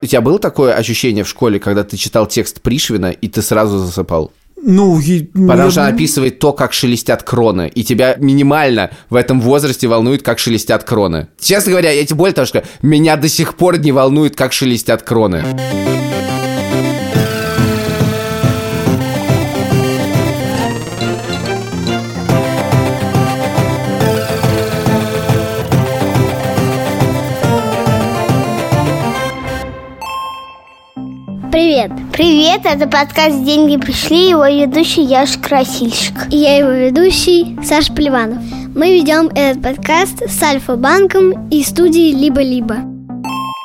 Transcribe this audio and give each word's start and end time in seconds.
У 0.00 0.06
тебя 0.06 0.20
было 0.20 0.38
такое 0.38 0.74
ощущение 0.74 1.24
в 1.24 1.28
школе, 1.28 1.58
когда 1.58 1.82
ты 1.82 1.96
читал 1.96 2.26
текст 2.26 2.60
Пришвина, 2.60 3.06
и 3.10 3.26
ты 3.28 3.42
сразу 3.42 3.78
засыпал? 3.78 4.30
Ну, 4.62 5.00
и- 5.00 5.22
Потому 5.24 5.70
что 5.72 5.80
я- 5.80 5.86
она 5.88 5.94
описывает 5.96 6.38
то, 6.38 6.52
как 6.52 6.72
шелестят 6.72 7.24
кроны, 7.24 7.68
и 7.74 7.82
тебя 7.82 8.14
минимально 8.16 8.90
в 9.10 9.16
этом 9.16 9.40
возрасте 9.40 9.88
волнует, 9.88 10.22
как 10.22 10.38
шелестят 10.38 10.84
кроны. 10.84 11.26
Честно 11.40 11.72
говоря, 11.72 11.90
я 11.90 12.04
тебе 12.04 12.14
более 12.16 12.34
того, 12.34 12.46
что 12.46 12.62
меня 12.80 13.16
до 13.16 13.28
сих 13.28 13.56
пор 13.56 13.78
не 13.78 13.90
волнует, 13.90 14.36
как 14.36 14.52
шелестят 14.52 15.02
кроны. 15.02 15.44
Привет! 31.58 31.90
Привет, 32.12 32.60
это 32.62 32.88
подкаст 32.88 33.44
«Деньги 33.44 33.76
пришли», 33.78 34.30
его 34.30 34.46
ведущий 34.46 35.02
Яш 35.02 35.36
Красильщик. 35.38 36.14
И 36.30 36.36
я 36.36 36.58
его 36.58 36.70
ведущий 36.70 37.58
Саша 37.64 37.92
Поливанов. 37.92 38.38
Мы 38.76 38.94
ведем 38.94 39.26
этот 39.34 39.60
подкаст 39.64 40.22
с 40.22 40.40
Альфа-банком 40.40 41.48
и 41.48 41.64
студией 41.64 42.14
«Либо-либо». 42.14 42.76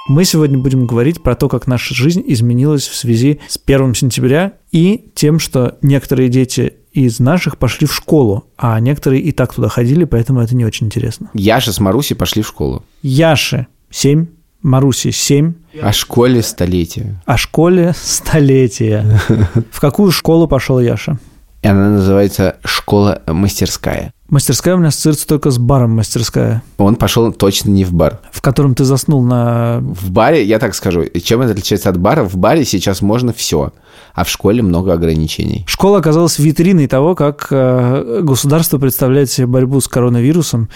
Мы 0.09 0.25
сегодня 0.25 0.57
будем 0.57 0.87
говорить 0.87 1.21
про 1.21 1.35
то, 1.35 1.47
как 1.47 1.67
наша 1.67 1.93
жизнь 1.93 2.23
изменилась 2.25 2.87
в 2.87 2.95
связи 2.95 3.39
с 3.47 3.59
1 3.63 3.93
сентября 3.93 4.53
и 4.71 5.11
тем, 5.13 5.37
что 5.37 5.77
некоторые 5.83 6.29
дети 6.29 6.73
из 6.93 7.19
наших 7.19 7.59
пошли 7.59 7.85
в 7.85 7.93
школу, 7.93 8.45
а 8.57 8.79
некоторые 8.79 9.21
и 9.21 9.31
так 9.31 9.53
туда 9.53 9.69
ходили, 9.69 10.05
поэтому 10.05 10.39
это 10.39 10.55
не 10.55 10.65
очень 10.65 10.87
интересно. 10.87 11.29
Яша 11.35 11.71
с 11.71 11.79
Марусей 11.79 12.15
пошли 12.15 12.41
в 12.41 12.47
школу. 12.47 12.83
Яше 13.03 13.67
7, 13.91 14.25
Маруси 14.63 15.11
7, 15.11 15.53
О 15.81 15.91
школе 15.91 16.41
столетия. 16.41 17.15
о 17.25 17.37
школе 17.37 17.93
столетия. 17.95 19.19
В 19.71 19.79
какую 19.79 20.11
школу 20.11 20.47
пошел 20.47 20.79
Яша? 20.79 21.17
И 21.63 21.67
она 21.67 21.89
называется 21.89 22.57
«Школа-мастерская». 22.65 24.13
Мастерская 24.27 24.75
у 24.75 24.79
меня 24.79 24.89
ассоциируется 24.89 25.27
только 25.27 25.51
с 25.51 25.57
баром 25.57 25.91
мастерская, 25.91 26.63
Он 26.77 26.95
пошел 26.95 27.31
точно 27.31 27.69
не 27.69 27.85
в 27.85 27.93
бар. 27.93 28.19
в 28.31 28.41
котором 28.41 28.73
ты 28.73 28.83
заснул 28.83 29.23
на... 29.23 29.79
В 29.81 30.09
баре, 30.11 30.43
я 30.43 30.59
так 30.59 30.75
скажу, 30.75 31.05
чем 31.23 31.41
это 31.41 31.51
отличается 31.51 31.89
от 31.89 31.97
бара? 31.97 32.23
В 32.23 32.35
баре 32.35 32.65
сейчас 32.65 33.01
можно 33.01 33.31
все, 33.31 33.71
а 34.13 34.23
в 34.23 34.29
школе 34.29 34.63
много 34.63 34.91
ограничений. 34.91 35.63
Школа 35.67 35.99
оказалась 35.99 36.39
витриной 36.39 36.87
того, 36.87 37.15
как 37.15 37.47
э, 37.51 38.21
государство 38.23 38.79
представляет 38.79 39.29
себе 39.29 39.45
борьбу 39.45 39.79
с 39.79 39.87
коронавирусом, 39.87 40.67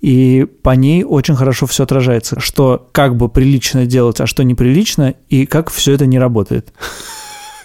и 0.00 0.46
по 0.62 0.70
ней 0.70 1.02
очень 1.02 1.36
хорошо 1.36 1.66
все 1.66 1.84
отражается, 1.84 2.38
что 2.38 2.86
как 2.92 3.16
бы 3.16 3.28
прилично 3.28 3.86
делать, 3.86 4.20
а 4.20 4.26
что 4.26 4.44
неприлично, 4.44 5.14
и 5.28 5.46
как 5.46 5.70
все 5.70 5.92
это 5.92 6.06
не 6.06 6.18
работает. 6.18 6.72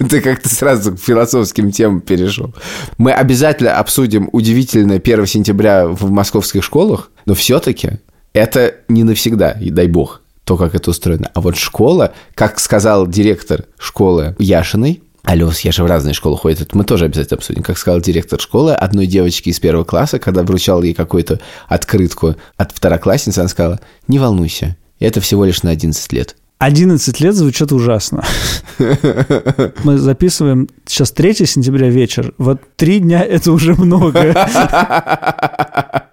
Ты 0.10 0.22
как-то 0.22 0.50
сразу 0.50 0.96
к 0.96 1.00
философским 1.00 1.72
темам 1.72 2.02
перешел. 2.02 2.54
Мы 2.98 3.12
обязательно 3.12 3.78
обсудим 3.78 4.30
удивительное 4.32 4.98
1 4.98 5.26
сентября 5.26 5.88
в 5.88 6.10
московских 6.10 6.64
школах, 6.64 7.12
но 7.26 7.34
все-таки 7.34 8.00
это 8.34 8.76
не 8.88 9.04
навсегда, 9.04 9.52
и 9.52 9.70
дай 9.70 9.88
бог, 9.88 10.22
то, 10.44 10.58
как 10.58 10.76
это 10.76 10.90
устроено. 10.90 11.30
А 11.34 11.42
вот 11.42 11.56
школа, 11.58 12.14
как 12.36 12.60
сказал 12.60 13.08
директор 13.08 13.66
школы 13.78 14.36
Яшиной, 14.40 15.04
Алёс, 15.24 15.60
я 15.60 15.72
же 15.72 15.84
в 15.84 15.86
разные 15.86 16.16
школы 16.16 16.36
ходит, 16.36 16.62
это 16.62 16.76
мы 16.76 16.84
тоже 16.84 17.06
обязательно 17.06 17.38
обсудим. 17.38 17.62
Как 17.62 17.78
сказал 17.78 18.02
директор 18.02 18.40
школы 18.40 18.74
одной 18.74 19.06
девочке 19.06 19.52
из 19.52 19.60
первого 19.60 19.84
класса, 19.84 20.18
когда 20.18 20.42
вручал 20.42 20.82
ей 20.82 20.96
какую-то 20.96 21.40
открытку 21.68 22.36
от 22.58 22.72
второклассницы, 22.72 23.40
она 23.40 23.48
сказала, 23.48 23.80
не 24.08 24.18
волнуйся, 24.18 24.78
это 25.00 25.22
всего 25.22 25.46
лишь 25.46 25.62
на 25.62 25.70
11 25.70 26.12
лет. 26.14 26.36
11 26.62 27.20
лет 27.22 27.34
звучит 27.34 27.72
ужасно. 27.72 28.24
Мы 29.84 29.98
записываем 29.98 30.70
сейчас 30.86 31.12
3 31.12 31.34
сентября 31.48 31.90
вечер. 31.90 32.36
Вот 32.38 32.62
три 32.76 33.00
дня– 33.00 33.24
это 33.30 33.52
уже 33.52 33.74
много. 33.74 34.48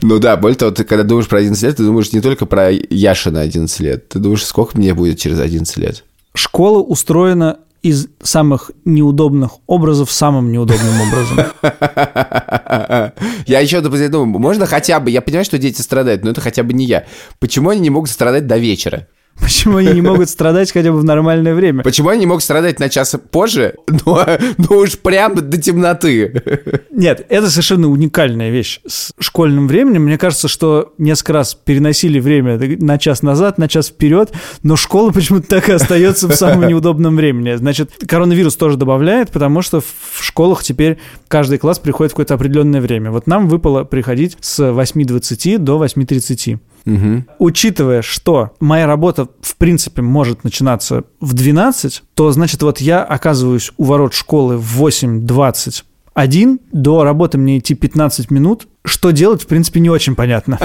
Ну 0.00 0.18
да, 0.18 0.38
более 0.38 0.56
того, 0.56 0.70
ты 0.70 0.84
когда 0.84 1.04
думаешь 1.04 1.28
про 1.28 1.40
11 1.40 1.62
лет, 1.62 1.76
ты 1.76 1.84
думаешь 1.84 2.12
не 2.12 2.22
только 2.22 2.46
про 2.46 2.70
Яшина 2.70 3.42
11 3.42 3.80
лет, 3.80 4.08
ты 4.08 4.18
думаешь, 4.18 4.44
сколько 4.44 4.78
мне 4.78 4.94
будет 4.94 5.18
через 5.18 5.38
11 5.38 5.76
лет. 5.76 6.02
Школа 6.34 6.78
устроена 6.78 7.58
из 7.82 8.08
самых 8.22 8.70
неудобных 8.86 9.50
образов 9.66 10.10
самым 10.10 10.50
неудобным 10.50 10.94
образом. 11.02 11.38
Я 13.46 13.60
еще 13.60 13.82
думаю, 13.82 14.24
можно 14.26 14.64
хотя 14.64 14.98
бы, 14.98 15.10
я 15.10 15.20
понимаю, 15.20 15.44
что 15.44 15.58
дети 15.58 15.82
страдают, 15.82 16.24
но 16.24 16.30
это 16.30 16.40
хотя 16.40 16.62
бы 16.62 16.72
не 16.72 16.86
я. 16.86 17.04
Почему 17.38 17.68
они 17.68 17.82
не 17.82 17.90
могут 17.90 18.08
страдать 18.08 18.46
до 18.46 18.56
вечера? 18.56 19.06
Почему 19.40 19.78
они 19.78 19.92
не 19.92 20.02
могут 20.02 20.28
страдать 20.30 20.72
хотя 20.72 20.92
бы 20.92 20.98
в 20.98 21.04
нормальное 21.04 21.54
время? 21.54 21.82
Почему 21.82 22.08
они 22.08 22.20
не 22.20 22.26
могут 22.26 22.42
страдать 22.42 22.78
на 22.78 22.88
час 22.88 23.14
позже, 23.30 23.74
но, 24.06 24.26
но 24.58 24.76
уж 24.76 24.98
прям 24.98 25.34
до 25.34 25.60
темноты? 25.60 26.42
Нет, 26.90 27.26
это 27.28 27.50
совершенно 27.50 27.88
уникальная 27.88 28.50
вещь 28.50 28.80
с 28.86 29.12
школьным 29.18 29.68
временем. 29.68 30.04
Мне 30.04 30.18
кажется, 30.18 30.48
что 30.48 30.92
несколько 30.98 31.32
раз 31.32 31.54
переносили 31.54 32.20
время 32.20 32.58
на 32.80 32.98
час 32.98 33.22
назад, 33.22 33.58
на 33.58 33.68
час 33.68 33.88
вперед, 33.88 34.30
но 34.62 34.76
школа 34.76 35.10
почему-то 35.12 35.48
так 35.48 35.68
и 35.68 35.72
остается 35.72 36.28
в 36.28 36.34
самом 36.34 36.68
неудобном 36.68 37.16
времени. 37.16 37.54
Значит, 37.54 37.90
коронавирус 38.06 38.56
тоже 38.56 38.76
добавляет, 38.76 39.30
потому 39.30 39.62
что 39.62 39.80
в 39.80 40.22
школах 40.22 40.62
теперь 40.62 40.98
каждый 41.28 41.58
класс 41.58 41.78
приходит 41.78 42.12
в 42.12 42.14
какое-то 42.14 42.34
определенное 42.34 42.80
время. 42.80 43.10
Вот 43.10 43.26
нам 43.26 43.48
выпало 43.48 43.84
приходить 43.84 44.36
с 44.40 44.60
8.20 44.60 45.58
до 45.58 45.82
8.30. 45.84 46.58
Угу. 46.86 47.24
Учитывая, 47.38 48.02
что 48.02 48.50
моя 48.60 48.86
работа, 48.86 49.28
в 49.40 49.56
принципе, 49.56 50.02
может 50.02 50.44
начинаться 50.44 51.04
в 51.20 51.34
12, 51.34 52.02
то, 52.14 52.32
значит, 52.32 52.62
вот 52.62 52.80
я 52.80 53.02
оказываюсь 53.04 53.72
у 53.76 53.84
ворот 53.84 54.14
школы 54.14 54.56
в 54.56 54.82
8.21, 54.82 56.60
до 56.72 57.04
работы 57.04 57.38
мне 57.38 57.58
идти 57.58 57.74
15 57.74 58.30
минут. 58.30 58.66
Что 58.84 59.10
делать, 59.10 59.42
в 59.42 59.46
принципе, 59.46 59.80
не 59.80 59.90
очень 59.90 60.14
понятно. 60.14 60.58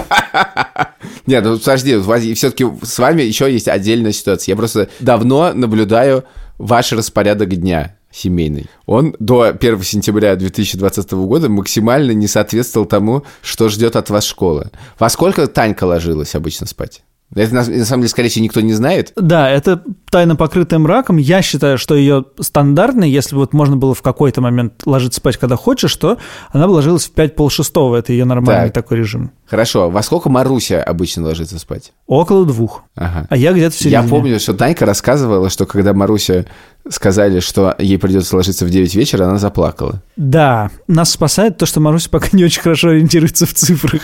Нет, 1.26 1.44
ну 1.44 1.58
подожди, 1.58 2.00
все-таки 2.34 2.66
с 2.82 3.00
вами 3.00 3.24
еще 3.24 3.52
есть 3.52 3.68
отдельная 3.68 4.12
ситуация. 4.12 4.54
Я 4.54 4.56
просто 4.56 4.90
давно 5.00 5.54
наблюдаю 5.54 6.24
ваш 6.58 6.94
распорядок 6.94 7.50
дня 7.56 7.95
семейный. 8.16 8.68
Он 8.86 9.16
до 9.20 9.44
1 9.44 9.82
сентября 9.84 10.36
2020 10.36 11.12
года 11.12 11.50
максимально 11.50 12.12
не 12.12 12.28
соответствовал 12.28 12.86
тому, 12.86 13.24
что 13.42 13.70
ждет 13.70 13.96
от 13.96 14.10
вас 14.10 14.26
школа. 14.26 14.72
Во 14.98 15.10
сколько 15.10 15.48
Танька 15.48 15.84
ложилась 15.84 16.36
обычно 16.36 16.66
спать? 16.66 17.04
Это, 17.34 17.54
на, 17.56 17.64
на 17.66 17.86
самом 17.86 18.02
деле, 18.02 18.10
скорее 18.10 18.30
всего, 18.30 18.44
никто 18.46 18.62
не 18.62 18.74
знает. 18.74 19.12
Да, 19.16 19.50
это 19.50 19.82
тайна 20.12 20.36
покрытая 20.36 20.80
мраком. 20.80 21.18
Я 21.18 21.42
считаю, 21.42 21.78
что 21.80 21.96
ее 21.96 22.24
стандартной, 22.40 23.10
если 23.10 23.34
бы 23.34 23.42
вот 23.42 23.52
можно 23.52 23.76
было 23.76 23.96
в 23.96 24.02
какой-то 24.04 24.42
момент 24.42 24.84
ложиться 24.86 25.18
спать, 25.20 25.36
когда 25.38 25.56
хочешь, 25.56 25.94
то 25.96 26.18
она 26.52 26.68
бы 26.68 26.72
ложилась 26.72 27.06
в 27.06 27.12
5 27.12 27.36
полшестого. 27.36 27.96
Это 27.98 28.14
ее 28.14 28.26
нормальный 28.26 28.70
Так. 28.70 28.74
такой 28.84 29.00
режим. 29.00 29.32
Хорошо, 29.48 29.90
во 29.90 30.04
сколько 30.04 30.30
Маруся 30.30 30.82
обычно 30.84 31.24
ложится 31.24 31.58
спать? 31.60 31.94
Около 32.06 32.46
двух. 32.46 32.84
Ага. 32.96 33.26
А 33.30 33.36
я 33.36 33.54
где-то 33.54 33.76
в 33.76 33.80
середине. 33.80 34.04
Я 34.04 34.08
помню, 34.08 34.40
что 34.40 34.54
Танька 34.54 34.86
рассказывала, 34.86 35.50
что 35.50 35.66
когда 35.66 35.94
Маруся 35.94 36.46
сказали, 36.90 37.40
что 37.40 37.76
ей 37.80 37.98
придется 37.98 38.36
ложиться 38.36 38.66
в 38.66 38.70
9 38.70 38.96
вечера, 38.96 39.26
она 39.26 39.38
заплакала. 39.38 40.02
Да, 40.16 40.70
нас 40.88 41.12
спасает 41.12 41.58
то, 41.58 41.66
что 41.66 41.80
Маруся 41.80 42.10
пока 42.10 42.30
не 42.34 42.44
очень 42.44 42.62
хорошо 42.62 42.90
ориентируется 42.90 43.46
в 43.46 43.54
цифрах. 43.54 44.02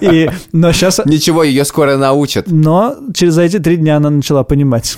И, 0.00 0.30
но 0.52 0.72
сейчас... 0.72 1.00
Ничего, 1.04 1.42
ее 1.44 1.64
скоро 1.64 1.96
научат. 1.96 2.46
Но 2.48 2.96
через 3.14 3.38
эти 3.38 3.58
три 3.58 3.76
дня 3.76 3.96
она 3.98 4.10
начала 4.10 4.42
понимать. 4.44 4.96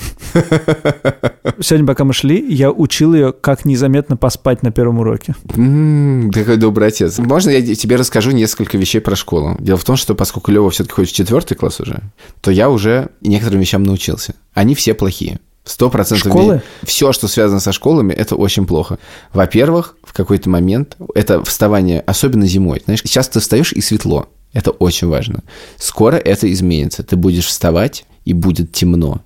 Сегодня, 1.61 1.87
пока 1.87 2.05
мы 2.05 2.12
шли, 2.12 2.45
я 2.55 2.71
учил 2.71 3.15
ее, 3.15 3.33
как 3.33 3.65
незаметно 3.65 4.16
поспать 4.16 4.62
на 4.62 4.71
первом 4.71 4.99
уроке. 5.00 5.34
М, 5.55 6.31
Какой 6.33 6.56
добрый 6.56 6.89
отец. 6.89 7.19
Можно 7.19 7.50
я 7.50 7.75
тебе 7.75 7.97
расскажу 7.97 8.31
несколько 8.33 8.78
вещей 8.78 9.00
про 9.00 9.16
школу? 9.16 9.56
Дело 9.61 9.77
в 9.78 9.84
том, 9.84 9.97
что 9.97 10.15
поскольку 10.15 10.50
Лева 10.50 10.71
все-таки 10.71 10.95
ходит 10.95 11.11
в 11.11 11.15
четвертый 11.15 11.55
класс 11.55 11.81
уже, 11.81 12.00
то 12.41 12.50
я 12.50 12.71
уже 12.71 13.11
некоторым 13.21 13.61
вещам 13.61 13.83
научился. 13.83 14.34
Они 14.55 14.75
все 14.75 14.95
плохие. 14.95 15.39
Сто 15.66 15.91
процентов. 15.91 16.30
Школы? 16.30 16.63
Все, 16.84 17.13
что 17.13 17.27
связано 17.27 17.59
со 17.59 17.72
школами, 17.72 18.13
это 18.13 18.36
очень 18.36 18.66
плохо. 18.66 18.98
Во-первых, 19.33 19.97
в 20.04 20.13
какой-то 20.13 20.48
момент 20.48 20.97
это 21.16 21.42
вставание, 21.42 22.01
особенно 22.07 22.47
зимой. 22.47 22.83
Знаешь, 22.84 23.01
сейчас 23.03 23.28
ты 23.28 23.41
встаешь 23.41 23.72
и 23.72 23.80
светло. 23.80 24.28
Это 24.53 24.71
очень 24.71 25.09
важно. 25.09 25.42
Скоро 25.77 26.16
это 26.16 26.51
изменится. 26.53 27.03
Ты 27.03 27.16
будешь 27.16 27.47
вставать, 27.47 28.07
и 28.24 28.33
будет 28.33 28.72
темно. 28.72 29.22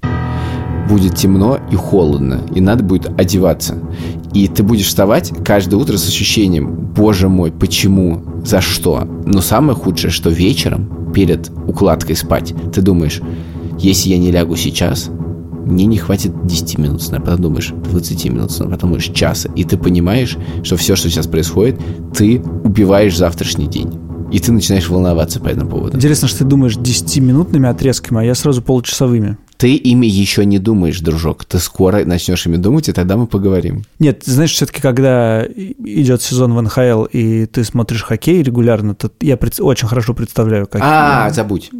Будет 0.88 1.14
темно 1.14 1.60
и 1.70 1.76
холодно, 1.76 2.40
и 2.54 2.60
надо 2.60 2.82
будет 2.84 3.08
одеваться. 3.20 3.78
И 4.32 4.48
ты 4.48 4.62
будешь 4.62 4.87
вставать 4.87 5.32
каждое 5.44 5.76
утро 5.76 5.98
с 5.98 6.08
ощущением, 6.08 6.75
боже 6.75 7.28
мой, 7.28 7.52
почему, 7.52 8.25
за 8.44 8.62
что. 8.62 9.04
Но 9.26 9.42
самое 9.42 9.76
худшее, 9.76 10.10
что 10.10 10.31
вечером, 10.31 11.12
перед 11.12 11.50
укладкой 11.66 12.16
спать, 12.16 12.54
ты 12.72 12.81
думаешь, 12.81 13.20
если 13.78 14.08
я 14.08 14.19
не 14.19 14.31
лягу 14.31 14.56
сейчас, 14.56 15.10
мне 15.66 15.86
не 15.86 15.98
хватит 15.98 16.46
10 16.46 16.78
минут 16.78 17.02
сна, 17.02 17.20
потом 17.20 17.42
думаешь 17.42 17.68
20 17.68 18.24
минут 18.26 18.52
сна, 18.52 18.66
потом 18.66 18.90
думаешь 18.90 19.06
часа, 19.06 19.48
и 19.54 19.64
ты 19.64 19.76
понимаешь, 19.76 20.36
что 20.62 20.76
все, 20.76 20.96
что 20.96 21.08
сейчас 21.10 21.26
происходит, 21.26 21.80
ты 22.14 22.40
убиваешь 22.64 23.16
завтрашний 23.16 23.66
день. 23.66 23.98
И 24.32 24.38
ты 24.38 24.52
начинаешь 24.52 24.88
волноваться 24.88 25.40
по 25.40 25.48
этому 25.48 25.70
поводу. 25.70 25.96
Интересно, 25.96 26.28
что 26.28 26.38
ты 26.38 26.44
думаешь 26.44 26.76
10-минутными 26.76 27.68
отрезками, 27.68 28.20
а 28.20 28.24
я 28.24 28.34
сразу 28.36 28.62
получасовыми. 28.62 29.38
Ты 29.56 29.74
ими 29.74 30.06
еще 30.06 30.44
не 30.46 30.58
думаешь, 30.58 31.00
дружок. 31.00 31.44
Ты 31.44 31.58
скоро 31.58 32.04
начнешь 32.04 32.46
ими 32.46 32.56
думать, 32.56 32.88
и 32.88 32.92
тогда 32.92 33.16
мы 33.16 33.26
поговорим. 33.26 33.84
Нет, 33.98 34.22
знаешь, 34.24 34.52
все-таки, 34.52 34.80
когда 34.80 35.44
идет 35.44 36.22
сезон 36.22 36.54
в 36.54 36.62
НХЛ, 36.62 37.04
и 37.12 37.46
ты 37.46 37.64
смотришь 37.64 38.04
хоккей 38.04 38.42
регулярно, 38.42 38.94
то 38.94 39.10
я 39.20 39.36
очень 39.58 39.88
хорошо 39.88 40.14
представляю, 40.14 40.66
как... 40.66 40.80
А, 40.82 41.28
забудь. 41.30 41.70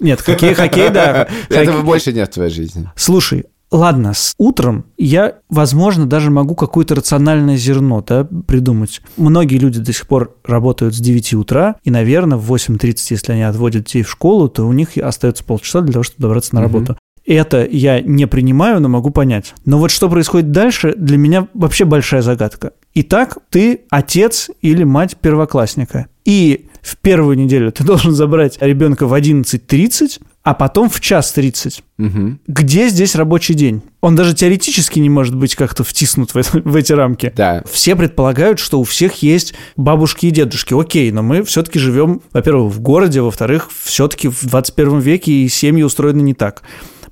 Нет, 0.00 0.20
хоккей, 0.20 0.54
хоккей, 0.54 0.90
да. 0.90 1.28
Этого 1.48 1.82
больше 1.82 2.12
нет 2.12 2.28
в 2.30 2.34
твоей 2.34 2.50
жизни. 2.50 2.90
Слушай, 2.96 3.44
ладно, 3.70 4.14
с 4.14 4.34
утром 4.38 4.86
я, 4.98 5.34
возможно, 5.48 6.06
даже 6.06 6.30
могу 6.30 6.54
какое-то 6.54 6.94
рациональное 6.94 7.56
зерно 7.56 8.02
да, 8.06 8.24
придумать. 8.24 9.00
Многие 9.16 9.58
люди 9.58 9.80
до 9.80 9.92
сих 9.92 10.06
пор 10.06 10.36
работают 10.44 10.94
с 10.94 10.98
9 10.98 11.34
утра, 11.34 11.76
и, 11.84 11.90
наверное, 11.90 12.38
в 12.38 12.52
8.30, 12.52 12.96
если 13.10 13.32
они 13.32 13.42
отводят 13.42 13.84
детей 13.84 14.02
в 14.02 14.10
школу, 14.10 14.48
то 14.48 14.66
у 14.66 14.72
них 14.72 14.96
остается 14.96 15.44
полчаса 15.44 15.80
для 15.82 15.92
того, 15.92 16.02
чтобы 16.02 16.22
добраться 16.22 16.54
на 16.54 16.62
работу. 16.62 16.96
Это 17.26 17.66
я 17.70 18.00
не 18.00 18.26
принимаю, 18.26 18.80
но 18.80 18.88
могу 18.88 19.10
понять. 19.10 19.54
Но 19.64 19.78
вот 19.78 19.90
что 19.90 20.08
происходит 20.08 20.50
дальше, 20.50 20.94
для 20.96 21.18
меня 21.18 21.48
вообще 21.54 21.84
большая 21.84 22.22
загадка. 22.22 22.72
Итак, 22.94 23.38
ты 23.50 23.82
отец 23.90 24.50
или 24.62 24.84
мать 24.84 25.16
первоклассника. 25.16 26.08
И 26.24 26.69
в 26.82 26.96
первую 26.96 27.36
неделю 27.36 27.72
ты 27.72 27.84
должен 27.84 28.12
забрать 28.12 28.58
ребенка 28.60 29.06
в 29.06 29.14
11.30, 29.14 30.20
а 30.42 30.54
потом 30.54 30.88
в 30.88 31.00
час 31.00 31.32
30. 31.32 31.82
Мгм. 31.98 32.40
Где 32.46 32.88
здесь 32.88 33.14
рабочий 33.14 33.54
день? 33.54 33.82
Он 34.00 34.16
даже 34.16 34.34
теоретически 34.34 34.98
не 34.98 35.10
может 35.10 35.34
быть 35.36 35.54
как-то 35.54 35.84
втиснут 35.84 36.32
в, 36.32 36.36
это- 36.36 36.60
в 36.64 36.76
эти 36.76 36.92
рамки. 36.92 37.32
Да. 37.36 37.62
Все 37.70 37.94
предполагают, 37.96 38.58
что 38.58 38.80
у 38.80 38.84
всех 38.84 39.22
есть 39.22 39.54
бабушки 39.76 40.26
и 40.26 40.30
дедушки. 40.30 40.72
Окей, 40.78 41.10
но 41.10 41.22
мы 41.22 41.42
все-таки 41.44 41.78
живем, 41.78 42.22
во-первых, 42.32 42.72
в 42.72 42.80
городе, 42.80 43.20
во-вторых, 43.20 43.68
все-таки 43.82 44.28
в 44.28 44.46
21 44.46 45.00
веке 45.00 45.32
и 45.32 45.48
семьи 45.48 45.82
устроены 45.82 46.22
не 46.22 46.34
так. 46.34 46.62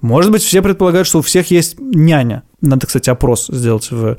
Может 0.01 0.31
быть, 0.31 0.43
все 0.43 0.63
предполагают, 0.63 1.09
что 1.09 1.19
у 1.19 1.23
всех 1.23 1.51
есть 1.51 1.77
няня. 1.81 2.45
Надо, 2.61 2.87
кстати, 2.87 3.09
опрос 3.09 3.47
сделать 3.49 3.91
в 3.91 4.17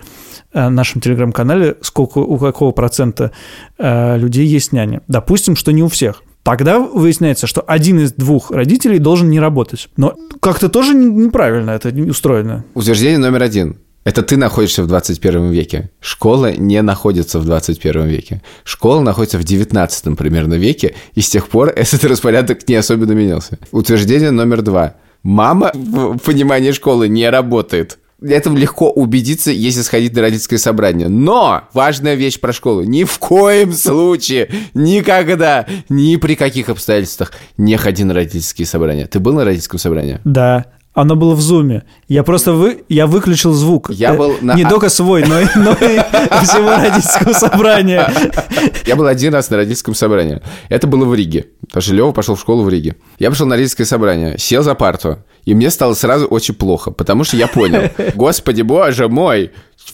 э, 0.54 0.70
нашем 0.70 1.02
телеграм-канале, 1.02 1.76
сколько, 1.82 2.20
у 2.20 2.38
какого 2.38 2.72
процента 2.72 3.32
э, 3.78 4.18
людей 4.18 4.48
есть 4.48 4.72
няня. 4.72 5.02
Допустим, 5.08 5.56
что 5.56 5.72
не 5.72 5.84
у 5.84 5.88
всех. 5.88 6.24
Тогда 6.44 6.80
выясняется, 6.80 7.48
что 7.48 7.62
один 7.62 8.00
из 8.00 8.14
двух 8.14 8.52
родителей 8.52 9.00
должен 9.00 9.30
не 9.30 9.40
работать. 9.42 9.90
Но 9.98 10.16
как-то 10.40 10.70
тоже 10.70 10.94
не- 10.94 11.26
неправильно 11.26 11.72
это 11.72 11.90
устроено. 11.90 12.64
Утверждение 12.74 13.18
номер 13.18 13.44
один. 13.44 13.78
Это 14.06 14.24
ты 14.24 14.38
находишься 14.38 14.84
в 14.84 14.88
21 14.88 15.52
веке. 15.52 15.92
Школа 16.00 16.54
не 16.54 16.82
находится 16.82 17.40
в 17.40 17.46
21 17.46 18.08
веке. 18.08 18.42
Школа 18.64 19.02
находится 19.02 19.38
в 19.38 19.44
19 19.44 20.18
примерно 20.18 20.54
веке, 20.54 20.96
и 21.14 21.22
с 21.22 21.30
тех 21.30 21.50
пор 21.50 21.70
этот 21.76 22.06
распорядок 22.06 22.68
не 22.70 22.76
особенно 22.76 23.12
менялся. 23.12 23.60
Утверждение 23.72 24.32
номер 24.32 24.62
два. 24.62 24.96
Мама 25.22 25.72
в 25.74 26.18
понимании 26.20 26.72
школы 26.72 27.10
не 27.10 27.30
работает. 27.30 28.00
Это 28.22 28.50
легко 28.50 28.90
убедиться, 28.92 29.50
если 29.52 29.82
сходить 29.82 30.14
на 30.14 30.22
родительское 30.22 30.60
собрание. 30.60 31.08
Но 31.08 31.62
важная 31.74 32.16
вещь 32.16 32.40
про 32.40 32.52
школу. 32.52 32.82
Ни 32.84 33.06
в 33.06 33.18
коем 33.18 33.72
случае, 33.72 34.50
никогда, 34.74 35.66
ни 35.88 36.16
при 36.18 36.36
каких 36.36 36.70
обстоятельствах 36.70 37.32
не 37.58 37.78
ходи 37.78 38.04
на 38.04 38.14
родительские 38.14 38.66
собрания. 38.66 39.08
Ты 39.08 39.20
был 39.20 39.34
на 39.34 39.46
родительском 39.46 39.80
собрании? 39.80 40.20
Да, 40.26 40.66
оно 40.94 41.16
было 41.16 41.34
в 41.34 41.40
зуме. 41.40 41.84
Я 42.10 42.24
просто 42.24 42.52
вы, 42.52 42.84
я 42.90 43.08
выключил 43.08 43.54
звук. 43.54 43.90
Я 43.92 44.14
Э, 44.14 44.18
был 44.18 44.36
на- 44.42 44.54
Не 44.56 44.66
только 44.68 44.90
свой, 44.90 45.24
но 45.26 45.40
и, 45.40 45.46
но 45.56 45.72
и 45.74 46.00
всего 46.44 46.72
родительского 46.72 47.32
собрания. 47.34 48.12
Я 48.86 48.96
был 48.98 49.06
один 49.06 49.34
раз 49.34 49.50
на 49.50 49.58
родительском 49.58 49.94
собрании. 49.96 50.42
Это 50.68 50.88
было 50.88 51.06
в 51.06 51.14
Риге. 51.16 51.46
Потому 51.68 51.82
что 51.84 51.94
Лева 51.94 52.12
пошел 52.12 52.36
в 52.36 52.40
школу 52.42 52.64
в 52.64 52.70
Риге. 52.70 52.96
Я 53.20 53.30
пошел 53.30 53.46
на 53.46 53.56
родительское 53.56 53.86
собрание, 53.86 54.38
сел 54.40 54.64
за 54.64 54.74
парту, 54.76 55.20
и 55.50 55.56
мне 55.56 55.72
стало 55.72 55.96
сразу 55.96 56.28
очень 56.28 56.54
плохо, 56.54 56.92
потому 56.92 57.24
что 57.24 57.36
я 57.36 57.48
понял, 57.48 57.90
господи 58.14 58.62
боже 58.62 59.10
мой, 59.10 59.50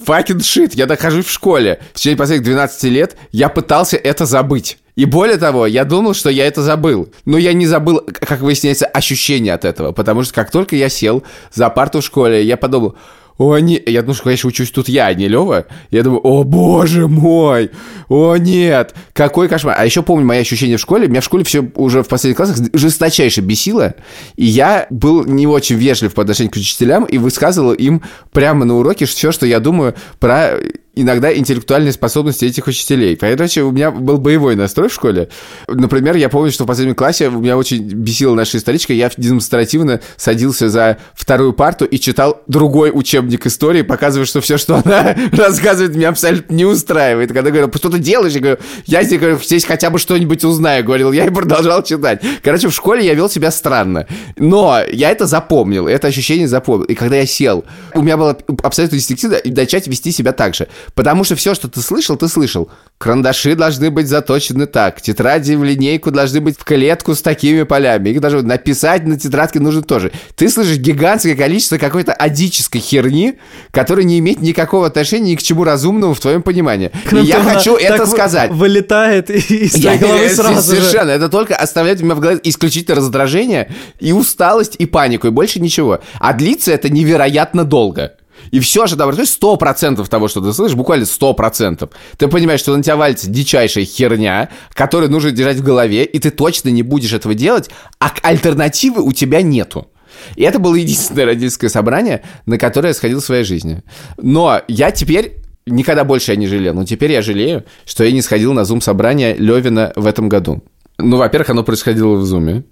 fucking 0.06 0.40
shit, 0.40 0.72
я 0.74 0.86
нахожусь 0.86 1.28
в 1.28 1.32
школе. 1.32 1.80
В 1.94 1.98
течение 1.98 2.18
последних 2.18 2.44
12 2.44 2.84
лет 2.92 3.16
я 3.32 3.48
пытался 3.48 3.96
это 3.96 4.26
забыть. 4.26 4.78
И 4.98 5.06
более 5.06 5.38
того, 5.38 5.66
я 5.66 5.86
думал, 5.86 6.14
что 6.14 6.30
я 6.30 6.46
это 6.46 6.62
забыл. 6.62 7.08
Но 7.24 7.38
я 7.38 7.54
не 7.54 7.68
забыл, 7.68 8.02
как 8.06 8.42
выясняется, 8.42 8.86
ощущение 8.86 9.54
от 9.54 9.64
этого. 9.64 9.94
Потому 9.94 10.24
что 10.24 10.34
как 10.34 10.52
только 10.52 10.76
я 10.76 10.90
сел 10.90 11.24
за 11.54 11.70
парту 11.70 12.02
в 12.02 12.04
школе, 12.04 12.44
я 12.44 12.58
подумал, 12.58 12.96
о, 13.38 13.58
не... 13.58 13.82
Я 13.86 14.02
думал, 14.02 14.16
что, 14.16 14.24
конечно, 14.26 14.48
учусь 14.48 14.72
тут 14.72 14.88
я, 14.88 15.08
а 15.08 15.14
не 15.14 15.28
Лева. 15.28 15.66
Я 15.92 16.04
думаю, 16.04 16.22
о, 16.22 16.44
боже 16.44 17.08
мой, 17.08 17.72
о, 18.08 18.38
нет, 18.38 18.96
какой 19.14 19.50
кошмар. 19.50 19.76
А 19.78 19.86
еще 19.86 20.04
помню 20.04 20.26
мои 20.26 20.40
ощущения 20.40 20.78
в 20.78 20.82
школе. 20.82 21.08
Меня 21.08 21.22
в 21.22 21.26
школе 21.26 21.44
все 21.44 21.70
уже 21.76 22.02
в 22.02 22.08
последних 22.08 22.38
классах 22.38 22.58
жесточайше 22.74 23.42
бесило. 23.42 23.96
И 24.38 24.46
я 24.46 24.88
был 24.90 25.26
не 25.26 25.48
очень 25.48 25.76
вежлив 25.76 26.14
по 26.14 26.22
отношению 26.22 26.54
к 26.54 26.56
учителям 26.56 27.04
и 27.04 27.18
высказывал 27.18 27.74
им 27.74 28.02
прямо 28.32 28.64
на 28.64 28.76
уроке 28.76 29.06
все, 29.06 29.34
что 29.34 29.46
я 29.46 29.60
думаю 29.60 29.96
про 30.20 30.54
иногда 30.96 31.36
интеллектуальные 31.36 31.92
способности 31.92 32.46
этих 32.46 32.68
учителей. 32.68 33.16
Короче, 33.16 33.62
у 33.64 33.72
меня 33.72 33.92
был 33.92 34.18
боевой 34.18 34.56
настрой 34.56 34.90
в 34.90 34.94
школе. 34.94 35.30
Например, 35.68 36.16
я 36.16 36.30
помню, 36.30 36.52
что 36.52 36.64
в 36.64 36.68
последнем 36.68 36.96
классе 36.96 37.28
у 37.28 37.40
меня 37.40 37.58
очень 37.58 37.84
бесила 37.84 38.34
наша 38.34 38.58
историчка. 38.58 38.94
Я 38.94 39.12
демонстративно 39.16 40.00
садился 40.18 40.70
за 40.70 40.98
вторую 41.14 41.54
парту 41.54 41.86
и 41.86 42.00
читал 42.00 42.42
другой 42.48 42.92
учебник 42.94 43.46
истории, 43.46 43.82
показывая, 43.82 44.26
что 44.26 44.42
все, 44.42 44.58
что 44.58 44.82
она 44.84 45.16
рассказывает, 45.32 45.96
меня 45.96 46.10
абсолютно 46.10 46.54
не 46.54 46.66
устраивает. 46.66 47.34
Когда 47.34 47.52
говорю, 47.52 47.72
что 47.76 47.90
ты 47.90 48.00
делаешь? 48.00 48.34
Я 48.34 48.40
говорю, 48.40 48.58
я 48.86 49.04
здесь, 49.04 49.20
говорю, 49.20 49.40
здесь 49.40 49.66
хотя 49.66 49.90
бы 49.90 50.00
что-нибудь 50.00 50.44
узнаю, 50.44 50.84
говорил 50.84 51.12
я 51.12 51.26
и 51.26 51.30
продолжал 51.30 51.84
читать. 51.84 52.22
Короче, 52.44 52.70
в 52.70 52.74
школе 52.74 53.06
я 53.06 53.14
вел 53.14 53.30
себя 53.30 53.52
странно. 53.52 54.08
Но 54.38 54.82
я 54.92 55.12
это 55.12 55.26
запомнил, 55.26 55.88
это 55.88 56.08
ощущение 56.08 56.48
запомнил. 56.48 56.86
И 56.86 56.96
когда 56.96 57.18
я 57.18 57.26
сел, 57.26 57.66
у 57.94 58.02
меня 58.02 58.18
было 58.18 58.38
абсолютно 58.64 58.96
инстинктивно 58.96 59.38
начать 59.46 59.88
вести 59.88 60.12
себя 60.12 60.32
так 60.32 60.56
же. 60.56 60.68
Потому 60.94 61.24
что 61.24 61.36
все, 61.36 61.56
что 61.56 61.68
ты 61.68 61.82
слышал, 61.82 62.16
ты 62.16 62.28
слышал. 62.28 62.70
Карандаши 62.98 63.56
должны 63.56 63.92
быть 63.92 64.08
заточены 64.08 64.68
так, 64.68 65.02
тетради 65.02 65.54
в 65.56 65.64
линейку 65.64 66.12
должны 66.12 66.40
быть 66.40 66.58
в 66.58 66.64
клетку 66.64 67.14
с 67.14 67.22
такими 67.22 67.64
полями. 67.64 68.10
Их 68.10 68.22
даже 68.22 68.42
написать 68.42 69.06
на 69.06 69.20
тетрадке 69.20 69.60
нужно 69.60 69.82
тоже. 69.82 70.12
Ты 70.36 70.50
слышишь 70.50 70.78
гигантское 70.78 71.36
количество 71.36 71.78
какой-то 71.78 72.14
адической 72.14 72.80
херни, 72.80 73.38
которая 73.72 74.06
не 74.06 74.20
имеет 74.20 74.42
никакого 74.42 74.88
отношения 74.88 75.32
ни 75.32 75.36
к 75.36 75.44
чему 75.44 75.64
разумному 75.64 76.14
в 76.14 76.20
твоем 76.20 76.42
понимании. 76.42 76.92
И 77.12 77.18
я 77.18 77.42
хочу 77.42 77.76
это 77.76 78.06
сказать. 78.06 78.52
Вылетает 78.52 79.30
из 79.30 79.74
твоей 79.74 80.00
головы 80.00 80.30
сразу. 80.30 80.62
Совершенно. 80.62 81.10
Это 81.10 81.28
только 81.30 81.56
оставляет 81.56 82.02
у 82.02 82.06
меня 82.06 82.16
в 82.16 82.20
голове 82.20 82.40
исключительно 82.44 82.96
раздражение 82.96 83.74
и 84.00 84.14
усталость, 84.14 84.76
и 84.78 84.86
панику, 84.86 85.28
и 85.28 85.32
больше 85.32 85.60
ничего. 85.60 86.00
А 86.20 86.34
длится 86.34 86.72
это 86.72 86.90
невероятно 86.90 87.66
долго. 87.66 88.14
И 88.52 88.60
все 88.60 88.88
же, 88.88 88.96
добро, 88.96 89.16
то 89.16 89.22
есть 89.22 89.34
сто 89.34 89.56
процентов 89.58 90.10
того, 90.10 90.28
что 90.28 90.42
ты 90.42 90.54
слышишь, 90.54 90.76
буквально 90.76 91.06
сто 91.06 91.34
процентов. 91.34 91.90
Ты 92.18 92.28
понимаешь, 92.28 92.60
что 92.60 92.76
на 92.76 92.84
тебя 92.84 92.96
валится 92.96 93.30
дичайшая 93.30 93.86
херня, 93.86 94.50
которую 94.74 95.12
нужно 95.12 95.32
держать 95.32 95.58
в 95.58 95.64
голове, 95.64 96.06
и 96.06 96.20
ты 96.20 96.32
точно 96.32 96.70
не 96.70 96.84
будешь 96.84 97.14
этого 97.14 97.34
делать, 97.34 97.70
а 98.00 98.12
альтернативы 98.22 99.02
у 99.02 99.12
тебя 99.12 99.42
нету. 99.42 99.88
И 100.36 100.44
это 100.44 100.60
было 100.60 100.76
единственное 100.76 101.26
родительское 101.26 101.70
собрание, 101.70 102.24
на 102.46 102.58
которое 102.58 102.90
я 102.90 102.94
сходил 102.94 103.20
в 103.20 103.26
своей 103.26 103.44
жизни. 103.44 103.84
Но 104.18 104.62
я 104.68 104.92
теперь 104.92 105.38
никогда 105.66 106.04
больше 106.04 106.32
я 106.32 106.38
не 106.38 106.48
жалел. 106.48 106.74
Но 106.74 106.86
теперь 106.86 107.12
я 107.12 107.22
жалею, 107.22 107.66
что 107.86 108.04
я 108.04 108.12
не 108.12 108.22
сходил 108.22 108.54
на 108.54 108.66
зум-собрание 108.66 109.36
Левина 109.36 109.94
в 109.96 110.06
этом 110.06 110.30
году. 110.30 110.64
Ну, 110.98 111.18
во-первых, 111.18 111.50
оно 111.50 111.64
происходило 111.64 112.16
в 112.16 112.26
зуме. 112.26 112.64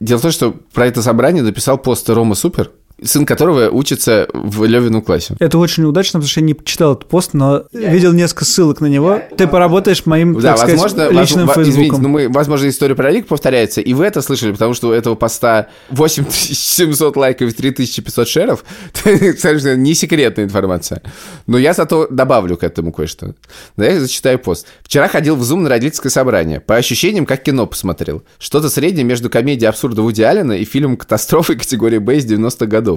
Дело 0.00 0.18
в 0.18 0.22
том, 0.22 0.32
что 0.32 0.52
про 0.72 0.86
это 0.86 1.02
собрание 1.02 1.42
написал 1.42 1.78
пост 1.78 2.08
Рома 2.10 2.34
Супер, 2.34 2.72
сын 3.02 3.24
которого 3.26 3.68
учится 3.70 4.28
в 4.32 4.64
Левином 4.64 5.02
классе. 5.02 5.36
Это 5.38 5.58
очень 5.58 5.84
удачно, 5.84 6.18
потому 6.20 6.28
что 6.28 6.40
я 6.40 6.46
не 6.46 6.56
читал 6.64 6.94
этот 6.94 7.06
пост, 7.08 7.34
но 7.34 7.64
видел 7.72 8.12
несколько 8.12 8.44
ссылок 8.44 8.80
на 8.80 8.86
него. 8.86 9.20
Ты 9.36 9.46
поработаешь 9.46 10.04
моим, 10.06 10.34
Да, 10.34 10.50
так 10.50 10.58
сказать, 10.58 10.80
возможно, 10.80 11.08
личным 11.20 11.46
воз- 11.46 11.56
во- 11.56 11.62
извините, 11.62 11.80
фейсбуком. 11.80 12.02
но 12.02 12.08
мы, 12.08 12.28
возможно, 12.28 12.68
история 12.68 12.94
про 12.94 13.10
Рик 13.10 13.26
повторяется, 13.26 13.80
и 13.80 13.94
вы 13.94 14.04
это 14.06 14.20
слышали, 14.22 14.52
потому 14.52 14.74
что 14.74 14.88
у 14.88 14.92
этого 14.92 15.14
поста 15.14 15.68
8700 15.90 17.16
лайков 17.16 17.50
и 17.50 17.52
3500 17.52 18.28
шеров. 18.28 18.64
Совершенно 18.94 19.76
не 19.76 19.94
секретная 19.94 20.44
информация. 20.44 21.02
Но 21.46 21.58
я 21.58 21.72
зато 21.74 22.06
добавлю 22.10 22.56
к 22.56 22.62
этому 22.64 22.92
кое-что. 22.92 23.34
Да, 23.76 23.86
я 23.86 24.00
зачитаю 24.00 24.38
пост. 24.38 24.66
Вчера 24.82 25.08
ходил 25.08 25.36
в 25.36 25.42
Zoom 25.42 25.60
на 25.60 25.68
родительское 25.68 26.10
собрание. 26.10 26.60
По 26.60 26.76
ощущениям, 26.76 27.26
как 27.26 27.42
кино 27.42 27.66
посмотрел. 27.66 28.22
Что-то 28.38 28.68
среднее 28.70 29.04
между 29.04 29.30
комедией 29.30 29.68
абсурда 29.68 30.02
Вуди 30.02 30.22
Аллена 30.22 30.52
и 30.54 30.64
фильмом 30.64 30.96
«Катастрофы» 30.96 31.56
категории 31.56 31.98
Б 31.98 32.16
из 32.16 32.24
90-х 32.26 32.66
годов. 32.66 32.87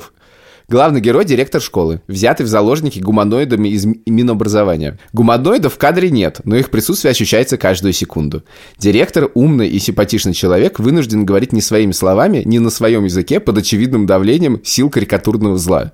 Главный 0.71 1.01
герой– 1.01 1.25
директор 1.25 1.60
школы, 1.60 2.01
взятый 2.07 2.45
в 2.45 2.50
заложники 2.50 3.00
гуманоидами 3.00 3.67
из 3.67 3.86
Минобразования. 4.05 4.98
Гуманоидов 5.12 5.74
в 5.74 5.77
кадре 5.77 6.10
нет, 6.10 6.39
но 6.45 6.55
их 6.55 6.69
присутствие 6.69 7.12
ощущается 7.12 7.57
каждую 7.57 7.91
секунду. 7.91 8.43
Директор– 8.77 9.29
умный 9.33 9.67
и 9.67 9.79
симпатичный 9.79 10.33
человек, 10.33 10.79
вынужден 10.79 11.25
говорить 11.25 11.51
не 11.51 11.60
своими 11.60 11.91
словами, 11.91 12.43
не 12.45 12.60
на 12.60 12.69
своем 12.69 13.03
языке, 13.03 13.41
под 13.41 13.57
очевидным 13.57 14.05
давлением 14.05 14.62
сил 14.63 14.89
карикатурного 14.89 15.57
зла. 15.57 15.91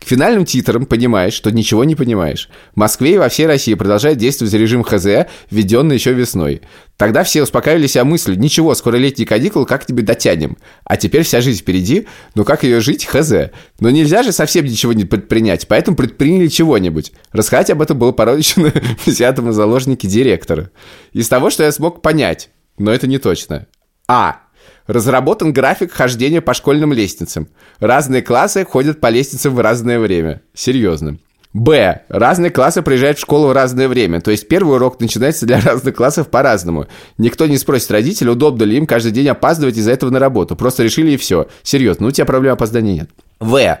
К 0.00 0.04
финальным 0.04 0.44
титрам 0.44 0.86
понимаешь, 0.86 1.32
что 1.32 1.50
ничего 1.50 1.84
не 1.84 1.94
понимаешь. 1.94 2.48
В 2.74 2.78
Москве 2.78 3.14
и 3.14 3.18
во 3.18 3.28
всей 3.28 3.46
России 3.46 3.74
продолжает 3.74 4.18
действовать 4.18 4.54
режим 4.54 4.82
ХЗ, 4.82 5.26
введенный 5.50 5.96
еще 5.96 6.12
весной. 6.12 6.62
Тогда 6.96 7.22
все 7.22 7.42
успокаивали 7.42 7.86
себя 7.86 8.04
мыслью, 8.04 8.38
ничего, 8.38 8.74
скоро 8.74 8.96
летние 8.96 9.26
каникулы, 9.26 9.66
как 9.66 9.86
тебе 9.86 10.02
дотянем. 10.02 10.58
А 10.84 10.96
теперь 10.96 11.22
вся 11.22 11.40
жизнь 11.40 11.60
впереди, 11.60 12.08
ну 12.34 12.44
как 12.44 12.64
ее 12.64 12.80
жить, 12.80 13.04
ХЗ. 13.04 13.50
Но 13.78 13.90
нельзя 13.90 14.22
же 14.22 14.32
совсем 14.32 14.64
ничего 14.64 14.92
не 14.92 15.04
предпринять, 15.04 15.68
поэтому 15.68 15.96
предприняли 15.96 16.48
чего-нибудь. 16.48 17.12
Рассказать 17.32 17.70
об 17.70 17.82
этом 17.82 17.98
было 17.98 18.12
породичено 18.12 18.72
взятому 19.06 19.52
заложники 19.52 20.06
директора. 20.06 20.70
Из 21.12 21.28
того, 21.28 21.50
что 21.50 21.62
я 21.62 21.70
смог 21.70 22.02
понять, 22.02 22.50
но 22.78 22.92
это 22.92 23.06
не 23.06 23.18
точно. 23.18 23.66
А. 24.08 24.40
Разработан 24.88 25.52
график 25.52 25.92
хождения 25.92 26.40
по 26.40 26.54
школьным 26.54 26.94
лестницам. 26.94 27.48
Разные 27.78 28.22
классы 28.22 28.64
ходят 28.64 29.00
по 29.00 29.10
лестницам 29.10 29.54
в 29.54 29.60
разное 29.60 30.00
время. 30.00 30.40
Серьезно. 30.54 31.18
Б. 31.52 32.02
Разные 32.08 32.50
классы 32.50 32.80
приезжают 32.80 33.18
в 33.18 33.20
школу 33.20 33.48
в 33.48 33.52
разное 33.52 33.86
время. 33.86 34.22
То 34.22 34.30
есть 34.30 34.48
первый 34.48 34.76
урок 34.76 34.98
начинается 34.98 35.44
для 35.44 35.60
разных 35.64 35.94
классов 35.94 36.28
по-разному. 36.28 36.86
Никто 37.18 37.46
не 37.46 37.58
спросит 37.58 37.90
родителей, 37.90 38.30
удобно 38.30 38.64
ли 38.64 38.78
им 38.78 38.86
каждый 38.86 39.12
день 39.12 39.28
опаздывать 39.28 39.76
из-за 39.76 39.92
этого 39.92 40.08
на 40.08 40.18
работу. 40.18 40.56
Просто 40.56 40.84
решили 40.84 41.10
и 41.12 41.16
все. 41.18 41.48
Серьезно, 41.62 42.04
ну 42.04 42.08
у 42.08 42.12
тебя 42.12 42.24
проблем 42.24 42.54
опоздания 42.54 42.94
нет. 42.94 43.10
В. 43.40 43.78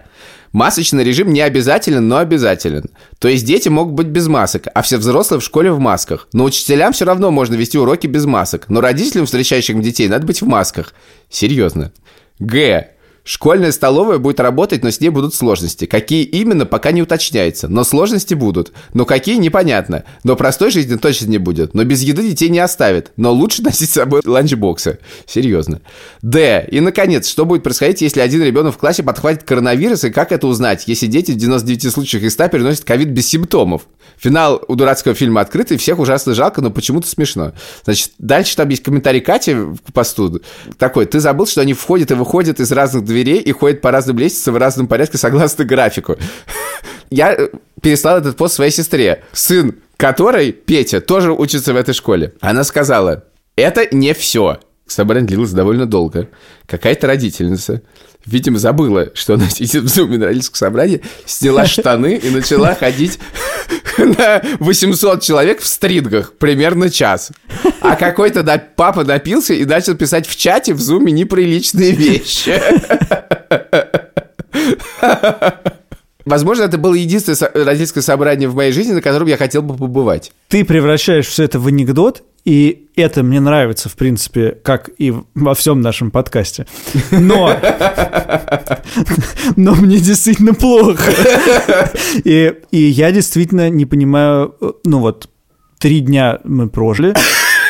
Масочный 0.52 1.04
режим 1.04 1.32
не 1.32 1.40
обязателен, 1.40 2.08
но 2.08 2.18
обязателен. 2.18 2.86
То 3.18 3.28
есть 3.28 3.44
дети 3.44 3.68
могут 3.68 3.94
быть 3.94 4.06
без 4.06 4.28
масок, 4.28 4.64
а 4.72 4.82
все 4.82 4.96
взрослые 4.96 5.40
в 5.40 5.44
школе 5.44 5.72
в 5.72 5.78
масках. 5.78 6.28
Но 6.32 6.44
учителям 6.44 6.92
все 6.92 7.04
равно 7.04 7.30
можно 7.30 7.54
вести 7.54 7.78
уроки 7.78 8.06
без 8.06 8.24
масок. 8.24 8.68
Но 8.68 8.80
родителям, 8.80 9.26
встречающим 9.26 9.82
детей, 9.82 10.08
надо 10.08 10.26
быть 10.26 10.40
в 10.40 10.46
масках. 10.46 10.94
Серьезно. 11.28 11.92
Г. 12.38 12.88
Школьная 13.28 13.72
столовая 13.72 14.16
будет 14.16 14.40
работать, 14.40 14.82
но 14.82 14.90
с 14.90 15.02
ней 15.02 15.10
будут 15.10 15.34
сложности. 15.34 15.84
Какие 15.84 16.24
именно, 16.24 16.64
пока 16.64 16.92
не 16.92 17.02
уточняется. 17.02 17.68
Но 17.68 17.84
сложности 17.84 18.32
будут. 18.32 18.72
Но 18.94 19.04
какие, 19.04 19.36
непонятно. 19.36 20.04
Но 20.24 20.34
простой 20.34 20.70
жизни 20.70 20.96
точно 20.96 21.26
не 21.26 21.36
будет. 21.36 21.74
Но 21.74 21.84
без 21.84 22.00
еды 22.00 22.22
детей 22.22 22.48
не 22.48 22.58
оставят. 22.58 23.12
Но 23.18 23.30
лучше 23.30 23.62
носить 23.64 23.90
с 23.90 23.92
собой 23.92 24.22
ланчбоксы. 24.24 25.00
Серьезно. 25.26 25.82
Д. 26.22 26.66
И, 26.70 26.80
наконец, 26.80 27.28
что 27.28 27.44
будет 27.44 27.64
происходить, 27.64 28.00
если 28.00 28.20
один 28.20 28.42
ребенок 28.42 28.74
в 28.74 28.78
классе 28.78 29.02
подхватит 29.02 29.42
коронавирус, 29.42 30.04
и 30.04 30.10
как 30.10 30.32
это 30.32 30.46
узнать, 30.46 30.84
если 30.86 31.06
дети 31.06 31.32
в 31.32 31.36
99 31.36 31.92
случаях 31.92 32.22
из 32.22 32.32
100 32.32 32.48
переносят 32.48 32.84
ковид 32.84 33.08
без 33.08 33.28
симптомов? 33.28 33.82
Финал 34.16 34.64
у 34.68 34.74
дурацкого 34.74 35.14
фильма 35.14 35.42
открытый, 35.42 35.76
всех 35.76 35.98
ужасно 35.98 36.32
жалко, 36.32 36.62
но 36.62 36.70
почему-то 36.70 37.06
смешно. 37.06 37.52
Значит, 37.84 38.12
дальше 38.18 38.56
там 38.56 38.70
есть 38.70 38.82
комментарий 38.82 39.20
Кати 39.20 39.54
к 39.54 39.92
посту. 39.92 40.40
Такой, 40.78 41.04
ты 41.04 41.20
забыл, 41.20 41.46
что 41.46 41.60
они 41.60 41.74
входят 41.74 42.10
и 42.10 42.14
выходят 42.14 42.58
из 42.58 42.72
разных 42.72 43.04
дверей 43.04 43.17
дверей 43.22 43.40
и 43.40 43.52
ходит 43.52 43.80
по 43.80 43.90
разным 43.90 44.18
лестницам 44.18 44.54
в 44.54 44.56
разном 44.58 44.86
порядке 44.86 45.18
согласно 45.18 45.64
графику. 45.64 46.16
Я 47.10 47.32
э, 47.32 47.48
переслал 47.80 48.18
этот 48.18 48.36
пост 48.36 48.54
своей 48.54 48.70
сестре, 48.70 49.24
сын 49.32 49.76
которой, 49.96 50.52
Петя, 50.52 51.00
тоже 51.00 51.32
учится 51.32 51.72
в 51.72 51.76
этой 51.76 51.94
школе. 51.94 52.32
Она 52.40 52.64
сказала, 52.64 53.24
это 53.56 53.92
не 53.94 54.14
все. 54.14 54.60
Собрание 54.88 55.28
длилось 55.28 55.52
довольно 55.52 55.86
долго. 55.86 56.28
Какая-то 56.66 57.06
родительница, 57.06 57.82
видимо, 58.24 58.58
забыла, 58.58 59.10
что 59.14 59.34
она 59.34 59.48
сидит 59.50 59.84
в 59.84 59.88
зуме 59.88 60.16
на 60.18 60.26
родительском 60.26 60.56
собрании, 60.56 61.02
сняла 61.26 61.66
штаны 61.66 62.16
и 62.16 62.30
начала 62.30 62.74
ходить 62.74 63.18
на 63.98 64.42
800 64.58 65.22
человек 65.22 65.60
в 65.60 65.66
стрингах 65.66 66.32
примерно 66.32 66.88
час. 66.90 67.30
А 67.80 67.96
какой-то 67.96 68.42
папа 68.76 69.04
напился 69.04 69.54
и 69.54 69.64
начал 69.64 69.94
писать 69.94 70.26
в 70.26 70.36
чате 70.36 70.72
в 70.72 70.80
зуме 70.80 71.12
неприличные 71.12 71.92
вещи. 71.92 72.60
Возможно, 76.28 76.64
это 76.64 76.78
было 76.78 76.94
единственное 76.94 77.64
родительское 77.64 78.02
собрание 78.02 78.48
в 78.48 78.54
моей 78.54 78.72
жизни, 78.72 78.92
на 78.92 79.00
котором 79.00 79.26
я 79.26 79.36
хотел 79.36 79.62
бы 79.62 79.76
побывать. 79.76 80.32
Ты 80.48 80.64
превращаешь 80.64 81.26
все 81.26 81.44
это 81.44 81.58
в 81.58 81.66
анекдот, 81.66 82.22
и 82.44 82.88
это 82.96 83.22
мне 83.22 83.40
нравится, 83.40 83.88
в 83.88 83.94
принципе, 83.94 84.56
как 84.62 84.90
и 84.98 85.14
во 85.34 85.54
всем 85.54 85.80
нашем 85.80 86.10
подкасте. 86.10 86.66
Но... 87.10 87.56
Но 89.56 89.74
мне 89.74 89.98
действительно 89.98 90.54
плохо. 90.54 91.10
И, 92.24 92.54
и 92.70 92.78
я 92.78 93.10
действительно 93.10 93.70
не 93.70 93.86
понимаю, 93.86 94.54
ну 94.84 95.00
вот, 95.00 95.28
три 95.78 96.00
дня 96.00 96.38
мы 96.44 96.68
прожили. 96.68 97.14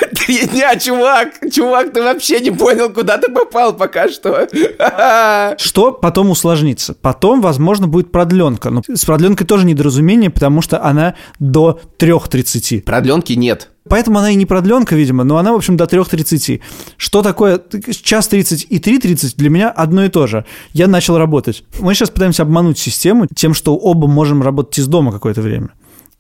Три 0.15 0.47
дня, 0.47 0.77
чувак! 0.77 1.35
Чувак, 1.53 1.93
ты 1.93 2.03
вообще 2.03 2.41
не 2.41 2.51
понял, 2.51 2.91
куда 2.91 3.19
ты 3.19 3.31
попал 3.31 3.75
пока 3.75 4.09
что. 4.09 4.49
Что 5.59 5.93
потом 5.93 6.31
усложнится? 6.31 6.95
Потом, 6.95 7.41
возможно, 7.41 7.87
будет 7.87 8.13
продленка. 8.13 8.71
Но 8.71 8.83
с 8.87 9.05
продленкой 9.05 9.47
тоже 9.47 9.67
недоразумение, 9.67 10.31
потому 10.31 10.63
что 10.63 10.83
она 10.83 11.15
до 11.39 11.81
3.30. 11.99 12.83
Продленки 12.83 13.33
нет. 13.33 13.71
Поэтому 13.89 14.19
она 14.19 14.31
и 14.31 14.35
не 14.35 14.47
продленка, 14.47 14.95
видимо, 14.95 15.25
но 15.25 15.39
она, 15.39 15.53
в 15.53 15.57
общем, 15.57 15.77
до 15.77 15.85
3.30. 15.85 16.61
Что 16.97 17.23
такое 17.23 17.61
час 18.03 18.29
30 18.29 18.67
и 18.69 18.79
3.30 18.79 19.35
для 19.37 19.51
меня 19.51 19.71
одно 19.71 20.05
и 20.05 20.09
то 20.09 20.27
же. 20.27 20.45
Я 20.73 20.89
начал 20.89 21.19
работать. 21.19 21.65
Мы 21.81 21.95
сейчас 21.95 22.11
пытаемся 22.11 22.43
обмануть 22.43 22.79
систему 22.79 23.27
тем, 23.35 23.55
что 23.55 23.77
оба 23.77 24.07
можем 24.07 24.43
работать 24.43 24.79
из 24.79 24.87
дома 24.87 25.13
какое-то 25.13 25.41
время. 25.41 25.71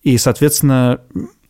И, 0.03 0.17
соответственно, 0.17 1.01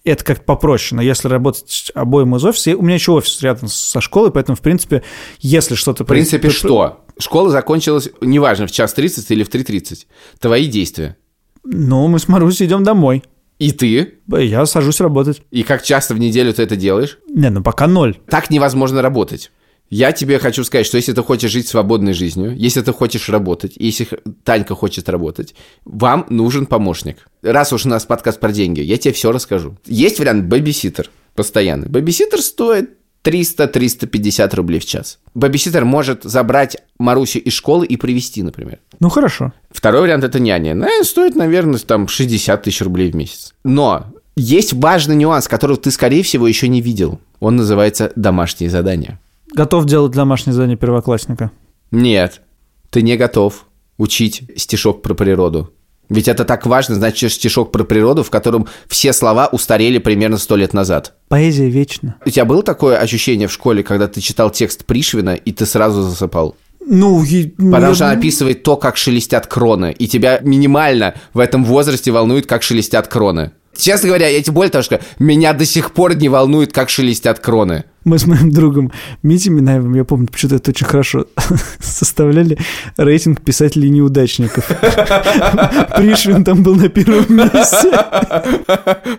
это 0.09 0.25
как-то 0.25 0.45
попроще. 0.45 0.97
Но 0.97 1.03
если 1.03 1.29
работать 1.29 1.93
обоим 1.95 2.37
из 2.37 2.45
офиса, 2.45 2.77
у 2.77 2.83
меня 2.83 2.95
еще 2.95 3.13
офис 3.13 3.41
рядом 3.43 3.69
со 3.69 4.01
школой, 4.01 4.31
поэтому, 4.31 4.57
в 4.57 4.61
принципе, 4.61 5.03
если 5.41 5.75
что-то... 5.75 6.05
В 6.05 6.07
принципе, 6.07 6.51
что? 6.51 7.05
Школа 7.19 7.51
закончилась, 7.51 8.11
неважно, 8.21 8.67
в 8.67 8.71
час 8.71 8.95
30 8.95 9.31
или 9.31 9.43
в 9.43 9.51
3.30. 9.51 10.07
Твои 10.41 10.67
действия. 10.67 11.17
Ну, 11.65 12.07
мы 12.09 12.19
с 12.19 12.29
Марусей 12.29 12.67
идем 12.67 12.85
домой. 12.85 13.23
И 13.59 13.73
ты? 13.73 14.21
Я 14.29 14.65
сажусь 14.67 15.01
работать. 15.01 15.43
И 15.51 15.65
как 15.65 15.83
часто 15.83 16.15
в 16.15 16.21
неделю 16.21 16.55
ты 16.55 16.63
это 16.63 16.77
делаешь? 16.77 17.19
Не, 17.29 17.51
ну 17.51 17.63
пока 17.63 17.87
ноль. 17.87 18.17
Так 18.29 18.51
невозможно 18.51 19.03
работать. 19.03 19.51
Я 19.91 20.13
тебе 20.13 20.39
хочу 20.39 20.65
сказать, 20.65 20.87
что 20.87 20.97
если 20.97 21.13
ты 21.13 21.23
хочешь 21.23 21.51
жить 21.51 21.67
свободной 21.67 22.13
жизнью, 22.13 22.55
если 22.57 22.83
ты 22.83 22.93
хочешь 22.93 23.29
работать, 23.29 23.73
если 23.77 24.07
Танька 24.45 24.75
хочет 24.75 25.09
работать, 25.09 25.55
вам 25.85 26.27
нужен 26.29 26.67
помощник. 26.67 27.27
Раз 27.43 27.73
уж 27.73 27.87
у 27.87 27.89
нас 27.89 28.05
подкаст 28.05 28.39
про 28.39 28.53
деньги, 28.53 28.81
я 28.81 28.99
тебе 28.99 29.15
все 29.15 29.33
расскажу. 29.33 29.77
Есть 29.87 30.19
вариант 30.19 30.45
бэбиситер 30.45 31.11
постоянный. 31.35 31.89
Бэбиситер 31.89 32.43
стоит 32.43 32.91
300-350 33.25 34.55
рублей 34.57 34.81
в 34.81 34.85
час. 34.85 35.19
Бэбиситер 35.35 35.85
может 35.85 36.25
забрать 36.25 36.77
Марусю 36.99 37.39
из 37.39 37.53
школы 37.53 37.87
и 37.87 37.97
привести, 37.97 38.43
например. 38.43 38.81
Ну, 39.01 39.09
хорошо. 39.09 39.53
Второй 39.71 40.03
вариант– 40.03 40.25
это 40.25 40.39
няня. 40.41 40.73
Она 40.73 40.89
стоит, 41.03 41.35
наверное, 41.35 41.79
там 41.79 42.09
60 42.09 42.63
тысяч 42.63 42.83
рублей 42.83 43.11
в 43.11 43.17
месяц. 43.17 43.55
Но 43.65 44.07
есть 44.37 44.73
важный 44.73 45.17
нюанс, 45.17 45.49
которого 45.49 45.79
ты, 45.79 45.91
скорее 45.91 46.23
всего, 46.23 46.47
еще 46.47 46.69
не 46.69 46.81
видел. 46.81 47.21
Он 47.41 47.57
называется 47.57 48.13
«домашние 48.17 48.71
задания». 48.71 49.19
Готов 49.55 49.87
делать 49.87 50.13
домашнее 50.13 50.55
задание 50.55 50.77
первоклассника? 50.77 51.51
Нет, 51.91 52.43
ты 52.91 53.03
не 53.03 53.17
готов 53.17 53.67
учить 53.97 54.43
стишок 54.57 55.03
про 55.03 55.15
природу. 55.15 55.73
Ведь 56.09 56.27
это 56.27 56.45
так 56.45 56.65
важно, 56.67 56.95
значит, 56.95 57.33
стишок 57.33 57.71
про 57.71 57.85
природу, 57.85 58.23
в 58.23 58.31
котором 58.31 58.67
все 58.89 59.13
слова 59.13 59.47
устарели 59.47 59.99
примерно 59.99 60.39
сто 60.39 60.57
лет 60.57 60.73
назад. 60.73 61.15
Поэзия 61.29 61.69
вечна. 61.69 62.17
У 62.25 62.31
тебя 62.31 62.47
было 62.47 62.63
такое 62.63 62.97
ощущение 62.99 63.47
в 63.47 63.53
школе, 63.53 63.83
когда 63.83 64.09
ты 64.09 64.21
читал 64.21 64.51
текст 64.51 64.87
Пришвина, 64.87 65.35
и 65.35 65.53
ты 65.53 65.67
сразу 65.67 66.03
засыпал? 66.03 66.57
Ну, 66.81 67.23
и... 67.23 67.49
Потому 67.49 67.95
что 67.95 68.07
она 68.07 68.19
описывает 68.19 68.63
то, 68.63 68.77
как 68.77 68.97
шелестят 68.97 69.47
кроны, 69.47 69.95
и 69.99 70.09
тебя 70.09 70.41
минимально 70.41 71.15
в 71.35 71.39
этом 71.39 71.65
возрасте 71.65 72.11
волнует, 72.11 72.47
как 72.47 72.63
шелестят 72.63 73.09
кроны. 73.09 73.53
Честно 73.77 74.09
говоря, 74.09 74.29
я 74.29 74.43
тебе 74.43 74.55
более 74.55 74.71
того, 74.71 74.83
что 74.83 75.01
меня 75.19 75.53
до 75.53 75.67
сих 75.67 75.93
пор 75.93 76.17
не 76.17 76.31
волнует, 76.31 76.73
как 76.73 76.89
шелестят 76.89 77.39
кроны. 77.39 77.85
Мы 78.09 78.19
с 78.19 78.27
моим 78.27 78.51
другом 78.51 78.91
Митей 79.23 79.51
Минаевым, 79.51 79.93
я 79.93 80.03
помню, 80.03 80.29
почему-то 80.29 80.57
это 80.57 80.71
очень 80.71 80.87
хорошо 80.87 81.27
составляли 81.79 82.57
рейтинг 82.97 83.43
писателей-неудачников. 83.43 84.67
Пришвин 85.97 86.43
там 86.43 86.63
был 86.63 86.75
на 86.77 86.89
первом 86.89 87.27
месте. 87.37 87.91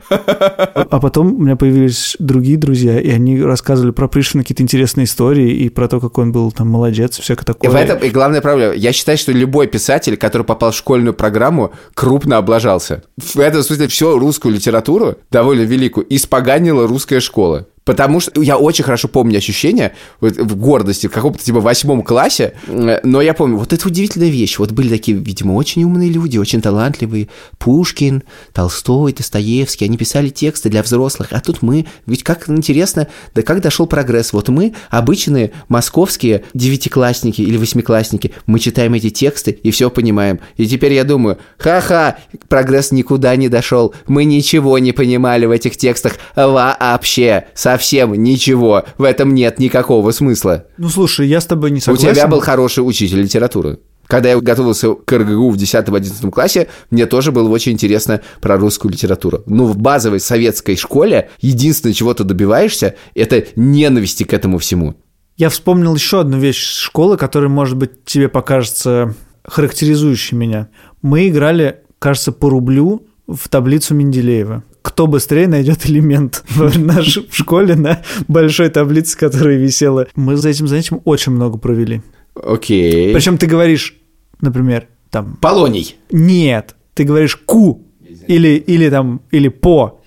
А 0.09 0.99
потом 0.99 1.35
у 1.35 1.37
меня 1.43 1.55
появились 1.55 2.15
другие 2.17 2.57
друзья, 2.57 2.99
и 2.99 3.11
они 3.11 3.39
рассказывали 3.39 3.91
про 3.91 4.07
Пришвина 4.07 4.43
какие-то 4.43 4.63
интересные 4.63 5.05
истории 5.05 5.51
и 5.51 5.69
про 5.69 5.87
то, 5.87 5.99
как 5.99 6.17
он 6.17 6.31
был 6.31 6.51
там 6.51 6.69
молодец, 6.69 7.19
всякое 7.19 7.45
такое. 7.45 7.69
И 7.69 7.71
в 7.71 7.75
этом 7.75 7.99
и 7.99 8.09
главная 8.09 8.41
проблема. 8.41 8.73
Я 8.73 8.91
считаю, 8.91 9.19
что 9.19 9.31
любой 9.31 9.67
писатель, 9.67 10.17
который 10.17 10.47
попал 10.47 10.71
в 10.71 10.75
школьную 10.75 11.13
программу, 11.13 11.73
крупно 11.93 12.37
облажался. 12.37 13.03
В 13.17 13.37
этом 13.37 13.61
смысле 13.61 13.87
всю 13.87 14.17
русскую 14.17 14.51
литературу, 14.51 15.17
довольно 15.29 15.61
великую, 15.61 16.07
испоганила 16.09 16.87
русская 16.87 17.19
школа. 17.19 17.67
Потому 17.85 18.19
что 18.19 18.39
я 18.41 18.57
очень 18.57 18.83
хорошо 18.83 19.07
помню 19.07 19.37
ощущение 19.37 19.93
вот, 20.21 20.37
в 20.37 20.55
гордости 20.55 21.07
в 21.07 21.11
каком-то 21.11 21.43
типа 21.43 21.59
восьмом 21.59 22.03
классе, 22.03 22.53
э, 22.67 22.99
но 23.03 23.21
я 23.21 23.33
помню, 23.33 23.57
вот 23.57 23.73
это 23.73 23.87
удивительная 23.87 24.29
вещь. 24.29 24.59
Вот 24.59 24.71
были 24.71 24.89
такие, 24.89 25.17
видимо, 25.17 25.53
очень 25.53 25.83
умные 25.83 26.09
люди, 26.09 26.37
очень 26.37 26.61
талантливые. 26.61 27.29
Пушкин, 27.57 28.23
Толстой, 28.53 29.13
Достоевский, 29.13 29.85
они 29.85 29.97
писали 29.97 30.29
тексты 30.29 30.69
для 30.69 30.83
взрослых, 30.83 31.29
а 31.31 31.39
тут 31.39 31.61
мы, 31.61 31.87
ведь 32.05 32.23
как 32.23 32.47
интересно, 32.49 33.07
да 33.33 33.41
как 33.41 33.61
дошел 33.61 33.87
прогресс. 33.87 34.33
Вот 34.33 34.49
мы, 34.49 34.75
обычные 34.89 35.51
московские 35.67 36.43
девятиклассники 36.53 37.41
или 37.41 37.57
восьмиклассники, 37.57 38.33
мы 38.45 38.59
читаем 38.59 38.93
эти 38.93 39.09
тексты 39.09 39.51
и 39.51 39.71
все 39.71 39.89
понимаем. 39.89 40.39
И 40.57 40.67
теперь 40.67 40.93
я 40.93 41.03
думаю, 41.03 41.39
ха-ха, 41.57 42.17
прогресс 42.47 42.91
никуда 42.91 43.35
не 43.35 43.49
дошел, 43.49 43.95
мы 44.05 44.25
ничего 44.25 44.77
не 44.77 44.91
понимали 44.91 45.45
в 45.45 45.51
этих 45.51 45.75
текстах 45.75 46.17
вообще, 46.35 47.45
совсем 47.55 47.78
совсем 47.79 48.13
ничего. 48.13 48.83
В 48.97 49.03
этом 49.03 49.33
нет 49.33 49.57
никакого 49.57 50.11
смысла. 50.11 50.65
Ну, 50.77 50.89
слушай, 50.89 51.27
я 51.27 51.39
с 51.39 51.45
тобой 51.45 51.71
не 51.71 51.79
согласен. 51.79 52.09
У 52.09 52.13
тебя 52.13 52.27
был 52.27 52.41
хороший 52.41 52.81
учитель 52.81 53.21
литературы. 53.21 53.79
Когда 54.05 54.29
я 54.29 54.39
готовился 54.39 54.95
к 54.95 55.11
РГГУ 55.11 55.51
в 55.51 55.55
10-11 55.55 56.29
классе, 56.31 56.67
мне 56.89 57.05
тоже 57.05 57.31
было 57.31 57.47
очень 57.47 57.73
интересно 57.73 58.21
про 58.41 58.57
русскую 58.57 58.91
литературу. 58.91 59.43
Ну, 59.45 59.65
в 59.65 59.77
базовой 59.77 60.19
советской 60.19 60.75
школе 60.75 61.29
единственное, 61.39 61.93
чего 61.93 62.13
ты 62.13 62.23
добиваешься, 62.23 62.95
это 63.13 63.45
ненависти 63.55 64.23
к 64.23 64.33
этому 64.33 64.57
всему. 64.57 64.95
Я 65.37 65.49
вспомнил 65.49 65.95
еще 65.95 66.19
одну 66.19 66.37
вещь 66.37 66.59
школы, 66.59 67.17
которая, 67.17 67.49
может 67.49 67.77
быть, 67.77 68.03
тебе 68.03 68.27
покажется 68.27 69.15
характеризующей 69.43 70.35
меня. 70.35 70.69
Мы 71.01 71.29
играли, 71.29 71.83
кажется, 71.99 72.31
по 72.31 72.49
рублю 72.49 73.07
в 73.27 73.47
таблицу 73.47 73.93
Менделеева 73.93 74.63
кто 74.81 75.07
быстрее 75.07 75.47
найдет 75.47 75.85
элемент 75.85 76.43
в 76.49 76.79
нашей 76.79 77.27
школе 77.31 77.75
на 77.75 78.01
большой 78.27 78.69
таблице, 78.69 79.17
которая 79.17 79.57
висела. 79.57 80.07
Мы 80.15 80.35
за 80.35 80.49
этим 80.49 80.67
занятием 80.67 81.01
очень 81.05 81.31
много 81.31 81.57
провели. 81.57 82.01
Окей. 82.35 83.13
Причем 83.13 83.37
ты 83.37 83.47
говоришь, 83.47 83.97
например, 84.41 84.87
там... 85.09 85.37
Полоний. 85.41 85.95
Нет, 86.11 86.75
ты 86.93 87.03
говоришь 87.03 87.35
ку 87.35 87.85
или, 88.27 88.49
или 88.49 88.89
там, 88.89 89.21
или 89.31 89.47
по. 89.47 89.98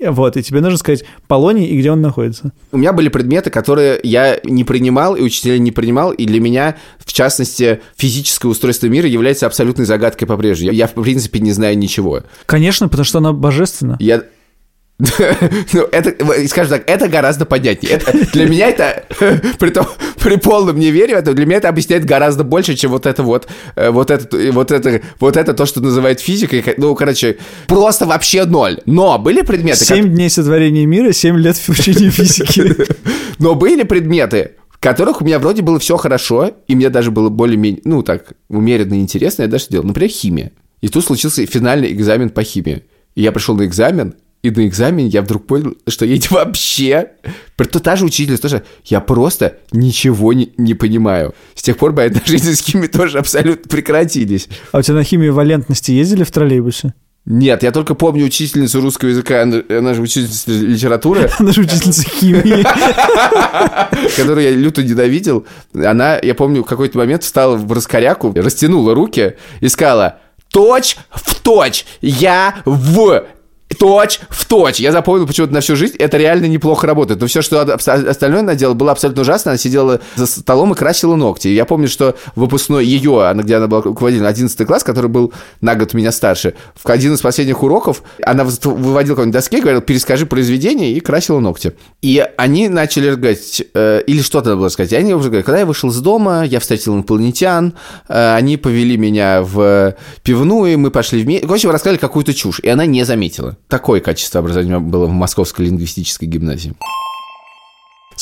Вот, 0.00 0.36
и 0.36 0.42
тебе 0.42 0.60
нужно 0.60 0.78
сказать 0.78 1.04
Полоний 1.26 1.66
и 1.66 1.78
где 1.78 1.90
он 1.90 2.02
находится. 2.02 2.52
У 2.70 2.78
меня 2.78 2.92
были 2.92 3.08
предметы, 3.08 3.50
которые 3.50 3.98
я 4.02 4.38
не 4.44 4.62
принимал, 4.64 5.16
и 5.16 5.22
учителя 5.22 5.58
не 5.58 5.72
принимал, 5.72 6.12
и 6.12 6.26
для 6.26 6.40
меня, 6.40 6.76
в 6.98 7.12
частности, 7.12 7.80
физическое 7.96 8.48
устройство 8.48 8.86
мира 8.88 9.08
является 9.08 9.46
абсолютной 9.46 9.86
загадкой 9.86 10.28
по-прежнему. 10.28 10.72
Я, 10.72 10.86
в 10.86 10.92
принципе, 10.92 11.38
не 11.40 11.52
знаю 11.52 11.78
ничего. 11.78 12.24
Конечно, 12.44 12.88
потому 12.88 13.04
что 13.04 13.18
оно 13.18 13.32
божественно. 13.32 13.96
Я 13.98 14.24
ну, 15.72 15.82
это, 15.92 16.48
скажем 16.48 16.78
так, 16.78 16.88
это 16.88 17.08
гораздо 17.08 17.44
понятнее. 17.44 17.92
Это, 17.94 18.32
для 18.32 18.48
меня 18.48 18.68
это, 18.68 19.04
при, 19.58 19.68
том, 19.68 19.86
при 20.22 20.36
полном 20.36 20.78
неверии, 20.78 21.14
это, 21.14 21.34
для 21.34 21.44
меня 21.44 21.58
это 21.58 21.68
объясняет 21.68 22.06
гораздо 22.06 22.44
больше, 22.44 22.74
чем 22.76 22.92
вот 22.92 23.04
это 23.04 23.22
вот, 23.22 23.46
э, 23.74 23.90
вот 23.90 24.10
это, 24.10 24.52
вот 24.52 24.70
это, 24.70 25.02
вот 25.20 25.36
это 25.36 25.52
то, 25.52 25.66
что 25.66 25.82
называют 25.82 26.20
физикой. 26.20 26.64
Ну, 26.78 26.94
короче, 26.94 27.36
просто 27.66 28.06
вообще 28.06 28.46
ноль. 28.46 28.80
Но 28.86 29.18
были 29.18 29.42
предметы... 29.42 29.84
Семь 29.84 30.04
как... 30.04 30.14
дней 30.14 30.30
сотворения 30.30 30.86
мира, 30.86 31.12
семь 31.12 31.36
лет 31.36 31.58
в 31.58 31.68
учении 31.68 32.08
физики. 32.08 32.74
Но 33.38 33.54
были 33.54 33.82
предметы, 33.82 34.52
в 34.70 34.78
которых 34.78 35.20
у 35.20 35.26
меня 35.26 35.38
вроде 35.38 35.60
было 35.60 35.78
все 35.78 35.98
хорошо, 35.98 36.52
и 36.68 36.74
мне 36.74 36.88
даже 36.88 37.10
было 37.10 37.28
более-менее, 37.28 37.82
ну, 37.84 38.02
так, 38.02 38.32
умеренно 38.48 38.94
интересно, 38.94 39.42
я 39.42 39.48
даже 39.48 39.66
делал. 39.68 39.84
Например, 39.84 40.10
химия. 40.10 40.52
И 40.80 40.88
тут 40.88 41.04
случился 41.04 41.44
финальный 41.44 41.92
экзамен 41.92 42.30
по 42.30 42.42
химии. 42.42 42.84
И 43.14 43.22
я 43.22 43.32
пришел 43.32 43.54
на 43.54 43.66
экзамен, 43.66 44.14
и 44.46 44.50
на 44.50 44.68
экзамене 44.68 45.08
я 45.08 45.22
вдруг 45.22 45.46
понял, 45.46 45.74
что 45.88 46.04
я 46.04 46.20
вообще... 46.30 47.10
То 47.56 47.80
та 47.80 47.96
же 47.96 48.04
учительница 48.04 48.42
тоже... 48.42 48.62
Я 48.84 49.00
просто 49.00 49.58
ничего 49.72 50.32
не, 50.32 50.52
не 50.56 50.74
понимаю. 50.74 51.34
С 51.56 51.62
тех 51.62 51.76
пор 51.76 51.92
мои 51.92 52.06
отношения 52.06 52.54
с 52.54 52.60
химией 52.60 52.88
тоже 52.88 53.18
абсолютно 53.18 53.68
прекратились. 53.68 54.48
А 54.70 54.78
у 54.78 54.82
тебя 54.82 54.94
на 54.94 55.02
химию 55.02 55.34
валентности 55.34 55.90
ездили 55.90 56.22
в 56.22 56.30
троллейбусе? 56.30 56.94
Нет, 57.24 57.64
я 57.64 57.72
только 57.72 57.96
помню 57.96 58.26
учительницу 58.26 58.80
русского 58.80 59.08
языка, 59.08 59.42
она, 59.42 59.60
она 59.68 59.94
же 59.94 60.02
учительница 60.02 60.48
литературы. 60.52 61.28
Она 61.40 61.50
же 61.50 61.62
учительница 61.62 62.08
химии. 62.08 62.62
Которую 64.16 64.44
я 64.44 64.52
люто 64.52 64.84
ненавидел. 64.84 65.44
Она, 65.74 66.20
я 66.22 66.36
помню, 66.36 66.62
в 66.62 66.66
какой-то 66.66 66.98
момент 66.98 67.24
встала 67.24 67.56
в 67.56 67.72
раскоряку, 67.72 68.32
растянула 68.36 68.94
руки 68.94 69.34
и 69.58 69.68
сказала, 69.68 70.20
точь 70.52 70.96
в 71.10 71.34
точь, 71.40 71.84
я 72.00 72.62
в 72.64 73.24
точь 73.78 74.20
в 74.30 74.44
точь. 74.46 74.80
Я 74.80 74.92
запомнил 74.92 75.26
почему-то 75.26 75.52
на 75.52 75.60
всю 75.60 75.76
жизнь, 75.76 75.96
это 75.98 76.16
реально 76.16 76.46
неплохо 76.46 76.86
работает. 76.86 77.20
Но 77.20 77.26
все, 77.26 77.42
что 77.42 77.60
остальное 77.62 78.40
она 78.40 78.54
делала, 78.54 78.74
было 78.74 78.92
абсолютно 78.92 79.22
ужасно. 79.22 79.52
Она 79.52 79.58
сидела 79.58 80.00
за 80.14 80.26
столом 80.26 80.72
и 80.72 80.76
красила 80.76 81.16
ногти. 81.16 81.48
я 81.48 81.64
помню, 81.64 81.88
что 81.88 82.16
выпускной 82.34 82.84
ее, 82.84 83.26
она, 83.26 83.42
где 83.42 83.56
она 83.56 83.66
была 83.66 83.82
руководителем, 83.82 84.26
11 84.26 84.66
класс, 84.66 84.84
который 84.84 85.10
был 85.10 85.32
на 85.60 85.74
год 85.74 85.94
меня 85.94 86.12
старше, 86.12 86.54
в 86.74 86.88
один 86.88 87.14
из 87.14 87.20
последних 87.20 87.62
уроков 87.62 88.02
она 88.22 88.44
выводила 88.44 89.14
какой-нибудь 89.14 89.32
доске, 89.34 89.60
говорила, 89.60 89.82
перескажи 89.82 90.26
произведение, 90.26 90.92
и 90.92 91.00
красила 91.00 91.40
ногти. 91.40 91.74
И 92.02 92.24
они 92.36 92.68
начали 92.68 93.14
говорить, 93.14 93.64
э, 93.74 94.02
или 94.06 94.22
что-то 94.22 94.56
было 94.56 94.68
сказать. 94.68 94.92
И 94.92 94.96
они 94.96 95.14
уже 95.14 95.28
говорят, 95.28 95.46
когда 95.46 95.60
я 95.60 95.66
вышел 95.66 95.90
из 95.90 95.98
дома, 96.00 96.44
я 96.44 96.60
встретил 96.60 96.94
инопланетян, 96.94 97.74
э, 98.08 98.34
они 98.34 98.56
повели 98.56 98.96
меня 98.96 99.42
в 99.42 99.94
пивную, 100.22 100.78
мы 100.78 100.90
пошли 100.90 101.22
вместе. 101.22 101.46
В 101.46 101.52
общем, 101.52 101.70
рассказали 101.70 101.98
какую-то 101.98 102.34
чушь, 102.34 102.60
и 102.60 102.68
она 102.68 102.86
не 102.86 103.04
заметила. 103.04 103.56
Такое 103.68 104.00
качество 104.00 104.40
образования 104.40 104.78
было 104.78 105.06
в 105.06 105.12
Московской 105.12 105.66
лингвистической 105.66 106.28
гимназии. 106.28 106.74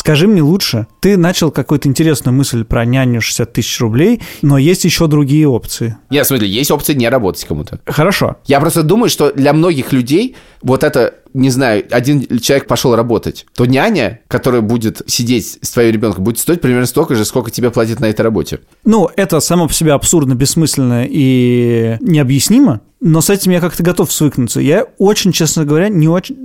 Скажи 0.05 0.29
мне 0.29 0.43
лучше, 0.43 0.87
ты 1.01 1.17
начал 1.17 1.51
какую-то 1.51 1.89
интересную 1.89 2.37
мысль 2.37 2.63
про 2.65 2.85
няню 2.85 3.23
60 3.23 3.55
тысяч 3.55 3.81
рублей, 3.81 4.21
но 4.43 4.59
есть 4.59 4.85
еще 4.85 5.07
другие 5.07 5.49
опции. 5.49 5.97
Нет, 6.11 6.27
смотри, 6.27 6.47
есть 6.47 6.71
опция 6.71 6.95
не 6.95 7.09
работать 7.09 7.43
кому-то. 7.47 7.81
Хорошо. 7.87 8.37
Я 8.45 8.61
просто 8.61 8.83
думаю, 8.83 9.09
что 9.09 9.33
для 9.33 9.55
многих 9.55 9.95
людей 9.95 10.37
вот 10.61 10.85
это, 10.85 11.15
не 11.33 11.49
знаю, 11.49 11.85
один 11.91 12.39
человек 12.39 12.67
пошел 12.67 12.95
работать, 12.95 13.47
то 13.55 13.65
няня, 13.65 14.21
которая 14.29 14.61
будет 14.61 15.01
сидеть 15.07 15.59
с 15.63 15.71
твоим 15.71 15.95
ребенком, 15.95 16.23
будет 16.23 16.39
стоить 16.39 16.61
примерно 16.61 16.85
столько 16.85 17.15
же, 17.15 17.25
сколько 17.25 17.51
тебе 17.51 17.71
платят 17.71 17.99
на 17.99 18.05
этой 18.05 18.21
работе. 18.21 18.61
Ну, 18.85 19.09
это 19.17 19.41
само 19.41 19.69
по 19.69 19.73
себе 19.73 19.95
абсурдно, 19.95 20.35
бессмысленно 20.35 21.07
и 21.09 21.97
необъяснимо, 22.03 22.83
но 23.01 23.23
с 23.23 23.31
этим 23.31 23.53
я 23.53 23.61
как-то 23.61 23.83
готов 23.83 24.13
свыкнуться. 24.13 24.61
Я 24.61 24.85
очень, 24.99 25.33
честно 25.33 25.65
говоря, 25.65 25.89
не 25.89 26.09
очень... 26.09 26.37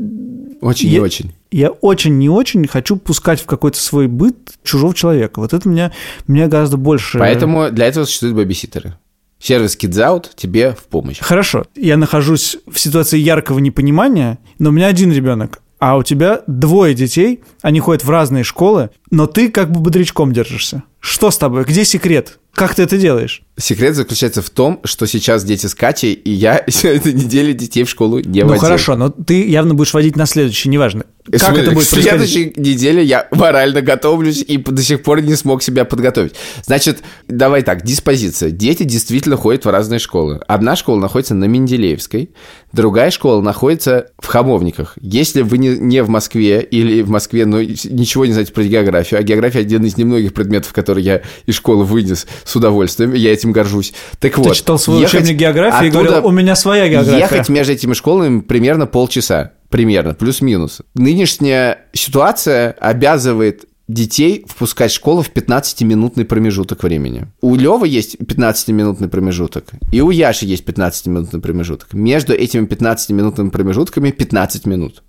Очень 0.61 0.89
я, 0.89 0.93
не 0.95 0.99
очень. 0.99 1.33
Я 1.51 1.69
очень 1.69 2.17
не 2.17 2.29
очень 2.29 2.67
хочу 2.67 2.97
пускать 2.97 3.41
в 3.41 3.45
какой-то 3.45 3.79
свой 3.79 4.07
быт 4.07 4.35
чужого 4.63 4.93
человека. 4.93 5.39
Вот 5.39 5.53
это 5.53 5.67
меня, 5.67 5.91
меня 6.27 6.47
гораздо 6.47 6.77
больше... 6.77 7.17
Поэтому 7.17 7.71
для 7.71 7.87
этого 7.87 8.05
существуют 8.05 8.35
бабиситеры. 8.35 8.95
Сервис 9.39 9.77
Kids 9.77 9.95
Out 9.95 10.25
тебе 10.35 10.73
в 10.73 10.83
помощь. 10.85 11.19
Хорошо. 11.19 11.65
Я 11.75 11.95
нахожусь 11.95 12.57
в 12.67 12.77
ситуации 12.77 13.17
яркого 13.17 13.59
непонимания, 13.59 14.37
но 14.57 14.69
у 14.69 14.73
меня 14.73 14.87
один 14.87 15.13
ребенок, 15.13 15.61
а 15.79 15.95
у 15.95 16.03
тебя 16.03 16.41
двое 16.45 16.93
детей, 16.93 17.41
они 17.61 17.79
ходят 17.79 18.03
в 18.03 18.09
разные 18.09 18.43
школы, 18.43 18.89
но 19.11 19.27
ты 19.27 19.49
как 19.49 19.71
бы 19.71 19.79
бодрячком 19.79 20.33
держишься. 20.33 20.83
Что 20.99 21.31
с 21.31 21.37
тобой? 21.37 21.63
Где 21.63 21.85
секрет? 21.85 22.37
Как 22.53 22.75
ты 22.75 22.83
это 22.83 22.97
делаешь? 22.97 23.43
Секрет 23.57 23.95
заключается 23.95 24.41
в 24.41 24.49
том, 24.49 24.79
что 24.83 25.05
сейчас 25.05 25.43
дети 25.43 25.65
с 25.65 25.75
Катей, 25.75 26.13
и 26.13 26.31
я 26.31 26.57
этой 26.83 27.13
неделе 27.13 27.53
детей 27.53 27.83
в 27.83 27.89
школу 27.89 28.19
не 28.19 28.41
ну, 28.41 28.49
водил. 28.49 28.61
Ну 28.61 28.67
хорошо, 28.67 28.95
но 28.95 29.09
ты 29.09 29.47
явно 29.47 29.73
будешь 29.73 29.93
водить 29.93 30.15
на 30.15 30.25
следующий, 30.25 30.69
неважно. 30.69 31.05
Как 31.31 31.41
Смотри, 31.41 31.61
это 31.61 31.71
будет 31.71 31.85
В 31.85 32.01
следующей 32.01 32.53
неделе 32.55 33.03
я 33.03 33.27
морально 33.31 33.81
готовлюсь 33.81 34.41
и 34.41 34.57
до 34.57 34.81
сих 34.81 35.03
пор 35.03 35.21
не 35.21 35.35
смог 35.35 35.61
себя 35.61 35.85
подготовить. 35.85 36.33
Значит, 36.65 37.03
давай 37.27 37.61
так, 37.61 37.83
диспозиция. 37.83 38.49
Дети 38.49 38.83
действительно 38.83 39.37
ходят 39.37 39.65
в 39.65 39.69
разные 39.69 39.99
школы. 39.99 40.41
Одна 40.47 40.75
школа 40.75 40.99
находится 40.99 41.35
на 41.35 41.45
Менделеевской, 41.45 42.31
другая 42.71 43.11
школа 43.11 43.41
находится 43.41 44.07
в 44.17 44.25
Хамовниках. 44.25 44.97
Если 45.01 45.41
вы 45.41 45.59
не, 45.59 45.77
не 45.77 46.01
в 46.01 46.09
Москве 46.09 46.61
или 46.61 47.03
в 47.03 47.09
Москве, 47.09 47.45
но 47.45 47.61
ничего 47.61 48.25
не 48.25 48.33
знаете 48.33 48.51
про 48.51 48.63
географию, 48.63 49.19
а 49.19 49.23
география 49.23 49.59
один 49.59 49.85
из 49.85 49.97
немногих 49.97 50.33
предметов, 50.33 50.73
которые 50.73 51.05
я 51.05 51.21
из 51.45 51.55
школы 51.55 51.83
вынес 51.83 52.25
с 52.43 52.55
удовольствием, 52.55 53.13
я 53.13 53.33
этим 53.33 53.51
горжусь. 53.51 53.93
Так 54.19 54.35
Ты 54.35 54.41
вот, 54.41 54.55
читал 54.55 54.79
свой 54.79 55.03
учебник 55.03 55.35
географии 55.35 55.87
и 55.87 55.89
говорил, 55.89 56.25
у 56.25 56.31
меня 56.31 56.55
своя 56.55 56.87
география. 56.87 57.19
Ехать 57.19 57.49
между 57.49 57.73
этими 57.73 57.93
школами 57.93 58.41
примерно 58.41 58.85
полчаса. 58.87 59.53
Примерно, 59.69 60.15
плюс-минус. 60.15 60.81
Нынешняя 60.95 61.85
ситуация 61.93 62.71
обязывает 62.79 63.65
детей 63.89 64.45
впускать 64.47 64.91
в 64.91 64.95
школу 64.95 65.21
в 65.21 65.31
15-минутный 65.33 66.23
промежуток 66.23 66.83
времени. 66.83 67.27
У 67.41 67.55
Лёвы 67.55 67.87
есть 67.87 68.15
15-минутный 68.15 69.09
промежуток, 69.09 69.65
и 69.91 69.99
у 70.01 70.11
Яши 70.11 70.45
есть 70.45 70.63
15-минутный 70.63 71.41
промежуток. 71.41 71.93
Между 71.93 72.33
этими 72.33 72.65
15-минутными 72.65 73.49
промежутками 73.49 74.11
15 74.11 74.65
минут. 74.65 75.03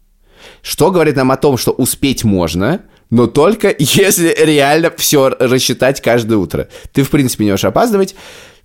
Что 0.62 0.90
говорит 0.90 1.16
нам 1.16 1.31
о 1.31 1.37
том, 1.37 1.57
что 1.57 1.72
успеть 1.72 2.24
можно, 2.24 2.83
но 3.11 3.26
только 3.26 3.74
если 3.79 4.35
реально 4.38 4.92
все 4.96 5.29
рассчитать 5.29 6.00
каждое 6.00 6.37
утро. 6.37 6.68
Ты, 6.92 7.03
в 7.03 7.11
принципе, 7.11 7.44
не 7.44 7.50
можешь 7.50 7.64
опаздывать, 7.64 8.14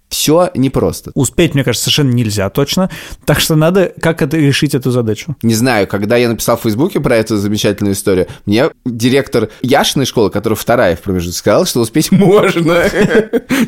Все 0.09 0.49
непросто. 0.55 1.11
Успеть, 1.13 1.53
мне 1.55 1.63
кажется, 1.63 1.85
совершенно 1.85 2.11
нельзя 2.11 2.49
точно. 2.49 2.89
Так 3.25 3.39
что 3.39 3.55
надо 3.55 3.91
как 3.99 4.21
это 4.21 4.37
решить 4.37 4.75
эту 4.75 4.91
задачу. 4.91 5.35
Не 5.41 5.53
знаю, 5.53 5.87
когда 5.87 6.15
я 6.17 6.29
написал 6.29 6.57
в 6.57 6.61
Фейсбуке 6.61 6.99
про 6.99 7.17
эту 7.17 7.37
замечательную 7.37 7.93
историю, 7.95 8.27
мне 8.45 8.69
директор 8.85 9.49
Яшиной 9.61 10.05
школы, 10.05 10.29
которая 10.29 10.55
вторая 10.55 10.95
в 10.95 11.01
промежутке, 11.01 11.37
сказал, 11.37 11.65
что 11.65 11.81
успеть 11.81 12.11
можно. 12.11 12.83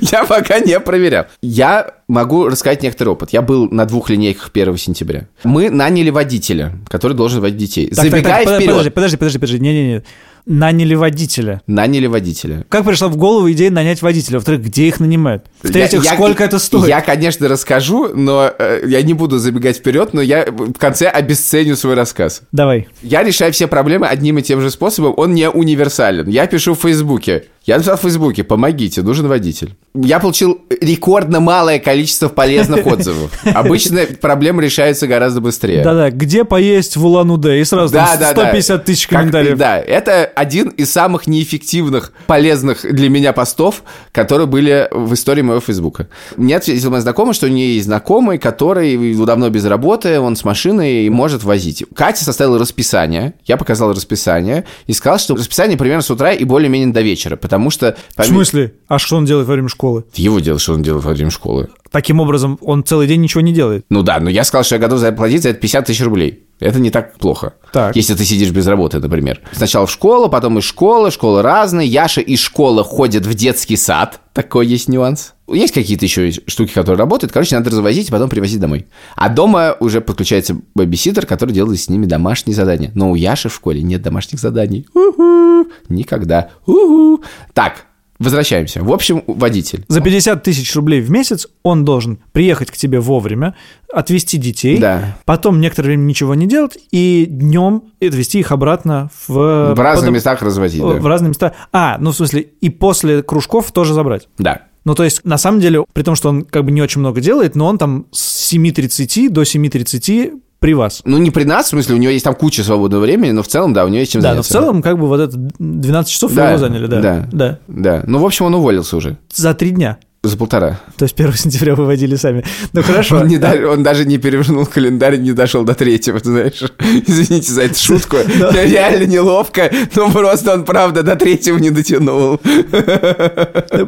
Я 0.01 0.25
пока 0.25 0.59
не 0.59 0.79
проверял. 0.79 1.25
Я 1.41 1.95
могу 2.07 2.47
рассказать 2.47 2.83
некоторый 2.83 3.09
опыт. 3.09 3.31
Я 3.33 3.41
был 3.41 3.69
на 3.69 3.85
двух 3.85 4.09
линейках 4.09 4.51
1 4.53 4.77
сентября. 4.77 5.27
Мы 5.43 5.69
наняли 5.69 6.09
водителя, 6.09 6.73
который 6.87 7.13
должен 7.13 7.41
водить 7.41 7.57
детей. 7.57 7.89
Забегая 7.91 8.43
вперед. 8.45 8.67
Подожди, 8.67 8.89
подожди, 8.89 9.17
подожди, 9.17 9.39
подожди. 9.39 9.59
Не-не-не. 9.59 10.03
Наняли 10.49 10.95
водителя. 10.95 11.61
Наняли 11.67 12.07
водителя. 12.07 12.65
Как 12.69 12.85
пришла 12.85 13.09
в 13.09 13.17
голову 13.17 13.51
идея 13.51 13.69
нанять 13.69 14.01
водителя? 14.01 14.37
Во-вторых, 14.37 14.61
где 14.61 14.87
их 14.87 15.01
нанимают? 15.01 15.43
В-третьих, 15.61 16.03
Я- 16.05 16.11
я- 16.11 16.15
сколько 16.15 16.43
это 16.45 16.57
стоит? 16.57 16.87
Я, 16.87 17.01
конечно, 17.01 17.49
расскажу, 17.49 18.09
но 18.15 18.49
э, 18.57 18.83
я 18.87 19.01
не 19.01 19.13
буду 19.13 19.39
забегать 19.39 19.77
вперед, 19.77 20.13
но 20.13 20.21
я 20.21 20.45
в 20.49 20.73
конце 20.73 21.07
обесценю 21.09 21.75
свой 21.75 21.95
рассказ. 21.95 22.43
Давай. 22.53 22.87
Я 23.01 23.23
решаю 23.23 23.51
все 23.51 23.67
проблемы 23.67 24.07
одним 24.07 24.37
и 24.37 24.41
тем 24.41 24.61
же 24.61 24.71
способом, 24.71 25.13
он 25.17 25.33
не 25.33 25.49
универсален. 25.49 26.27
Я 26.29 26.47
пишу 26.47 26.75
в 26.75 26.79
Фейсбуке. 26.79 27.43
Я 27.67 27.75
написал 27.75 27.97
в 27.97 28.01
Фейсбуке, 28.01 28.45
помогите, 28.45 29.01
нужен 29.03 29.27
водитель. 29.27 29.75
Я 29.93 30.19
получил 30.19 30.61
рекордно 30.79 31.41
малое 31.41 31.79
количество 31.79 32.29
полезных 32.29 32.85
отзывов. 32.87 33.29
Обычно 33.43 34.01
проблемы 34.21 34.63
решаются 34.63 35.05
гораздо 35.05 35.41
быстрее. 35.41 35.83
Да-да, 35.83 36.09
где 36.09 36.45
поесть 36.45 36.95
в 36.95 37.05
Улан-Удэ? 37.05 37.59
И 37.59 37.65
сразу 37.65 37.93
Да, 37.93 38.07
там 38.15 38.19
да, 38.19 38.29
150 38.31 38.77
да. 38.77 38.83
тысяч 38.83 39.07
Как- 39.07 39.19
комментариев. 39.19 39.57
да, 39.57 39.79
это 39.79 40.23
один 40.23 40.69
из 40.69 40.91
самых 40.93 41.27
неэффективных, 41.27 42.13
полезных 42.25 42.85
для 42.89 43.09
меня 43.09 43.33
постов, 43.33 43.83
которые 44.13 44.47
были 44.47 44.87
в 44.91 45.13
истории 45.13 45.41
моего 45.41 45.59
Фейсбука. 45.59 46.07
Мне 46.37 46.55
ответил 46.55 46.89
мой 46.91 47.01
знакомый, 47.01 47.33
что 47.33 47.47
у 47.47 47.49
нее 47.49 47.73
есть 47.75 47.87
знакомый, 47.87 48.37
который 48.37 49.13
давно 49.25 49.49
без 49.49 49.65
работы, 49.65 50.21
он 50.21 50.37
с 50.37 50.45
машиной 50.45 51.03
и 51.05 51.09
может 51.09 51.43
возить. 51.43 51.83
Катя 51.93 52.23
составила 52.23 52.57
расписание, 52.59 53.33
я 53.45 53.57
показал 53.57 53.91
расписание 53.91 54.63
и 54.85 54.93
сказал, 54.93 55.19
что 55.19 55.35
расписание 55.35 55.77
примерно 55.77 56.01
с 56.01 56.09
утра 56.09 56.31
и 56.31 56.45
более-менее 56.45 56.93
до 56.93 57.01
вечера, 57.01 57.35
потому 57.35 57.56
что... 57.69 57.95
В 58.15 58.23
смысле? 58.25 58.73
А 58.87 58.99
что 58.99 59.17
он 59.17 59.25
делает 59.25 59.47
во 59.47 59.53
время 59.53 59.69
школы? 59.69 60.05
Его 60.15 60.39
дело, 60.39 60.59
что 60.59 60.73
он 60.73 60.81
делает 60.81 61.03
во 61.03 61.13
время 61.13 61.29
школы. 61.29 61.69
Таким 61.91 62.19
образом, 62.19 62.57
он 62.61 62.83
целый 62.83 63.07
день 63.07 63.21
ничего 63.21 63.41
не 63.41 63.53
делает. 63.53 63.85
Ну 63.89 64.03
да, 64.03 64.19
но 64.19 64.29
я 64.29 64.43
сказал, 64.43 64.63
что 64.63 64.75
я 64.75 64.81
готов 64.81 64.99
заплатить 64.99 65.43
за 65.43 65.49
это 65.49 65.59
50 65.59 65.85
тысяч 65.85 66.01
рублей. 66.01 66.46
Это 66.59 66.79
не 66.79 66.89
так 66.89 67.17
плохо. 67.17 67.53
Так. 67.71 67.95
Если 67.95 68.15
ты 68.15 68.23
сидишь 68.23 68.49
без 68.49 68.65
работы, 68.65 68.99
например. 68.99 69.41
Сначала 69.51 69.85
в 69.85 69.91
школу, 69.91 70.27
потом 70.27 70.57
из 70.57 70.63
школы. 70.63 71.11
Школы 71.11 71.41
разные. 71.41 71.87
Яша 71.87 72.21
из 72.21 72.39
школы 72.39 72.83
ходит 72.83 73.25
в 73.25 73.33
детский 73.35 73.75
сад. 73.75 74.19
Такой 74.33 74.65
есть 74.65 74.89
нюанс. 74.89 75.33
Есть 75.47 75.73
какие-то 75.73 76.05
еще 76.05 76.31
штуки, 76.31 76.73
которые 76.73 76.97
работают. 76.97 77.31
Короче, 77.31 77.55
надо 77.55 77.69
развозить 77.69 78.09
и 78.09 78.11
потом 78.11 78.29
привозить 78.29 78.59
домой. 78.59 78.87
А 79.15 79.29
дома 79.29 79.75
уже 79.79 80.01
подключается 80.01 80.57
бэбиситер, 80.73 81.25
который 81.25 81.51
делает 81.51 81.79
с 81.79 81.89
ними 81.89 82.05
домашние 82.05 82.55
задания. 82.55 82.91
Но 82.95 83.11
у 83.11 83.15
Яши 83.15 83.49
в 83.49 83.55
школе 83.55 83.83
нет 83.83 84.01
домашних 84.01 84.39
заданий. 84.39 84.87
У-ху. 84.95 85.67
Никогда. 85.89 86.49
У-ху. 86.65 87.23
Так, 87.53 87.85
возвращаемся. 88.19 88.83
В 88.83 88.91
общем, 88.91 89.23
водитель. 89.27 89.85
За 89.87 90.01
50 90.01 90.43
тысяч 90.43 90.75
рублей 90.75 91.01
в 91.01 91.09
месяц 91.11 91.47
он 91.63 91.85
должен 91.85 92.19
приехать 92.31 92.71
к 92.71 92.77
тебе 92.77 92.99
вовремя, 92.99 93.55
отвезти 93.93 94.37
детей, 94.37 94.77
Да. 94.77 95.17
потом 95.25 95.59
некоторое 95.61 95.89
время 95.89 96.01
ничего 96.03 96.35
не 96.35 96.47
делать 96.47 96.77
и 96.91 97.25
днем 97.29 97.83
отвезти 98.01 98.39
их 98.39 98.51
обратно 98.51 99.09
в... 99.27 99.73
В 99.73 99.79
разных 99.79 100.01
потом- 100.05 100.15
местах 100.15 100.41
развозить. 100.41 100.81
В 100.81 101.01
да. 101.01 101.09
разные 101.09 101.29
места. 101.29 101.53
А, 101.71 101.97
ну 101.99 102.11
в 102.11 102.15
смысле, 102.15 102.41
и 102.41 102.69
после 102.69 103.23
кружков 103.23 103.71
тоже 103.71 103.93
забрать. 103.93 104.27
Да. 104.37 104.63
Ну, 104.85 104.95
то 104.95 105.03
есть, 105.03 105.25
на 105.25 105.37
самом 105.37 105.59
деле, 105.59 105.83
при 105.91 106.03
том, 106.03 106.15
что 106.15 106.29
он 106.29 106.43
как 106.43 106.63
бы 106.63 106.71
не 106.71 106.81
очень 106.81 107.01
много 107.01 107.19
делает, 107.19 107.55
но 107.55 107.67
он 107.67 107.77
там 107.77 108.05
с 108.11 108.53
7.30 108.53 109.27
до 109.29 109.41
7.30 109.41 110.39
при 110.59 110.73
вас. 110.73 111.01
Ну, 111.05 111.17
не 111.17 111.29
при 111.31 111.43
нас, 111.43 111.67
в 111.67 111.69
смысле, 111.69 111.95
у 111.95 111.97
него 111.97 112.11
есть 112.11 112.23
там 112.25 112.33
куча 112.35 112.63
свободного 112.63 113.01
времени, 113.01 113.31
но 113.31 113.43
в 113.43 113.47
целом, 113.47 113.73
да, 113.73 113.85
у 113.85 113.87
него 113.87 113.99
есть 113.99 114.11
чем 114.11 114.21
Да, 114.21 114.29
но 114.33 114.41
в 114.41 114.45
заняться. 114.47 114.53
целом, 114.53 114.81
как 114.81 114.97
бы 114.99 115.07
вот 115.07 115.19
это 115.19 115.37
12 115.59 116.11
часов 116.11 116.33
Да, 116.33 116.49
его 116.49 116.57
заняли, 116.57 116.87
да. 116.87 117.01
да. 117.01 117.27
да. 117.31 117.59
Да. 117.67 118.03
Ну, 118.07 118.19
в 118.19 118.25
общем, 118.25 118.45
он 118.45 118.55
уволился 118.55 118.97
уже. 118.97 119.17
За 119.33 119.53
три 119.53 119.71
дня. 119.71 119.97
За 120.23 120.35
полтора. 120.35 120.79
То 120.97 121.05
есть 121.05 121.17
1 121.17 121.33
сентября 121.35 121.75
выводили 121.75 122.15
сами. 122.15 122.43
Ну, 122.73 122.81
хорошо. 122.81 123.17
Он, 123.19 123.27
не 123.27 123.37
да- 123.37 123.55
он 123.71 123.83
даже 123.83 124.03
не 124.05 124.17
перевернул 124.17 124.65
календарь, 124.65 125.17
не 125.19 125.31
дошел 125.31 125.63
до 125.63 125.73
третьего, 125.73 126.19
знаешь. 126.19 126.63
Извините 127.05 127.51
за 127.53 127.61
эту 127.61 127.79
шутку. 127.79 128.17
Реально 128.27 129.05
неловко, 129.05 129.71
но 129.95 130.11
просто 130.11 130.53
он, 130.55 130.65
правда, 130.65 131.03
до 131.03 131.15
третьего 131.15 131.57
не 131.59 131.69
дотянул. 131.69 132.39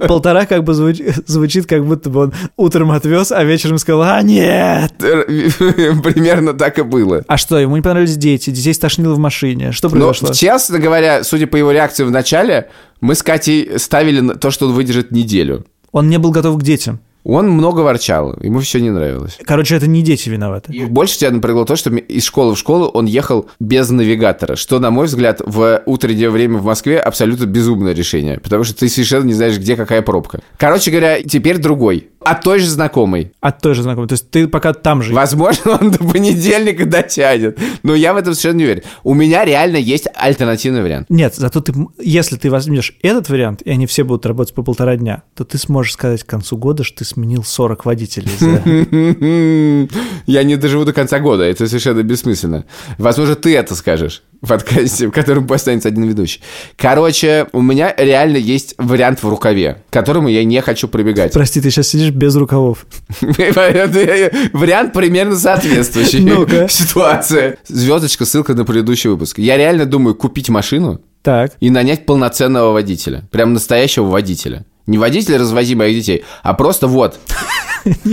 Полтора 0.08 0.46
как 0.46 0.64
бы 0.64 0.74
звуч- 0.74 1.24
звучит, 1.26 1.66
как 1.66 1.86
будто 1.86 2.10
бы 2.10 2.22
он 2.22 2.34
утром 2.58 2.92
отвез, 2.92 3.32
а 3.32 3.44
вечером 3.44 3.78
сказал, 3.80 4.04
а 4.04 4.22
нет. 4.22 4.94
Примерно 5.00 6.54
так 6.54 6.80
и 6.80 6.84
было. 6.84 7.24
А 7.28 7.38
что, 7.38 7.58
ему 7.60 7.76
не 7.76 7.82
понравились 7.82 8.18
дети, 8.18 8.50
детей 8.52 8.74
стошнило 8.74 9.14
в 9.16 9.20
машине. 9.20 9.72
Что 9.72 9.88
Но, 9.90 9.92
произошло? 9.92 10.34
честно 10.34 10.80
говоря, 10.80 11.24
судя 11.24 11.48
по 11.48 11.56
его 11.58 11.72
реакции 11.72 12.04
в 12.04 12.12
начале, 12.12 12.70
мы 13.02 13.16
с 13.16 13.24
Катей 13.24 13.78
ставили 13.80 14.36
то, 14.36 14.52
что 14.52 14.68
он 14.68 14.74
выдержит 14.74 15.12
неделю. 15.12 15.66
Он 15.92 16.10
не 16.10 16.18
был 16.18 16.32
готов 16.32 16.58
к 16.60 16.64
детям. 16.64 17.00
Он 17.26 17.50
много 17.50 17.82
ворчал, 17.82 18.36
ему 18.42 18.60
все 18.62 18.80
не 18.80 18.92
нравилось. 18.92 19.38
Короче, 19.44 19.76
это 19.76 19.88
не 19.88 20.02
дети 20.02 20.30
виноваты. 20.30 20.74
И 20.74 20.86
больше 20.86 21.20
тебя 21.20 21.32
напрягло 21.32 21.66
то, 21.66 21.76
что 21.76 21.90
из 21.94 22.24
школы 22.24 22.56
в 22.56 22.58
школу 22.58 22.88
он 22.88 23.06
ехал 23.06 23.48
без 23.60 23.90
навигатора, 23.90 24.56
что, 24.56 24.80
на 24.80 24.90
мой 24.90 25.08
взгляд, 25.08 25.42
в 25.46 25.84
утреннее 25.86 26.30
время 26.30 26.58
в 26.58 26.64
Москве 26.64 26.98
абсолютно 26.98 27.46
безумное 27.46 27.94
решение, 27.94 28.40
потому 28.40 28.64
что 28.64 28.76
ты 28.76 28.88
совершенно 28.88 29.26
не 29.26 29.34
знаешь, 29.34 29.58
где 29.58 29.76
какая 29.76 30.02
пробка. 30.02 30.40
Короче 30.58 30.92
говоря, 30.92 31.22
теперь 31.22 31.58
другой, 31.58 32.08
от 32.22 32.42
той 32.42 32.60
же 32.60 32.70
знакомой. 32.70 33.32
От 33.40 33.62
той 33.62 33.74
же 33.74 33.84
знакомой. 33.84 34.08
То 34.08 34.14
есть 34.14 34.30
ты 34.30 34.48
пока 34.48 34.74
там 34.74 35.02
же. 35.02 35.14
Возможно, 35.14 35.78
он 35.82 35.92
до 35.92 36.00
понедельника 36.00 36.86
дотянет, 36.86 37.58
но 37.84 37.96
я 37.96 38.14
в 38.14 38.18
этом 38.18 38.34
совершенно 38.34 38.58
не 38.58 38.64
уверен. 38.66 38.84
У 39.04 39.14
меня 39.14 39.46
реально 39.46 39.78
есть 39.78 40.08
альтернативный 40.14 40.82
вариант. 40.82 41.08
Нет, 41.10 41.36
зато 41.36 41.62
ты, 41.62 41.74
если 42.00 42.36
ты 42.36 42.50
возьмешь 42.50 42.96
этот 43.02 43.30
вариант, 43.30 43.62
и 43.62 43.70
они 43.70 43.86
все 43.88 44.04
будут 44.04 44.26
работать 44.26 44.54
по 44.54 44.64
полтора 44.64 44.98
дня, 44.98 45.24
то 45.36 45.44
ты 45.44 45.58
сможешь 45.58 45.94
сказать 45.94 46.24
к 46.24 46.28
концу 46.28 46.58
года, 46.58 46.84
что 46.84 47.00
ты 47.00 47.06
сменил 47.06 47.44
40 47.44 47.86
водителей. 47.86 48.30
Я 50.26 50.44
не 50.44 50.56
доживу 50.58 50.86
до 50.86 50.94
конца 50.94 51.20
года, 51.20 51.44
это 51.44 51.68
совершенно 51.68 52.04
бессмысленно. 52.04 52.66
Возможно, 52.98 53.36
ты 53.36 53.56
это 53.56 53.76
скажешь 53.76 54.24
подкасте, 54.48 55.08
в 55.08 55.12
котором 55.12 55.48
останется 55.52 55.90
один 55.90 56.04
ведущий. 56.04 56.42
Короче, 56.78 57.48
у 57.52 57.62
меня 57.62 57.94
реально 57.98 58.38
есть 58.38 58.76
вариант 58.78 59.22
в 59.24 59.30
рукаве, 59.30 59.84
к 59.90 59.94
которому 59.94 60.28
я 60.30 60.44
не 60.44 60.62
хочу 60.62 60.88
пробегать. 60.88 61.34
Прости, 61.34 61.60
ты 61.62 61.70
сейчас 61.72 61.90
сидишь 61.90 62.12
без 62.12 62.36
рукавов. 62.36 62.86
Вариант 63.22 64.94
примерно 64.94 65.36
соответствующий 65.36 66.20
Ну-ка. 66.22 66.68
ситуации. 66.70 67.58
Звездочка, 67.68 68.26
ссылка 68.26 68.54
на 68.54 68.66
предыдущий 68.66 69.10
выпуск. 69.10 69.40
Я 69.40 69.58
реально 69.58 69.86
думаю 69.86 70.16
купить 70.16 70.50
машину 70.50 71.02
Так. 71.22 71.52
и 71.60 71.70
нанять 71.70 72.06
полноценного 72.06 72.72
водителя. 72.74 73.24
Прям 73.32 73.54
настоящего 73.54 74.06
водителя. 74.06 74.66
Не 74.88 74.98
водителя 74.98 75.38
развози 75.38 75.76
моих 75.76 75.96
детей, 75.98 76.24
а 76.42 76.54
просто 76.56 76.88
вот. 76.88 77.20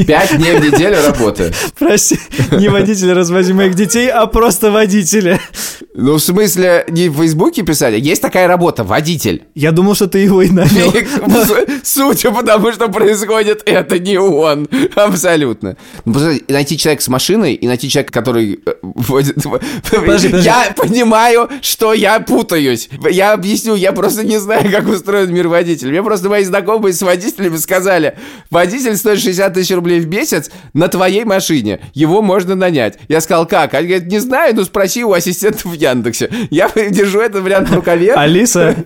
Пять 0.07 0.37
дней 0.37 0.59
в 0.59 0.65
неделю 0.65 0.97
работы. 1.05 1.53
Прости, 1.79 2.19
не 2.53 2.69
водителя 2.69 3.15
развози 3.15 3.53
моих 3.53 3.75
детей, 3.75 4.09
а 4.09 4.27
просто 4.27 4.71
водителя. 4.71 5.41
Ну, 5.95 6.15
в 6.15 6.21
смысле, 6.21 6.85
не 6.89 7.09
в 7.09 7.17
Фейсбуке 7.17 7.63
писали. 7.63 7.99
Есть 7.99 8.23
такая 8.23 8.47
работа, 8.47 8.85
водитель. 8.85 9.45
Я 9.55 9.73
думал, 9.73 9.95
что 9.95 10.07
ты 10.07 10.19
его 10.19 10.43
и 10.43 10.51
нанял. 10.51 10.93
Судя 11.83 12.31
по 12.33 12.43
тому, 12.43 12.73
что 12.73 12.89
происходит, 12.89 13.63
это 13.65 13.99
не 13.99 14.19
он. 14.19 14.69
Абсолютно. 14.95 15.77
Ну, 16.05 16.21
найти 16.49 16.77
человека 16.77 17.03
с 17.03 17.09
машиной 17.09 17.55
и 17.55 17.67
найти 17.67 17.89
человека, 17.89 18.13
который 18.13 18.61
э, 18.67 18.75
водит... 18.83 19.37
подожди. 19.91 20.29
Я 20.43 20.75
понимаю, 20.77 21.49
что 21.63 21.95
я 21.95 22.21
путаюсь. 22.21 22.89
Я 23.11 23.33
объясню, 23.33 23.75
я 23.75 23.93
просто 23.93 24.25
не 24.25 24.39
знаю, 24.39 24.71
как 24.71 24.87
устроен 24.89 25.33
мир 25.33 25.49
водителя. 25.49 25.91
Мне 25.91 26.03
просто 26.03 26.29
мои 26.29 26.45
знакомые 26.45 26.93
с 26.93 27.03
водителями 27.03 27.57
сказали, 27.57 28.19
водитель 28.51 28.97
стоит 28.97 29.21
60 29.21 29.56
тысяч 29.57 29.75
рублей 29.75 30.01
в 30.01 30.09
месяц 30.09 30.51
на 30.75 30.89
твоей 30.89 31.25
машине. 31.25 31.81
Его 31.95 32.23
можно 32.23 32.55
нанять. 32.55 32.99
Я 33.09 33.21
сказал, 33.21 33.47
как? 33.47 33.75
Они 33.75 33.89
говорят, 33.89 34.07
не 34.07 34.19
знаю, 34.19 34.55
ну 34.55 34.65
спроси 34.65 35.05
у 35.05 35.13
ассистента 35.13 35.67
в 35.69 35.73
Яндексе. 35.73 36.31
Я 36.51 36.69
держу 36.91 37.21
этот 37.21 37.43
вариант 37.43 37.71
в 37.71 37.75
рукаве. 37.75 38.15
Алиса, 38.15 38.77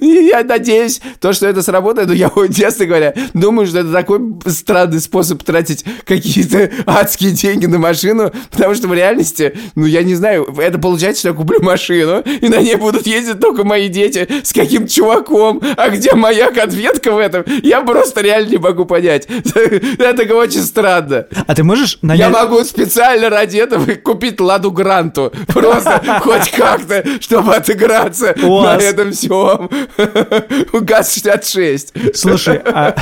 я 0.00 0.42
надеюсь, 0.44 1.00
то, 1.20 1.32
что 1.32 1.46
это 1.46 1.62
сработает, 1.62 2.08
но 2.08 2.14
я, 2.14 2.30
честно 2.54 2.86
говоря, 2.86 3.14
думаю, 3.34 3.66
что 3.66 3.78
это 3.80 3.92
такой 3.92 4.20
странный 4.46 5.00
способ 5.00 5.42
тратить 5.42 5.84
какие-то 6.04 6.70
адские 6.86 7.30
деньги 7.30 7.66
на 7.66 7.78
машину, 7.78 8.32
потому 8.50 8.74
что 8.74 8.88
в 8.88 8.94
реальности, 8.94 9.56
ну, 9.74 9.86
я 9.86 10.02
не 10.02 10.14
знаю, 10.14 10.52
это 10.58 10.78
получается, 10.78 11.20
что 11.20 11.28
я 11.28 11.34
куплю 11.34 11.62
машину, 11.62 12.20
и 12.20 12.48
на 12.48 12.60
ней 12.60 12.74
будут 12.74 13.06
ездить 13.06 13.38
только 13.38 13.64
мои 13.64 13.88
дети 13.88 14.28
с 14.42 14.52
каким-то 14.52 14.92
чуваком, 14.92 15.62
а 15.76 15.88
где 15.90 16.14
моя 16.14 16.50
конфетка 16.50 17.12
в 17.12 17.18
этом, 17.18 17.44
я 17.62 17.80
просто 17.82 18.22
реально 18.22 18.55
не 18.56 18.62
могу 18.62 18.84
понять. 18.84 19.26
Это 19.98 20.34
очень 20.34 20.62
странно. 20.62 21.26
А 21.46 21.54
ты 21.54 21.62
можешь 21.62 21.98
нанять... 22.02 22.20
Я 22.20 22.30
могу 22.30 22.64
специально 22.64 23.28
ради 23.28 23.58
этого 23.58 23.94
купить 23.96 24.40
Ладу 24.40 24.70
Гранту. 24.70 25.32
Просто 25.48 26.02
хоть 26.22 26.50
как-то, 26.50 27.04
чтобы 27.20 27.54
отыграться 27.54 28.34
на 28.36 28.76
этом 28.76 29.12
всем. 29.12 29.70
ГАЗ-66. 30.72 32.14
Слушай, 32.14 32.60
а 32.64 32.94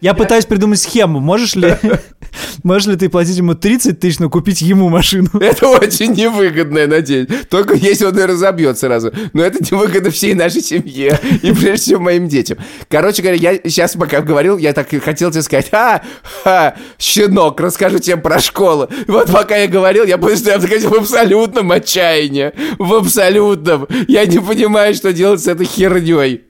я 0.00 0.14
пытаюсь 0.14 0.46
придумать 0.46 0.80
схему. 0.80 1.20
Можешь 1.20 1.54
ли, 1.54 1.76
можешь 2.62 2.88
ли 2.88 2.96
ты 2.96 3.08
платить 3.08 3.36
ему 3.36 3.54
30 3.54 3.98
тысяч, 3.98 4.18
но 4.18 4.28
купить 4.28 4.60
ему 4.60 4.88
машину? 4.88 5.28
Это 5.40 5.68
очень 5.68 6.12
невыгодно, 6.12 6.86
надеюсь. 6.86 7.28
Только 7.48 7.74
если 7.74 8.04
он 8.04 8.16
ее 8.16 8.26
разобьет 8.26 8.78
сразу. 8.78 9.12
Но 9.32 9.42
это 9.42 9.62
невыгодно 9.62 10.10
всей 10.10 10.34
нашей 10.34 10.62
семье. 10.62 11.18
И 11.42 11.52
прежде 11.52 11.76
всего 11.76 12.00
моим 12.00 12.28
детям. 12.28 12.58
Короче 12.88 13.22
говоря, 13.22 13.38
я 13.38 13.54
сейчас 13.64 13.94
пока 13.94 14.20
говорил, 14.20 14.58
я 14.58 14.72
так 14.72 14.88
хотел 15.02 15.30
тебе 15.30 15.42
сказать, 15.42 15.68
а, 15.72 16.02
а 16.44 16.74
щенок, 16.98 17.60
расскажу 17.60 17.98
тебе 17.98 18.16
про 18.16 18.38
школу. 18.38 18.88
Вот 19.06 19.30
пока 19.30 19.56
я 19.56 19.68
говорил, 19.68 20.04
я 20.04 20.18
понял, 20.18 20.36
что 20.36 20.50
я 20.50 20.58
в 20.58 20.94
абсолютном 20.94 21.72
отчаянии. 21.72 22.52
В 22.78 22.94
абсолютном. 22.94 23.86
Я 24.08 24.26
не 24.26 24.38
понимаю, 24.38 24.94
что 24.94 25.12
делать 25.12 25.42
с 25.42 25.48
этой 25.48 25.66
херней. 25.66 26.44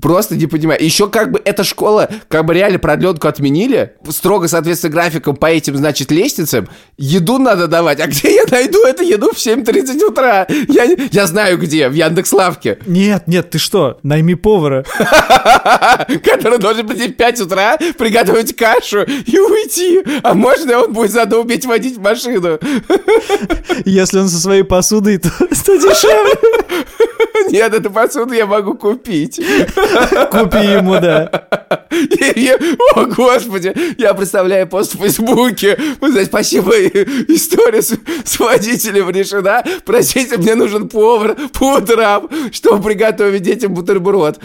Просто 0.00 0.34
не 0.34 0.46
понимаю. 0.46 0.82
Еще 0.82 1.08
как 1.08 1.30
бы 1.30 1.42
эта 1.44 1.62
школа, 1.62 2.08
как 2.28 2.46
бы 2.46 2.54
реально 2.54 2.78
продленку 2.78 3.28
отменили, 3.28 3.92
строго 4.08 4.48
соответственно 4.48 4.92
графикам 4.92 5.36
по 5.36 5.46
этим, 5.46 5.76
значит, 5.76 6.10
лестницам, 6.10 6.68
еду 6.96 7.38
надо 7.38 7.68
давать. 7.68 8.00
А 8.00 8.06
где 8.06 8.34
я 8.34 8.44
найду 8.50 8.82
эту 8.84 9.02
еду 9.02 9.32
в 9.32 9.36
7.30 9.36 10.04
утра? 10.04 10.46
Я, 10.68 10.84
я 11.10 11.26
знаю 11.26 11.58
где, 11.58 11.88
в 11.88 11.92
Яндекс.Лавке. 11.92 12.78
Нет, 12.86 13.24
нет, 13.26 13.50
ты 13.50 13.58
что, 13.58 13.98
найми 14.02 14.34
повара. 14.34 14.84
Который 16.24 16.58
должен 16.58 16.86
прийти 16.86 17.08
в 17.08 17.16
5 17.16 17.40
утра, 17.42 17.76
приготовить 17.98 18.56
кашу 18.56 19.02
и 19.02 19.38
уйти. 19.38 20.02
А 20.22 20.32
можно 20.34 20.80
он 20.80 20.92
будет 20.92 21.10
заодно 21.10 21.40
уметь 21.40 21.66
водить 21.66 21.98
машину? 21.98 22.58
Если 23.84 24.18
он 24.18 24.28
со 24.28 24.38
своей 24.38 24.62
посудой, 24.62 25.18
то 25.18 25.30
дешевле. 25.76 26.36
Нет, 27.50 27.74
эту 27.74 27.90
посуду 27.90 28.32
я 28.34 28.46
могу 28.46 28.74
купить. 28.74 29.25
Купи 30.30 30.58
ему, 30.58 30.98
да. 31.00 31.30
О, 32.94 33.04
господи, 33.06 33.74
я 33.98 34.14
представляю 34.14 34.66
пост 34.66 34.94
в 34.94 34.98
Фейсбуке. 34.98 35.78
Вы 36.00 36.10
знаете, 36.10 36.30
спасибо, 36.30 36.72
история 36.76 37.82
с, 37.82 37.94
с 38.24 38.38
водителем 38.38 39.10
решена. 39.10 39.64
Простите, 39.84 40.36
мне 40.36 40.54
нужен 40.54 40.88
повар 40.88 41.36
по 41.52 41.76
утрам, 41.76 42.28
чтобы 42.52 42.82
приготовить 42.82 43.42
детям 43.42 43.74
бутерброд. 43.74 44.38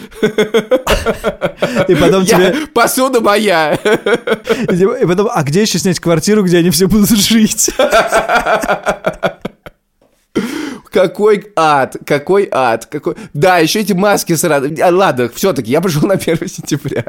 И 1.88 1.94
потом 1.94 2.22
я, 2.24 2.36
тебе... 2.36 2.56
Посуда 2.72 3.20
моя. 3.20 3.74
И 3.74 5.06
потом, 5.06 5.28
а 5.32 5.42
где 5.42 5.62
еще 5.62 5.78
снять 5.78 6.00
квартиру, 6.00 6.42
где 6.42 6.58
они 6.58 6.70
все 6.70 6.86
будут 6.86 7.10
жить? 7.10 7.70
Какой 10.92 11.46
ад, 11.56 11.96
какой 12.04 12.48
ад, 12.52 12.84
какой... 12.86 13.16
Да, 13.32 13.58
еще 13.58 13.80
эти 13.80 13.94
маски 13.94 14.34
сразу. 14.34 14.68
А, 14.82 14.90
ладно, 14.90 15.30
все-таки, 15.34 15.70
я 15.70 15.80
пришел 15.80 16.02
на 16.06 16.14
1 16.14 16.36
сентября. 16.48 17.06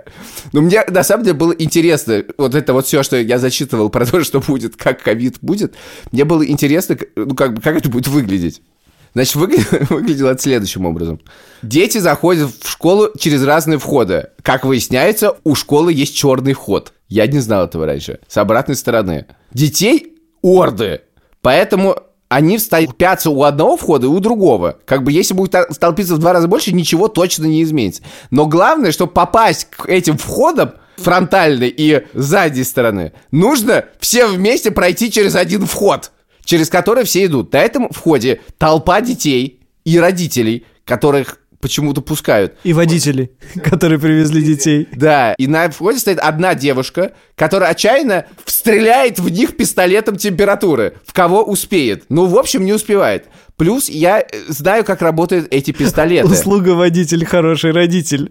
Но 0.53 0.61
мне 0.61 0.85
на 0.87 1.03
самом 1.03 1.25
деле 1.25 1.37
было 1.37 1.51
интересно, 1.51 2.23
вот 2.37 2.55
это 2.55 2.71
вот 2.71 2.87
все, 2.87 3.03
что 3.03 3.17
я 3.17 3.39
зачитывал 3.39 3.89
про 3.89 4.05
то, 4.05 4.23
что 4.23 4.39
будет, 4.39 4.77
как 4.77 5.03
ковид 5.03 5.39
будет, 5.41 5.75
мне 6.13 6.23
было 6.23 6.47
интересно, 6.47 6.97
ну, 7.17 7.35
как, 7.35 7.61
как 7.61 7.75
это 7.75 7.89
будет 7.89 8.07
выглядеть. 8.07 8.61
Значит, 9.15 9.35
выглядело, 9.89 10.29
это 10.29 10.41
следующим 10.41 10.85
образом. 10.85 11.19
Дети 11.61 11.97
заходят 11.97 12.51
в 12.61 12.69
школу 12.69 13.09
через 13.19 13.43
разные 13.43 13.79
входы. 13.79 14.29
Как 14.43 14.63
выясняется, 14.63 15.35
у 15.43 15.55
школы 15.55 15.91
есть 15.91 16.15
черный 16.15 16.53
вход. 16.53 16.93
Я 17.09 17.27
не 17.27 17.39
знал 17.39 17.65
этого 17.65 17.85
раньше. 17.85 18.19
С 18.29 18.37
обратной 18.37 18.75
стороны. 18.75 19.25
Детей 19.51 20.15
орды. 20.41 21.01
Поэтому 21.41 21.97
они 22.33 22.57
столпятся 22.57 23.29
у 23.29 23.43
одного 23.43 23.77
входа 23.77 24.07
и 24.07 24.09
у 24.09 24.19
другого. 24.19 24.79
Как 24.85 25.03
бы 25.03 25.11
если 25.11 25.35
будет 25.35 25.55
столпиться 25.69 26.15
в 26.15 26.17
два 26.17 26.33
раза 26.33 26.47
больше, 26.47 26.71
ничего 26.71 27.07
точно 27.07 27.45
не 27.45 27.61
изменится. 27.61 28.01
Но 28.31 28.47
главное, 28.47 28.91
чтобы 28.91 29.11
попасть 29.11 29.67
к 29.69 29.87
этим 29.87 30.17
входам, 30.17 30.73
фронтальной 30.97 31.71
и 31.75 32.07
задней 32.15 32.63
стороны, 32.63 33.13
нужно 33.29 33.85
все 33.99 34.25
вместе 34.25 34.71
пройти 34.71 35.11
через 35.11 35.35
один 35.35 35.67
вход, 35.67 36.11
через 36.43 36.69
который 36.69 37.03
все 37.03 37.23
идут. 37.25 37.53
На 37.53 37.59
этом 37.59 37.89
входе 37.89 38.41
толпа 38.57 39.01
детей 39.01 39.59
и 39.85 39.99
родителей, 39.99 40.65
которых 40.85 41.37
почему-то 41.63 42.01
пускают. 42.01 42.55
И 42.63 42.73
водители, 42.73 43.31
которые 43.63 43.97
привезли 43.97 44.43
детей. 44.43 44.87
Да, 44.91 45.33
и 45.37 45.47
на 45.47 45.69
входе 45.71 45.97
стоит 45.97 46.19
одна 46.19 46.53
девушка, 46.53 47.13
которая 47.35 47.71
отчаянно 47.71 48.25
стреляет 48.45 49.17
в 49.17 49.29
них 49.29 49.55
пистолетом 49.55 50.17
температуры. 50.17 50.95
В 51.07 51.13
кого 51.13 51.41
успеет. 51.41 52.03
Ну, 52.09 52.25
в 52.25 52.37
общем, 52.37 52.65
не 52.65 52.73
успевает. 52.73 53.27
Плюс 53.55 53.87
я 53.87 54.19
э, 54.19 54.25
знаю, 54.49 54.83
как 54.83 55.01
работают 55.01 55.47
эти 55.51 55.71
пистолеты. 55.71 56.27
Услуга 56.27 56.71
водитель, 56.71 57.25
хороший 57.25 57.71
родитель. 57.71 58.29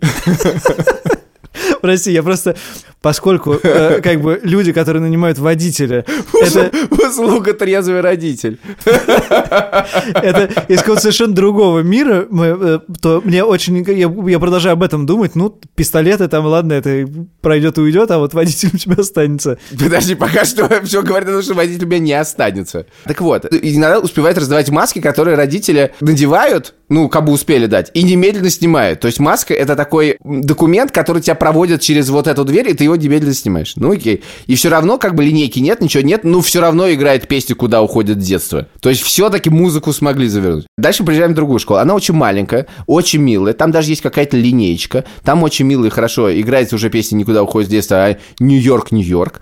Прости, 1.81 2.13
я 2.13 2.23
просто, 2.23 2.57
поскольку 3.03 3.59
э, 3.63 4.01
как 4.03 4.21
бы 4.21 4.41
люди, 4.43 4.73
которые 4.73 5.03
нанимают 5.03 5.39
водителя, 5.39 6.07
это... 6.41 6.71
Услуга 6.91 7.53
трезвый 7.53 8.01
родитель. 8.01 8.59
это 8.85 10.51
из 10.69 10.79
какого-то 10.79 11.03
совершенно 11.03 11.35
другого 11.35 11.81
мира, 11.81 12.27
э, 12.31 12.79
то 13.01 13.21
мне 13.25 13.45
очень... 13.45 13.85
Я, 13.93 14.39
продолжаю 14.39 14.75
об 14.75 14.83
этом 14.83 15.05
думать, 15.05 15.35
ну, 15.35 15.51
пистолеты 15.75 16.29
там, 16.29 16.47
ладно, 16.47 16.73
это 16.73 17.07
пройдет 17.41 17.79
и 17.79 17.81
уйдет, 17.81 18.11
а 18.11 18.19
вот 18.19 18.35
водитель 18.35 18.71
у 18.73 18.79
тебя 18.79 18.97
останется. 18.99 19.59
Подожди, 19.79 20.15
пока 20.15 20.45
что 20.45 20.69
все 20.85 21.03
говорит 21.03 21.29
о 21.29 21.33
том, 21.33 21.43
что 21.43 21.55
водитель 21.55 21.85
у 21.85 21.89
меня 21.89 21.99
не 21.99 22.13
останется. 22.13 22.87
Так 23.05 23.21
вот, 23.21 23.47
иногда 23.51 23.99
успевает 23.99 24.39
раздавать 24.39 24.71
маски, 24.71 25.01
которые 25.01 25.37
родители 25.37 25.93
надевают, 26.01 26.75
ну, 26.89 27.09
как 27.09 27.25
бы 27.25 27.33
успели 27.33 27.67
дать, 27.67 27.91
и 27.95 28.03
немедленно 28.03 28.51
снимают. 28.51 29.01
То 29.01 29.07
есть 29.07 29.19
маска— 29.19 29.55
это 29.55 29.75
такой 29.75 30.19
документ, 30.23 30.93
который 30.93 31.21
тебя 31.21 31.35
проводит 31.35 31.81
через 31.81 32.09
вот 32.09 32.27
эту 32.27 32.45
дверь, 32.45 32.71
и 32.71 32.75
ты 32.75 32.85
его 32.85 32.92
немедленно 32.97 33.35
снимаешь. 33.35 33.75
Ну, 33.77 33.93
окей. 33.93 34.23
И 34.47 34.55
все 34.55 34.69
равно 34.69 34.99
как 34.99 35.15
бы 35.15 35.25
линейки 35.25 35.59
нет, 35.59 35.81
ничего 35.81 36.03
нет, 36.03 36.25
но 36.25 36.41
все 36.41 36.61
равно 36.61 36.93
играет 36.93 37.29
песня 37.29 37.55
«Куда 37.55 37.83
уходит 37.83 38.19
детство». 38.19 38.67
То 38.81 38.91
есть 38.91 39.03
все-таки 39.03 39.51
музыку 39.51 39.93
смогли 39.93 40.29
завернуть. 40.29 40.67
Дальше 40.77 41.05
приезжаем 41.05 41.33
в 41.33 41.37
другую 41.37 41.59
школу. 41.59 41.81
Она 41.81 41.95
очень 41.95 42.15
маленькая, 42.15 42.67
очень 42.87 43.21
милая. 43.21 43.55
Там 43.55 43.71
даже 43.71 43.91
есть 43.91 44.03
какая-то 44.03 44.37
линеечка. 44.37 45.05
Там 45.25 45.43
очень 45.43 45.67
мило 45.67 45.85
и 45.85 45.91
хорошо 45.91 46.33
играется 46.33 46.77
уже 46.77 46.91
песня 46.91 47.17
«Никуда 47.17 47.43
уходит 47.43 47.71
детство», 47.71 47.97
а 47.97 48.19
«Нью-Йорк, 48.41 48.93
Нью-Йорк». 48.93 49.41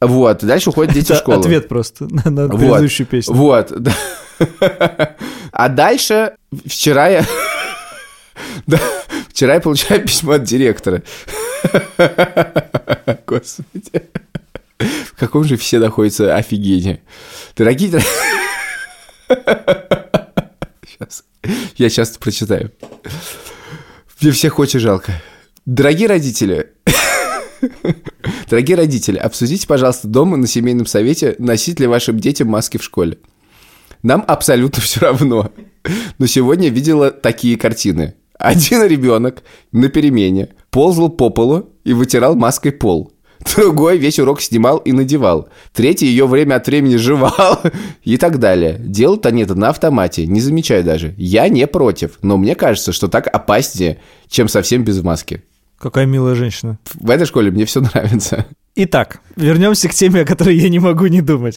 Вот, 0.00 0.42
дальше 0.44 0.70
уходят 0.70 0.94
дети 0.94 1.12
в 1.12 1.16
школу. 1.16 1.40
Ответ 1.40 1.68
просто 1.68 2.06
на, 2.10 2.30
на 2.30 2.48
предыдущую 2.48 3.06
вот, 3.06 3.10
песню. 3.10 3.34
Вот. 3.34 3.72
А 5.52 5.68
дальше 5.68 6.36
вчера 6.64 7.08
я... 7.08 7.26
Вчера 9.40 9.54
я 9.54 9.60
получаю 9.60 10.02
письмо 10.06 10.32
от 10.32 10.42
директора. 10.42 11.02
Господи. 13.26 14.02
В 14.78 15.18
каком 15.18 15.44
же 15.44 15.56
все 15.56 15.78
находятся 15.78 16.36
офигении. 16.36 17.00
Дорогие... 17.56 18.02
Сейчас. 20.86 21.24
Я 21.76 21.88
сейчас 21.88 22.18
прочитаю. 22.18 22.70
Мне 24.20 24.32
всех 24.32 24.58
очень 24.58 24.78
жалко. 24.78 25.22
Дорогие 25.64 26.06
родители, 26.06 26.74
Дорогие 28.50 28.76
родители, 28.76 29.16
обсудите, 29.16 29.66
пожалуйста, 29.66 30.06
дома 30.06 30.36
на 30.36 30.46
семейном 30.46 30.84
совете, 30.84 31.34
носить 31.38 31.80
ли 31.80 31.86
вашим 31.86 32.20
детям 32.20 32.48
маски 32.48 32.76
в 32.76 32.82
школе. 32.82 33.16
Нам 34.02 34.22
абсолютно 34.28 34.82
все 34.82 35.00
равно. 35.00 35.50
Но 36.18 36.26
сегодня 36.26 36.68
видела 36.68 37.10
такие 37.10 37.56
картины. 37.56 38.16
Один 38.40 38.82
ребенок 38.86 39.42
на 39.70 39.90
перемене 39.90 40.48
ползал 40.70 41.10
по 41.10 41.28
полу 41.28 41.68
и 41.84 41.92
вытирал 41.92 42.36
маской 42.36 42.72
пол. 42.72 43.12
Другой 43.54 43.98
весь 43.98 44.18
урок 44.18 44.40
снимал 44.40 44.78
и 44.78 44.92
надевал. 44.92 45.50
Третий 45.74 46.06
ее 46.06 46.26
время 46.26 46.54
от 46.54 46.66
времени 46.66 46.96
жевал 46.96 47.60
и 48.02 48.16
так 48.16 48.38
далее. 48.38 48.76
Делают 48.78 49.26
они 49.26 49.42
это 49.42 49.54
на 49.54 49.68
автомате, 49.68 50.26
не 50.26 50.40
замечаю 50.40 50.82
даже. 50.84 51.14
Я 51.18 51.48
не 51.48 51.66
против, 51.66 52.18
но 52.22 52.38
мне 52.38 52.54
кажется, 52.54 52.92
что 52.92 53.08
так 53.08 53.26
опаснее, 53.26 53.98
чем 54.28 54.48
совсем 54.48 54.84
без 54.84 55.02
маски. 55.02 55.42
Какая 55.80 56.04
милая 56.04 56.34
женщина. 56.34 56.78
В 56.92 57.08
этой 57.08 57.24
школе 57.26 57.50
мне 57.50 57.64
все 57.64 57.80
нравится. 57.80 58.44
Итак, 58.76 59.20
вернемся 59.34 59.88
к 59.88 59.94
теме, 59.94 60.20
о 60.20 60.24
которой 60.26 60.54
я 60.56 60.68
не 60.68 60.78
могу 60.78 61.06
не 61.06 61.22
думать. 61.22 61.56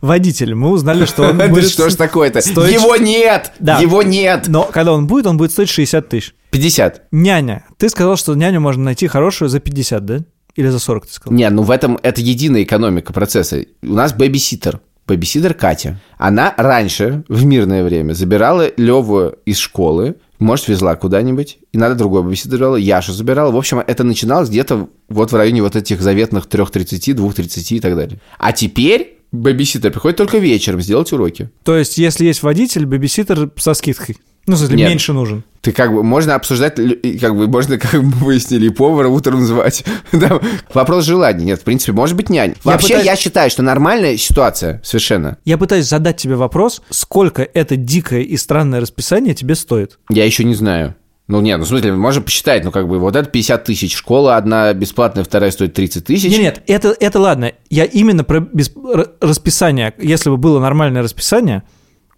Водитель, 0.00 0.54
мы 0.54 0.70
узнали, 0.70 1.04
что 1.04 1.24
он 1.24 1.36
будет... 1.50 1.68
Что 1.68 1.90
ж 1.90 1.94
такое-то? 1.94 2.38
Его 2.38 2.96
нет! 2.96 3.52
Его 3.60 4.02
нет! 4.02 4.48
Но 4.48 4.64
когда 4.64 4.94
он 4.94 5.06
будет, 5.06 5.26
он 5.26 5.36
будет 5.36 5.52
стоить 5.52 5.68
60 5.68 6.08
тысяч. 6.08 6.34
50. 6.50 7.08
Няня. 7.12 7.66
Ты 7.76 7.90
сказал, 7.90 8.16
что 8.16 8.34
няню 8.34 8.60
можно 8.60 8.84
найти 8.84 9.06
хорошую 9.06 9.50
за 9.50 9.60
50, 9.60 10.04
да? 10.04 10.20
Или 10.56 10.68
за 10.68 10.78
40, 10.78 11.06
ты 11.06 11.12
сказал? 11.12 11.36
Не, 11.36 11.48
ну 11.50 11.62
в 11.62 11.70
этом 11.70 11.98
это 12.02 12.22
единая 12.22 12.62
экономика 12.62 13.12
процесса. 13.12 13.64
У 13.82 13.92
нас 13.92 14.14
бэбиситер. 14.14 14.80
Бэбиситер 15.06 15.52
Катя. 15.54 16.00
Она 16.16 16.54
раньше, 16.56 17.22
в 17.28 17.44
мирное 17.44 17.84
время, 17.84 18.14
забирала 18.14 18.70
Леву 18.76 19.34
из 19.44 19.58
школы, 19.58 20.16
может, 20.38 20.68
везла 20.68 20.94
куда-нибудь, 20.96 21.58
и 21.72 21.78
надо 21.78 21.94
другой 21.94 22.36
забирала, 22.36 22.76
Яша 22.76 23.12
забирала. 23.12 23.50
В 23.50 23.56
общем, 23.56 23.78
это 23.78 24.04
начиналось 24.04 24.48
где-то 24.48 24.88
вот 25.08 25.32
в 25.32 25.36
районе 25.36 25.62
вот 25.62 25.76
этих 25.76 26.00
заветных 26.00 26.46
3.30, 26.46 27.14
2.30 27.14 27.76
и 27.76 27.80
так 27.80 27.96
далее. 27.96 28.20
А 28.38 28.52
теперь 28.52 29.18
бабиситер 29.32 29.90
приходит 29.90 30.16
только 30.16 30.38
вечером 30.38 30.80
сделать 30.80 31.12
уроки. 31.12 31.50
То 31.64 31.76
есть, 31.76 31.98
если 31.98 32.26
есть 32.26 32.42
водитель, 32.42 32.86
бабиситер 32.86 33.50
со 33.56 33.74
скидкой. 33.74 34.16
Ну, 34.48 34.54
в 34.56 34.58
смысле, 34.58 34.76
Нет. 34.76 34.88
меньше 34.88 35.12
нужен. 35.12 35.44
Ты 35.60 35.72
как 35.72 35.92
бы, 35.92 36.02
можно 36.02 36.34
обсуждать, 36.34 36.76
как 37.20 37.36
бы, 37.36 37.46
можно, 37.46 37.78
как 37.78 37.92
мы 37.94 38.10
выяснили, 38.10 38.68
повара 38.70 39.08
утром 39.08 39.44
звать. 39.44 39.84
Да, 40.12 40.40
Вопрос 40.74 41.04
желания. 41.04 41.44
Нет, 41.44 41.60
в 41.60 41.64
принципе, 41.64 41.92
может 41.92 42.16
быть 42.16 42.30
нянь. 42.30 42.54
Вообще, 42.64 42.88
пытаюсь- 42.94 43.06
я 43.06 43.16
считаю, 43.16 43.50
что 43.50 43.62
нормальная 43.62 44.16
ситуация 44.16 44.80
совершенно. 44.82 45.36
Я 45.44 45.58
пытаюсь 45.58 45.86
задать 45.88 46.16
тебе 46.16 46.34
вопрос, 46.36 46.82
сколько 46.90 47.42
это 47.42 47.76
дикое 47.76 48.22
и 48.22 48.36
странное 48.36 48.80
расписание 48.80 49.34
тебе 49.34 49.54
стоит? 49.54 49.98
Я 50.10 50.24
еще 50.24 50.44
не 50.44 50.54
знаю. 50.54 50.94
Ну, 51.26 51.42
нет, 51.42 51.58
ну, 51.58 51.66
в 51.66 51.68
смысле, 51.68 51.92
можно 51.92 52.22
посчитать, 52.22 52.64
ну, 52.64 52.70
как 52.70 52.88
бы, 52.88 52.98
вот 52.98 53.14
это 53.14 53.28
50 53.28 53.62
тысяч. 53.64 53.94
Школа 53.94 54.38
одна 54.38 54.72
бесплатная, 54.72 55.24
вторая 55.24 55.50
стоит 55.50 55.74
30 55.74 56.06
тысяч. 56.06 56.30
Нет, 56.30 56.40
нет, 56.40 56.62
это, 56.66 56.96
это 56.98 57.20
ладно. 57.20 57.52
Я 57.68 57.84
именно 57.84 58.24
про 58.24 58.40
бес- 58.40 58.72
р- 58.74 59.10
расписание. 59.20 59.92
Если 59.98 60.30
бы 60.30 60.38
было 60.38 60.58
нормальное 60.58 61.02
расписание, 61.02 61.64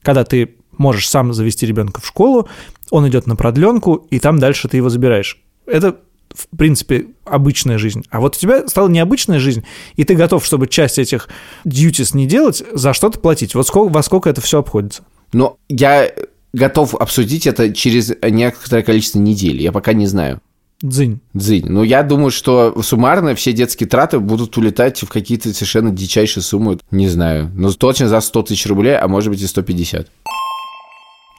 когда 0.02 0.22
ты 0.22 0.54
можешь 0.80 1.08
сам 1.08 1.32
завести 1.32 1.66
ребенка 1.66 2.00
в 2.00 2.06
школу, 2.06 2.48
он 2.90 3.08
идет 3.08 3.26
на 3.26 3.36
продленку, 3.36 4.06
и 4.10 4.18
там 4.18 4.38
дальше 4.38 4.66
ты 4.66 4.78
его 4.78 4.88
забираешь. 4.88 5.38
Это, 5.66 5.98
в 6.34 6.56
принципе, 6.56 7.08
обычная 7.24 7.78
жизнь. 7.78 8.02
А 8.10 8.20
вот 8.20 8.36
у 8.36 8.38
тебя 8.38 8.66
стала 8.66 8.88
необычная 8.88 9.38
жизнь, 9.38 9.62
и 9.96 10.04
ты 10.04 10.14
готов, 10.14 10.44
чтобы 10.44 10.66
часть 10.66 10.98
этих 10.98 11.28
duties 11.66 12.16
не 12.16 12.26
делать, 12.26 12.64
за 12.72 12.94
что-то 12.94 13.20
платить. 13.20 13.54
Вот 13.54 13.66
сколько, 13.66 13.92
во 13.92 14.02
сколько 14.02 14.30
это 14.30 14.40
все 14.40 14.58
обходится? 14.58 15.04
Но 15.32 15.58
я 15.68 16.10
готов 16.52 16.94
обсудить 16.94 17.46
это 17.46 17.72
через 17.72 18.12
некоторое 18.22 18.82
количество 18.82 19.18
недель. 19.18 19.60
Я 19.60 19.72
пока 19.72 19.92
не 19.92 20.06
знаю. 20.06 20.40
Дзынь. 20.82 21.20
Дзынь. 21.34 21.66
Но 21.66 21.84
я 21.84 22.02
думаю, 22.02 22.30
что 22.30 22.80
суммарно 22.82 23.34
все 23.34 23.52
детские 23.52 23.86
траты 23.86 24.18
будут 24.18 24.56
улетать 24.56 25.02
в 25.02 25.08
какие-то 25.08 25.52
совершенно 25.52 25.90
дичайшие 25.90 26.42
суммы. 26.42 26.78
Не 26.90 27.06
знаю. 27.06 27.50
Ну, 27.54 27.70
точно 27.72 28.08
за 28.08 28.20
100 28.20 28.42
тысяч 28.44 28.66
рублей, 28.66 28.96
а 28.96 29.06
может 29.06 29.28
быть 29.28 29.42
и 29.42 29.46
150. 29.46 30.08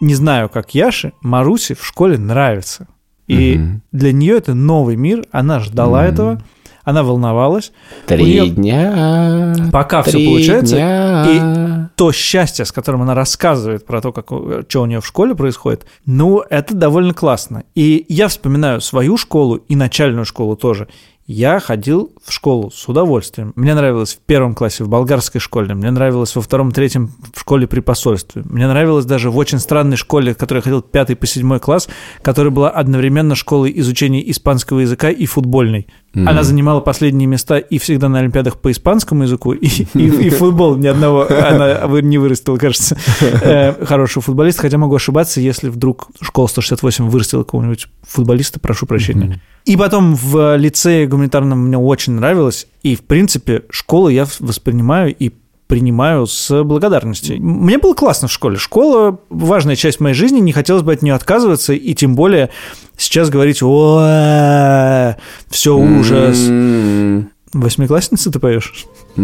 Не 0.02 0.16
знаю, 0.16 0.50
как 0.50 0.74
Яше, 0.76 1.14
Марусе 1.22 1.76
в 1.76 1.86
школе 1.86 2.18
нравится. 2.18 2.88
И 3.28 3.58
Мгм. 3.58 3.82
для 3.92 4.12
нее 4.12 4.38
это 4.38 4.54
новый 4.54 4.96
мир, 4.98 5.24
она 5.32 5.60
ждала 5.60 6.06
этого, 6.06 6.42
она 6.84 7.04
волновалась. 7.04 7.72
У 8.06 8.08
Три 8.08 8.26
неё 8.26 8.48
дня. 8.48 9.56
Пока 9.72 10.02
все 10.02 10.14
три 10.14 10.26
получается, 10.28 10.76
дня. 10.76 11.92
то 11.96 12.12
счастье, 12.12 12.66
с 12.66 12.72
которым 12.72 13.04
она 13.04 13.14
рассказывает 13.14 13.86
про 13.86 14.02
то, 14.02 14.12
как, 14.12 14.26
что 14.68 14.82
у 14.82 14.86
нее 14.88 15.00
в 15.00 15.06
школе 15.06 15.36
происходит, 15.36 15.86
ну, 16.06 16.44
это 16.50 16.74
довольно 16.76 17.14
классно. 17.14 17.64
И 17.76 18.06
я 18.10 18.28
вспоминаю 18.28 18.82
свою 18.82 19.16
школу 19.18 19.56
и 19.58 19.76
начальную 19.76 20.26
школу 20.26 20.56
тоже. 20.56 20.88
Я 21.34 21.62
ходил 21.62 22.12
в 22.22 22.34
школу 22.34 22.72
с 22.72 22.90
удовольствием. 22.90 23.54
Мне 23.56 23.74
нравилось 23.74 24.16
в 24.16 24.20
первом 24.20 24.54
классе 24.54 24.84
в 24.84 24.90
болгарской 24.90 25.40
школе, 25.40 25.74
мне 25.74 25.90
нравилось 25.90 26.36
во 26.36 26.42
втором-третьем 26.42 27.10
в 27.34 27.40
школе 27.40 27.68
при 27.68 27.80
посольстве. 27.80 28.42
Мне 28.44 28.68
нравилось 28.68 29.06
даже 29.06 29.32
в 29.32 29.38
очень 29.38 29.60
странной 29.60 29.96
школе, 29.96 30.34
в 30.34 30.38
которой 30.38 30.58
я 30.58 30.62
ходил 30.64 30.82
пятый 30.82 31.16
по 31.16 31.26
седьмой 31.26 31.62
класс, 31.62 31.88
которая 32.22 32.52
была 32.52 32.70
одновременно 32.70 33.36
школой 33.36 33.72
изучения 33.80 34.30
испанского 34.30 34.80
языка 34.80 35.10
и 35.10 35.26
футбольной. 35.26 35.88
Она 36.14 36.44
занимала 36.44 36.82
последние 36.82 37.28
места 37.28 37.58
и 37.58 37.78
всегда 37.78 38.10
на 38.10 38.20
Олимпиадах 38.20 38.58
по 38.58 38.70
испанскому 38.72 39.24
языку, 39.24 39.54
и, 39.54 39.68
и, 39.94 40.08
и 40.08 40.30
футбол 40.30 40.76
ни 40.76 40.88
одного 40.88 41.26
она 41.30 41.88
не 42.02 42.18
вырастила, 42.18 42.58
кажется, 42.58 42.98
э, 43.22 43.86
хорошего 43.86 44.22
футболиста. 44.22 44.64
Хотя 44.64 44.78
могу 44.78 44.96
ошибаться, 44.96 45.40
если 45.40 45.70
вдруг 45.70 46.08
школа 46.22 46.48
168 46.48 47.08
вырастила 47.08 47.44
какого-нибудь 47.44 47.88
футболиста, 48.04 48.60
прошу 48.60 48.86
прощения. 48.86 49.42
И 49.66 49.78
потом 49.78 50.16
в 50.16 50.58
лицее 50.58 51.08
гуманитарном 51.08 51.68
мне 51.68 51.78
очень 51.78 52.14
нравилось, 52.14 52.68
и, 52.84 52.96
в 52.96 53.02
принципе, 53.02 53.64
школу 53.70 54.10
я 54.10 54.26
воспринимаю 54.40 55.16
и 55.16 55.32
принимаю 55.72 56.28
с 56.28 56.64
благодарностью. 56.66 57.42
Мне 57.42 57.78
было 57.78 57.94
классно 57.94 58.28
в 58.28 58.32
школе. 58.34 58.58
Школа– 58.58 59.20
важная 59.30 59.78
часть 59.78 60.02
моей 60.02 60.14
жизни, 60.14 60.42
не 60.42 60.52
хотелось 60.52 60.84
бы 60.84 60.92
от 60.92 61.02
нее 61.02 61.14
отказываться, 61.14 61.72
и 61.72 61.94
тем 61.94 62.14
более 62.14 62.50
сейчас 62.98 63.30
говорить 63.30 63.64
о 63.64 65.16
все 65.50 65.78
ужас. 65.78 66.38
М, 66.50 67.30
Восьмиклассница 67.54 68.30
ты 68.34 68.40
поешь? 68.40 68.86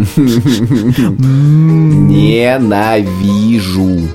Ненавижу. 2.68 4.08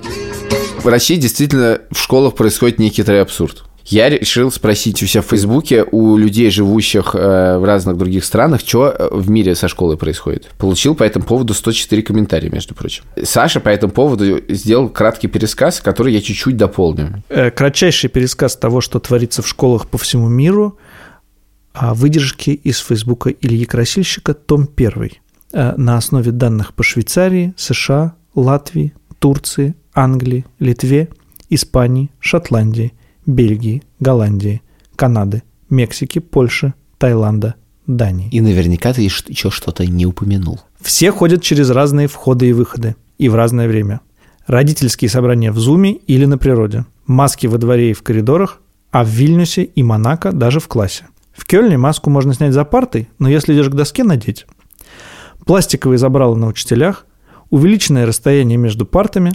В 0.83 0.87
России 0.89 1.17
действительно 1.17 1.83
в 1.91 1.99
школах 1.99 2.35
происходит 2.35 2.79
некоторый 2.79 3.21
абсурд. 3.21 3.65
Я 3.87 4.09
решил 4.09 4.51
спросить 4.51 5.03
у 5.03 5.07
себя 5.07 5.23
в 5.23 5.27
Фейсбуке 5.27 5.85
у 5.91 6.17
людей, 6.17 6.51
живущих 6.51 7.15
э, 7.15 7.59
в 7.59 7.65
разных 7.65 7.97
других 7.97 8.25
странах, 8.25 8.61
что 8.61 8.95
в 9.11 9.31
мире 9.31 9.55
со 9.55 9.69
школой 9.69 9.97
происходит. 9.97 10.51
Получил 10.59 10.95
по 10.95 11.03
этому 11.03 11.25
поводу 11.25 11.55
104 11.55 12.03
комментария, 12.03 12.51
между 12.51 12.75
прочим. 12.75 13.05
Саша 13.23 13.61
по 13.61 13.69
этому 13.69 13.93
поводу 13.93 14.41
сделал 14.49 14.89
краткий 14.89 15.29
пересказ, 15.29 15.81
который 15.81 16.13
я 16.13 16.21
чуть-чуть 16.21 16.57
дополню. 16.57 17.23
Э, 17.29 17.51
Кратчайший 17.51 18.11
пересказ 18.11 18.57
того, 18.57 18.81
что 18.81 18.99
творится 18.99 19.43
в 19.43 19.49
школах 19.49 19.89
по 19.89 19.99
всему 19.99 20.29
миру, 20.29 20.79
а 21.75 21.95
выдержки 21.95 22.51
из 22.51 22.79
Фейсбука 22.79 23.31
Ильи 23.31 23.65
Красильщика, 23.65 24.35
том 24.35 24.69
1. 24.75 25.11
На 25.53 25.97
основе 25.99 26.33
данных 26.33 26.73
по 26.73 26.83
Швейцарии, 26.83 27.53
США, 27.57 28.15
Латвии, 28.35 28.95
Турции, 29.19 29.75
Англии, 29.95 30.47
Литве, 30.59 31.09
Испании, 31.51 32.11
Шотландии, 32.19 32.93
Бельгии, 33.27 33.83
Голландии, 34.01 34.63
Канады, 34.97 35.43
Мексики, 35.71 36.19
Польши, 36.19 36.75
Таиланда, 36.99 37.55
Дании. 37.87 38.29
И 38.31 38.41
наверняка 38.41 38.93
ты 38.93 39.03
еще 39.03 39.51
что-то 39.51 39.87
не 39.87 40.07
упомянул. 40.07 40.61
Все 40.81 41.11
ходят 41.11 41.43
через 41.43 41.71
разные 41.71 42.09
входы 42.09 42.49
и 42.49 42.53
выходы, 42.53 42.97
и 43.19 43.29
в 43.29 43.35
разное 43.35 43.69
время. 43.69 44.01
Родительские 44.47 45.09
собрания 45.09 45.53
в 45.53 45.59
Зуме 45.59 45.93
или 45.93 46.25
на 46.25 46.39
природе. 46.39 46.85
Маски 47.07 47.47
во 47.47 47.59
дворе 47.59 47.91
и 47.91 47.95
в 47.95 48.03
коридорах, 48.03 48.61
а 48.91 49.05
в 49.05 49.09
Вильнюсе 49.09 49.65
и 49.65 49.83
Монако 49.83 50.33
даже 50.33 50.61
в 50.61 50.69
классе. 50.69 51.07
В 51.33 51.47
Кёльне 51.47 51.79
маску 51.79 52.11
можно 52.11 52.35
снять 52.35 52.53
за 52.53 52.65
партой, 52.65 53.09
но 53.19 53.29
если 53.29 53.55
идешь 53.55 53.69
к 53.69 53.75
доске, 53.75 54.05
надеть. 54.05 54.47
Пластиковые 55.47 55.99
забрала 55.99 56.37
на 56.37 56.47
учителях, 56.47 57.07
увеличенное 57.51 58.07
расстояние 58.07 58.59
между 58.59 58.87
партами 58.87 59.33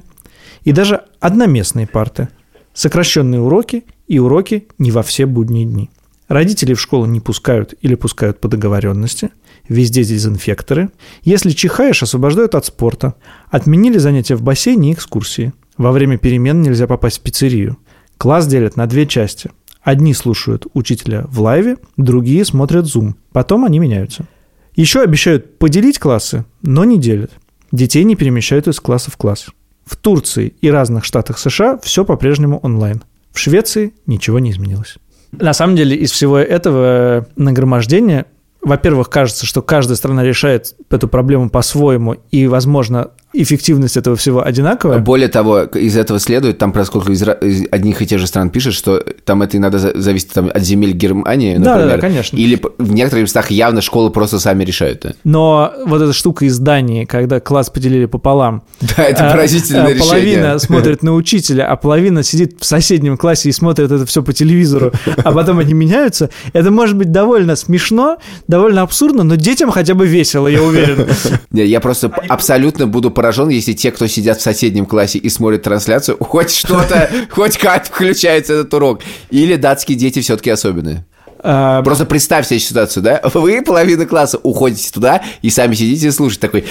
и 0.63 0.71
даже 0.71 1.01
одноместные 1.19 1.87
парты, 1.87 2.29
сокращенные 2.77 3.41
уроки 3.41 3.85
и 4.07 4.19
уроки 4.19 4.67
не 4.77 4.91
во 4.91 5.01
все 5.01 5.25
будние 5.25 5.65
дни. 5.65 5.89
Родителей 6.27 6.75
в 6.75 6.81
школу 6.81 7.05
не 7.05 7.19
пускают 7.19 7.73
или 7.81 7.95
пускают 7.95 8.39
по 8.39 8.47
договоренности. 8.47 9.31
Везде 9.67 10.03
дезинфекторы. 10.03 10.91
Если 11.23 11.51
чихаешь, 11.51 12.03
освобождают 12.03 12.53
от 12.53 12.65
спорта. 12.65 13.15
Отменили 13.49 13.97
занятия 13.97 14.35
в 14.35 14.43
бассейне 14.43 14.91
и 14.91 14.93
экскурсии. 14.93 15.53
Во 15.77 15.91
время 15.91 16.19
перемен 16.19 16.61
нельзя 16.61 16.85
попасть 16.85 17.17
в 17.17 17.21
пиццерию. 17.21 17.77
Класс 18.17 18.45
делят 18.45 18.75
на 18.75 18.85
две 18.85 19.07
части. 19.07 19.49
Одни 19.81 20.13
слушают 20.13 20.67
учителя 20.73 21.25
в 21.29 21.41
лайве, 21.41 21.77
другие 21.95 22.45
смотрят 22.45 22.85
Zoom. 22.85 23.15
Потом 23.31 23.65
они 23.65 23.79
меняются. 23.79 24.27
Еще 24.75 25.01
обещают 25.01 25.57
поделить 25.57 25.97
классы, 25.97 26.45
но 26.61 26.83
не 26.83 26.99
делят. 26.99 27.31
Детей 27.71 28.03
не 28.03 28.15
перемещают 28.15 28.67
из 28.67 28.79
класса 28.79 29.09
в 29.09 29.17
класс. 29.17 29.47
В 29.87 29.95
Турции 29.95 30.53
и 30.59 30.69
разных 30.69 31.05
штатах 31.05 31.39
США 31.39 31.79
все 31.81 32.03
по-прежнему 32.03 32.59
онлайн. 32.59 33.03
В 33.31 33.39
Швеции 33.39 33.93
ничего 34.05 34.39
не 34.39 34.51
изменилось. 34.51 34.97
На 35.31 35.53
самом 35.53 35.75
деле 35.75 35.95
из 35.95 36.11
всего 36.11 36.37
этого 36.37 37.27
нагромождения, 37.35 38.25
во-первых, 38.61 39.09
кажется, 39.09 39.45
что 39.45 39.61
каждая 39.61 39.95
страна 39.95 40.23
решает 40.23 40.75
эту 40.89 41.07
проблему 41.07 41.49
по-своему, 41.49 42.17
и, 42.31 42.47
возможно, 42.47 43.11
эффективность 43.41 43.97
этого 43.97 44.15
всего 44.15 44.45
одинаковая. 44.45 44.99
Более 44.99 45.27
того, 45.27 45.61
из 45.63 45.95
этого 45.97 46.19
следует, 46.19 46.57
там, 46.57 46.71
поскольку 46.71 47.11
из, 47.11 47.21
ра- 47.23 47.39
из 47.45 47.65
одних 47.71 48.01
и 48.01 48.07
тех 48.07 48.19
же 48.19 48.27
стран 48.27 48.49
пишет, 48.49 48.73
что 48.73 49.03
там 49.25 49.41
это 49.41 49.57
иногда 49.57 49.77
за- 49.77 49.99
зависит 49.99 50.29
там, 50.33 50.49
от 50.53 50.61
земель 50.63 50.91
Германии, 50.93 51.57
Да, 51.57 51.75
например. 51.75 51.95
да, 51.95 52.01
конечно. 52.01 52.37
Или 52.37 52.61
в 52.77 52.93
некоторых 52.93 53.23
местах 53.23 53.51
явно 53.51 53.81
школы 53.81 54.09
просто 54.09 54.39
сами 54.39 54.63
решают 54.63 55.05
это. 55.05 55.15
Но 55.23 55.73
вот 55.85 56.01
эта 56.01 56.13
штука 56.13 56.45
из 56.45 56.57
Дании, 56.59 57.05
когда 57.05 57.39
класс 57.39 57.69
поделили 57.69 58.05
пополам, 58.05 58.63
Да, 58.97 59.03
это 59.03 59.29
а, 59.29 59.31
поразительное 59.33 59.85
а, 59.87 59.89
решение. 59.93 60.09
Половина 60.09 60.59
смотрит 60.59 61.03
на 61.03 61.13
учителя, 61.13 61.67
а 61.67 61.75
половина 61.75 62.23
сидит 62.23 62.55
в 62.59 62.65
соседнем 62.65 63.17
классе 63.17 63.49
и 63.49 63.51
смотрит 63.51 63.91
это 63.91 64.05
все 64.05 64.23
по 64.23 64.33
телевизору, 64.33 64.91
а 65.17 65.31
потом 65.31 65.59
они 65.59 65.73
меняются. 65.73 66.29
Это 66.53 66.71
может 66.71 66.95
быть 66.97 67.11
довольно 67.11 67.55
смешно, 67.55 68.17
довольно 68.47 68.81
абсурдно, 68.81 69.23
но 69.23 69.35
детям 69.35 69.71
хотя 69.71 69.93
бы 69.93 70.07
весело, 70.07 70.47
я 70.47 70.61
уверен. 70.63 71.05
Не, 71.51 71.65
Я 71.65 71.79
просто 71.79 72.07
абсолютно 72.29 72.87
буду 72.87 73.11
поражен, 73.11 73.26
если 73.49 73.73
те, 73.73 73.91
кто 73.91 74.07
сидят 74.07 74.39
в 74.39 74.41
соседнем 74.41 74.85
классе 74.85 75.17
и 75.17 75.29
смотрят 75.29 75.63
трансляцию, 75.63 76.17
хоть 76.19 76.51
что-то, 76.51 77.09
хоть 77.29 77.57
как 77.57 77.85
включается 77.85 78.53
этот 78.53 78.73
урок. 78.73 79.01
Или 79.29 79.55
датские 79.55 79.97
дети 79.97 80.21
все-таки 80.21 80.49
особенные. 80.49 81.05
А, 81.39 81.83
Просто 81.83 82.05
представь 82.05 82.47
себе 82.47 82.59
ситуацию, 82.59 83.03
да? 83.03 83.21
Вы 83.33 83.61
половина 83.61 84.05
класса 84.05 84.39
уходите 84.41 84.91
туда 84.91 85.21
и 85.41 85.49
сами 85.49 85.75
сидите 85.75 86.07
и 86.07 86.11
слушаете 86.11 86.41
такой 86.41 86.65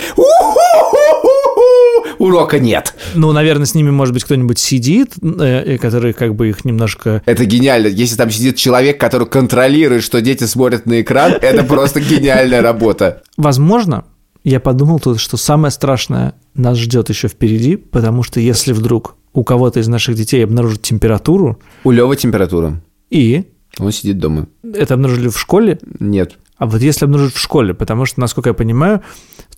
урока 2.19 2.59
нет. 2.59 2.95
Ну, 3.15 3.33
наверное, 3.33 3.67
с 3.67 3.75
ними, 3.75 3.91
может 3.91 4.15
быть, 4.15 4.25
кто-нибудь 4.25 4.59
сидит, 4.59 5.15
э, 5.23 5.79
который 5.79 6.13
как 6.13 6.35
бы 6.35 6.49
их 6.49 6.65
немножко... 6.65 7.23
Это 7.27 7.45
гениально. 7.45 7.89
Если 7.89 8.17
там 8.17 8.31
сидит 8.31 8.57
человек, 8.57 9.01
который 9.01 9.27
контролирует, 9.27 10.03
что 10.03 10.21
дети 10.21 10.45
смотрят 10.45 10.87
на 10.87 11.01
экран, 11.01 11.33
это 11.41 11.65
просто 11.65 12.01
гениальная 12.01 12.63
работа. 12.63 13.23
Возможно, 13.37 14.05
я 14.45 14.61
подумал 14.61 15.01
тут, 15.01 15.21
что 15.21 15.37
самое 15.37 15.71
страшное 15.71 16.35
нас 16.59 16.79
ждет 16.79 17.09
еще 17.09 17.29
впереди, 17.29 17.77
потому 17.77 18.23
что 18.23 18.41
если 18.41 18.73
вдруг 18.73 19.17
у 19.33 19.45
кого-то 19.45 19.81
из 19.81 19.89
наших 19.89 20.15
детей 20.15 20.45
обнаружат 20.45 20.83
температуру... 20.83 21.61
У 21.85 21.91
Лёвы 21.91 22.17
температура. 22.17 22.83
И? 23.11 23.45
Он 23.79 23.93
сидит 23.93 24.19
дома. 24.19 24.49
Это 24.63 24.95
обнаружили 24.95 25.29
в 25.29 25.39
школе? 25.39 25.79
Нет. 26.01 26.39
А 26.57 26.67
вот 26.67 26.81
если 26.81 27.05
обнаружат 27.05 27.35
в 27.35 27.41
школе, 27.41 27.75
потому 27.75 28.07
что, 28.07 28.21
насколько 28.21 28.51
я 28.51 28.55
понимаю, 28.55 29.03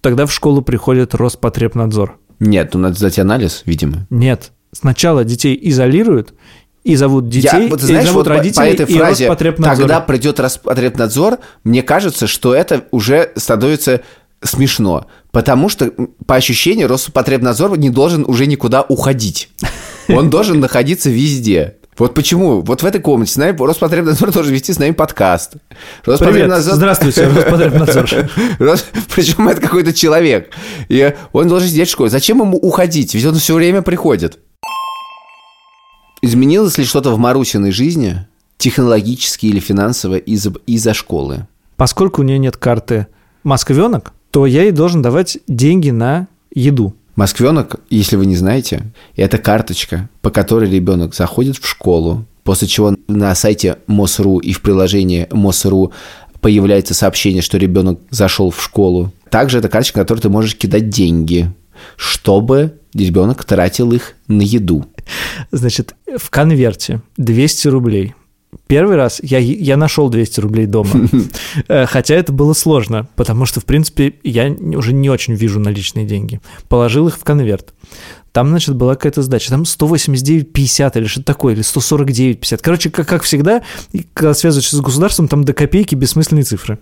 тогда 0.01 0.27
в 0.27 0.33
школу 0.33 0.62
приходит 0.62 1.14
Роспотребнадзор. 1.14 2.18
Нет, 2.41 2.75
ну 2.75 2.81
надо 2.81 2.97
сдать 2.97 3.18
анализ, 3.18 3.62
видимо. 3.66 4.07
Нет. 4.11 4.53
Сначала 4.72 5.25
детей 5.25 5.59
изолируют, 5.62 6.35
и 6.85 6.97
зовут 6.97 7.29
детей, 7.29 7.64
Я, 7.64 7.68
вот, 7.68 7.81
знаешь, 7.81 8.05
и 8.05 8.07
зовут 8.07 8.27
вот 8.27 8.35
родителей, 8.35 8.70
по 8.70 8.75
этой 8.75 8.87
и 8.87 8.97
фразе, 8.97 9.27
Роспотребнадзор. 9.27 9.77
когда 9.77 10.01
придет 10.01 10.41
Роспотребнадзор, 10.41 11.39
мне 11.62 11.83
кажется, 11.83 12.27
что 12.27 12.55
это 12.55 12.85
уже 12.91 13.31
становится 13.37 14.01
смешно, 14.43 15.07
потому 15.30 15.68
что 15.68 15.93
по 16.26 16.36
ощущению 16.36 16.89
Роспотребнадзор 16.89 17.78
не 17.78 17.91
должен 17.91 18.24
уже 18.26 18.47
никуда 18.47 18.82
уходить. 18.82 19.51
Он 20.09 20.30
должен 20.30 20.61
находиться 20.61 21.11
везде. 21.11 21.74
Вот 21.99 22.14
почему? 22.14 22.61
Вот 22.61 22.82
в 22.82 22.86
этой 22.86 23.01
комнате 23.01 23.32
с 23.32 23.36
нами 23.36 23.57
Роспотребнадзор 23.59 24.30
должен 24.32 24.53
вести 24.55 24.72
с 24.72 24.78
нами 24.78 24.93
подкаст. 24.93 25.55
Привет, 26.05 26.62
здравствуйте, 26.62 27.26
Роспотребнадзор. 27.26 28.09
Причем 29.14 29.49
это 29.49 29.61
какой-то 29.61 29.93
человек. 29.93 30.51
И 30.89 31.12
он 31.32 31.49
должен 31.49 31.68
сидеть 31.68 31.89
в 31.89 31.93
школе. 31.93 32.09
Зачем 32.11 32.41
ему 32.41 32.57
уходить? 32.57 33.14
Ведь 33.14 33.24
он 33.26 33.34
все 33.34 33.55
время 33.55 33.82
приходит. 33.82 34.39
Изменилось 36.22 36.78
ли 36.78 36.84
что-то 36.84 37.11
в 37.12 37.18
Марусиной 37.18 37.70
жизни, 37.70 38.26
технологически 38.57 39.47
или 39.47 39.61
финансово, 39.61 40.16
из- 40.16 40.49
из-за 40.66 40.95
школы? 40.95 41.47
Поскольку 41.76 42.22
у 42.22 42.24
нее 42.24 42.39
нет 42.39 42.57
карты 42.57 43.07
москвенок, 43.45 44.12
то 44.31 44.47
я 44.47 44.62
ей 44.62 44.72
должен 44.72 45.03
давать 45.03 45.39
деньги 45.47 45.91
на 45.91 46.29
еду. 46.55 46.95
Москвенок, 47.16 47.81
если 47.91 48.16
вы 48.16 48.26
не 48.26 48.37
знаете, 48.37 48.93
это 49.16 49.39
карточка, 49.39 50.09
по 50.22 50.31
которой 50.31 50.70
ребенок 50.70 51.14
заходит 51.14 51.57
в 51.57 51.66
школу, 51.66 52.24
после 52.45 52.68
чего 52.68 52.95
на 53.09 53.35
сайте 53.35 53.79
МОСРУ 53.89 54.39
и 54.39 54.53
в 54.53 54.62
приложении 54.62 55.26
МОСРУ 55.33 55.93
появляется 56.41 56.95
сообщение, 56.95 57.43
что 57.43 57.59
ребенок 57.59 57.99
зашел 58.11 58.51
в 58.51 58.62
школу. 58.62 59.12
Также 59.31 59.59
это 59.59 59.68
карточка, 59.68 59.99
на 59.99 60.05
которой 60.05 60.20
ты 60.20 60.29
можешь 60.29 60.57
кидать 60.57 60.91
деньги, 60.91 61.53
чтобы 61.97 62.79
ребенок 62.95 63.45
тратил 63.45 63.93
их 63.93 64.14
на 64.29 64.43
еду. 64.43 64.87
Значит, 65.51 65.95
в 66.16 66.31
конверте 66.31 67.03
200 67.16 67.68
рублей. 67.68 68.14
Первый 68.66 68.96
раз 68.96 69.20
я, 69.22 69.38
я 69.38 69.76
нашел 69.76 70.09
200 70.09 70.40
рублей 70.40 70.66
дома, 70.66 70.90
Э, 71.68 71.86
хотя 71.86 72.14
это 72.14 72.32
было 72.32 72.53
сложно, 72.53 73.09
потому 73.16 73.44
что, 73.44 73.61
в 73.61 73.64
принципе, 73.64 74.14
я 74.22 74.51
уже 74.51 74.92
не 74.92 75.11
очень 75.11 75.34
вижу 75.34 75.61
наличные 75.61 76.07
деньги. 76.07 76.40
Положил 76.68 77.09
их 77.09 77.18
в 77.18 77.24
конверт. 77.24 77.74
Там, 78.32 78.49
значит, 78.49 78.74
была 78.74 78.94
какая-то 78.94 79.22
сдача. 79.22 79.51
Там 79.51 79.62
189,50 79.62 80.99
или 80.99 81.07
что-то 81.07 81.26
такое, 81.26 81.55
или 81.55 81.62
149,50. 81.62 82.61
Короче, 82.62 82.90
как, 82.90 83.09
как 83.09 83.22
всегда, 83.22 83.62
когда 84.14 84.34
связываешься 84.34 84.76
с 84.76 84.80
государством, 84.80 85.28
там 85.28 85.44
до 85.44 85.53
копейки 85.53 85.94
бессмысленные 85.94 86.44
цифры. 86.44 86.78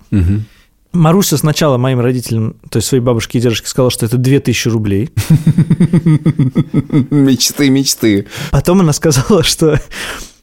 Маруся 0.92 1.36
сначала 1.36 1.78
моим 1.78 2.00
родителям, 2.00 2.56
то 2.70 2.78
есть 2.78 2.88
своей 2.88 3.02
бабушке 3.02 3.38
и 3.38 3.40
дедушке, 3.40 3.68
сказала, 3.68 3.90
что 3.90 4.06
это 4.06 4.16
2000 4.16 4.68
рублей. 4.68 5.10
Мечты, 7.10 7.68
мечты. 7.70 8.26
Потом 8.50 8.80
она 8.80 8.92
сказала, 8.92 9.42
что 9.42 9.80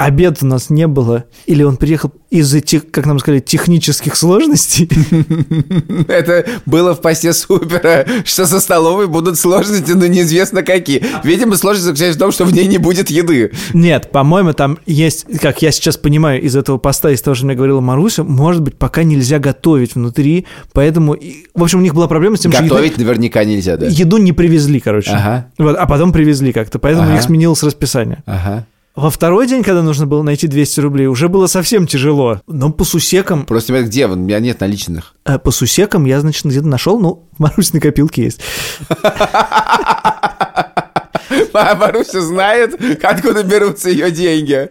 обед 0.06 0.40
у 0.42 0.46
нас 0.46 0.70
не 0.70 0.88
было, 0.88 1.26
или 1.46 1.64
он 1.64 1.78
приехал 1.78 2.12
из-за, 2.30 2.62
тех, 2.62 2.90
как 2.90 3.06
нам 3.06 3.20
сказали, 3.20 3.40
технических 3.40 4.16
сложностей. 4.16 4.90
Это 6.08 6.46
было 6.66 6.96
в 6.96 7.02
посте 7.02 7.34
супера, 7.34 8.06
что 8.26 8.46
со 8.46 8.60
столовой 8.60 9.08
будут 9.08 9.38
сложности, 9.38 9.92
но 9.92 10.08
неизвестно 10.08 10.64
какие. 10.64 11.04
Видимо, 11.24 11.56
сложность 11.56 11.86
заключается 11.86 12.18
в 12.18 12.22
том, 12.22 12.32
что 12.32 12.46
в 12.46 12.54
ней 12.54 12.68
не 12.68 12.78
будет 12.78 13.10
еды. 13.10 13.52
Нет, 13.74 14.12
по-моему, 14.12 14.54
там 14.54 14.80
есть, 14.86 15.26
как 15.40 15.62
я 15.62 15.72
сейчас 15.72 15.98
понимаю 15.98 16.42
из 16.42 16.56
этого 16.56 16.78
поста, 16.78 17.12
из 17.12 17.22
того, 17.22 17.36
что 17.36 17.46
мне 17.46 17.56
говорила 17.56 17.82
Маруся, 17.82 18.24
может 18.24 18.62
быть, 18.62 18.78
пока 18.78 19.04
нельзя 19.04 19.40
готовить 19.40 19.96
внутри, 19.96 20.46
поэтому, 20.74 21.16
в 21.54 21.64
общем, 21.64 21.80
у 21.80 21.82
них 21.82 21.94
была 21.94 22.08
проблема 22.08 22.38
с 22.38 22.42
тем, 22.42 22.52
что 22.52 22.64
Готовить 22.64 22.98
наверняка 22.98 23.44
нельзя, 23.44 23.78
да? 23.78 23.88
еду, 23.88 24.18
не 24.18 24.32
привезли, 24.34 24.80
короче. 24.80 25.12
Ага. 25.12 25.48
Вот, 25.58 25.76
а 25.78 25.86
потом 25.86 26.12
привезли 26.12 26.52
как-то, 26.54 26.80
поэтому 26.80 27.04
у 27.06 27.08
Ага. 27.08 27.14
них 27.16 27.24
сменилось 27.24 27.62
расписание. 27.64 28.24
Ага. 28.26 28.66
Во 28.96 29.10
второй 29.10 29.48
день, 29.48 29.64
когда 29.64 29.82
нужно 29.82 30.06
было 30.06 30.22
найти 30.22 30.48
200 30.48 30.80
рублей, 30.82 31.08
уже 31.08 31.28
было 31.28 31.48
совсем 31.48 31.88
тяжело. 31.88 32.42
Но 32.46 32.72
по 32.72 32.84
сусекам, 32.84 33.44
Просто 33.46 33.74
ребят, 33.74 33.88
где? 33.88 34.06
У 34.06 34.16
меня 34.16 34.40
нет 34.40 34.60
наличных. 34.60 35.16
э, 35.26 35.40
по 35.40 35.50
сусекам 35.50 36.06
я, 36.06 36.20
значит, 36.20 36.46
где-то 36.46 36.68
нашел, 36.68 37.00
ну, 37.00 37.28
в 37.38 37.40
Марусиной 37.40 37.82
копилке 37.82 38.24
есть. 38.26 38.40
А 41.56 41.76
Маруся 41.76 42.22
знает, 42.22 42.76
откуда 43.04 43.44
берутся 43.44 43.90
ее 43.90 44.10
деньги. 44.12 44.70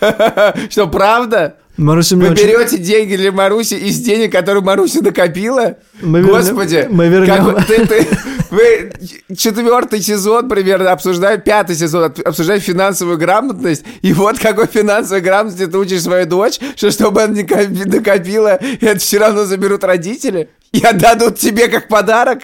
Что, 0.70 0.86
правда? 0.86 1.56
Маруся 1.76 2.16
Вы 2.16 2.28
очень- 2.30 2.46
берете 2.46 2.78
деньги 2.78 3.16
для 3.16 3.32
Маруси 3.32 3.74
из 3.74 3.98
денег, 4.00 4.30
которые 4.32 4.62
Маруся 4.62 5.02
накопила? 5.02 5.76
Мы 6.00 6.20
вернем- 6.20 6.30
Господи, 6.36 6.86
мы 6.90 7.08
вернем. 7.08 7.54
как 7.54 7.66
ты, 7.66 7.86
ты- 7.86 8.06
вы 8.50 8.92
четвертый 9.36 10.00
сезон 10.00 10.48
примерно 10.48 10.92
обсуждаете, 10.92 11.42
пятый 11.42 11.74
сезон 11.74 12.04
об- 12.04 12.20
обсуждаете 12.24 12.64
финансовую 12.66 13.18
грамотность, 13.18 13.84
и 14.02 14.12
вот 14.12 14.38
какой 14.38 14.66
финансовой 14.68 15.20
грамотности 15.20 15.66
ты 15.66 15.76
учишь 15.76 16.02
свою 16.02 16.26
дочь, 16.26 16.60
что 16.76 16.90
чтобы 16.92 17.22
она 17.22 17.34
не 17.34 17.42
ко- 17.42 17.66
накопила, 17.68 18.58
это 18.80 18.98
все 18.98 19.18
равно 19.18 19.44
заберут 19.44 19.82
родители 19.82 20.50
и 20.70 20.80
отдадут 20.84 21.38
тебе 21.38 21.66
как 21.68 21.88
подарок. 21.88 22.40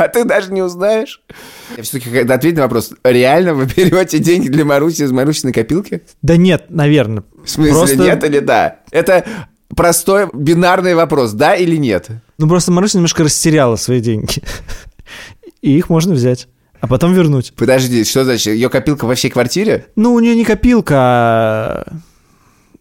А 0.00 0.08
ты 0.08 0.24
даже 0.24 0.50
не 0.50 0.62
узнаешь. 0.62 1.20
Я 1.76 1.82
все-таки 1.82 2.16
ответь 2.20 2.56
на 2.56 2.62
вопрос. 2.62 2.90
Реально 3.04 3.52
вы 3.52 3.66
берете 3.66 4.18
деньги 4.18 4.48
для 4.48 4.64
Маруси 4.64 5.02
из 5.02 5.12
Марусиной 5.12 5.52
копилки? 5.52 6.00
Да 6.22 6.38
нет, 6.38 6.66
наверное. 6.70 7.22
В 7.44 7.50
смысле, 7.50 7.74
Просто- 7.74 7.96
нет 7.96 8.24
или 8.24 8.38
да? 8.38 8.78
Это 8.90 9.26
простой 9.76 10.30
бинарный 10.32 10.94
вопрос, 10.94 11.32
да 11.32 11.54
или 11.54 11.76
нет? 11.76 12.08
Ну, 12.38 12.48
просто 12.48 12.72
Маруся 12.72 12.96
немножко 12.96 13.24
растеряла 13.24 13.76
свои 13.76 14.00
деньги. 14.00 14.42
И 15.60 15.76
их 15.76 15.90
можно 15.90 16.14
взять, 16.14 16.48
а 16.80 16.86
потом 16.86 17.12
вернуть. 17.12 17.52
Подожди, 17.54 18.02
что 18.04 18.24
значит? 18.24 18.54
Ее 18.54 18.70
копилка 18.70 19.04
во 19.04 19.14
всей 19.14 19.28
квартире? 19.28 19.88
Ну, 19.96 20.14
у 20.14 20.20
нее 20.20 20.34
не 20.34 20.46
копилка, 20.46 20.96
а 20.96 21.92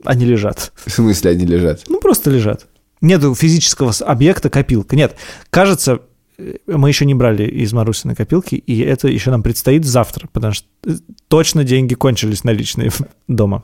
они 0.06 0.26
лежат. 0.26 0.72
В 0.86 0.90
смысле 0.90 1.32
они 1.32 1.46
лежат? 1.46 1.82
Ну, 1.90 2.00
просто 2.00 2.30
лежат. 2.30 2.68
Нету 3.02 3.36
физического 3.36 3.94
объекта 4.06 4.50
копилка. 4.50 4.96
Нет, 4.96 5.18
кажется, 5.50 6.00
мы 6.68 6.90
еще 6.90 7.06
не 7.06 7.14
брали 7.14 7.44
из 7.44 7.74
Марусиной 7.74 8.16
копилки, 8.16 8.56
и 8.56 8.80
это 8.80 9.08
еще 9.08 9.32
нам 9.32 9.44
предстоит 9.44 9.86
завтра, 9.86 10.28
потому 10.32 10.54
что 10.54 10.68
э, 10.86 10.94
точно 11.28 11.64
деньги 11.64 11.94
кончились 11.94 12.44
наличные 12.44 12.92
дома. 13.28 13.64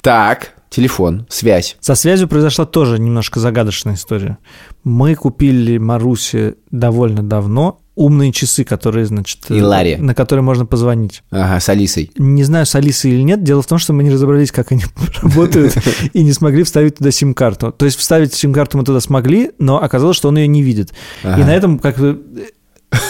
Так, 0.00 0.54
телефон, 0.68 1.26
связь. 1.30 1.76
Со 1.80 1.94
связью 1.94 2.28
произошла 2.28 2.66
тоже 2.66 2.98
немножко 2.98 3.40
загадочная 3.40 3.94
история. 3.94 4.38
Мы 4.82 5.14
купили 5.14 5.78
Марусе 5.78 6.56
довольно 6.70 7.22
давно 7.22 7.80
умные 7.96 8.32
часы, 8.32 8.64
которые, 8.64 9.06
значит... 9.06 9.40
э, 9.48 9.56
И 9.56 9.60
Ларе. 9.62 9.96
На 9.98 10.14
которые 10.14 10.42
можно 10.42 10.66
позвонить. 10.66 11.22
Ага, 11.30 11.60
с 11.60 11.68
Алисой. 11.68 12.10
Не 12.16 12.42
знаю, 12.44 12.66
с 12.66 12.74
Алисой 12.74 13.12
или 13.12 13.22
нет. 13.22 13.42
Дело 13.44 13.62
в 13.62 13.66
том, 13.66 13.78
что 13.78 13.92
мы 13.92 14.02
не 14.02 14.10
разобрались, 14.10 14.50
как 14.52 14.72
они 14.72 14.82
работают, 15.22 15.74
и 16.12 16.22
не 16.24 16.32
смогли 16.32 16.64
вставить 16.64 16.96
туда 16.96 17.10
сим-карту. 17.10 17.70
То 17.72 17.84
есть 17.84 17.98
вставить 17.98 18.34
сим-карту 18.34 18.78
мы 18.78 18.84
туда 18.84 19.00
смогли, 19.00 19.52
но 19.58 19.82
оказалось, 19.82 20.16
что 20.16 20.28
он 20.28 20.36
ее 20.38 20.48
не 20.48 20.62
видит. 20.62 20.90
И 21.22 21.26
Ага. 21.26 21.44
на 21.46 21.54
этом 21.54 21.78
как 21.78 21.98
бы 21.98 22.20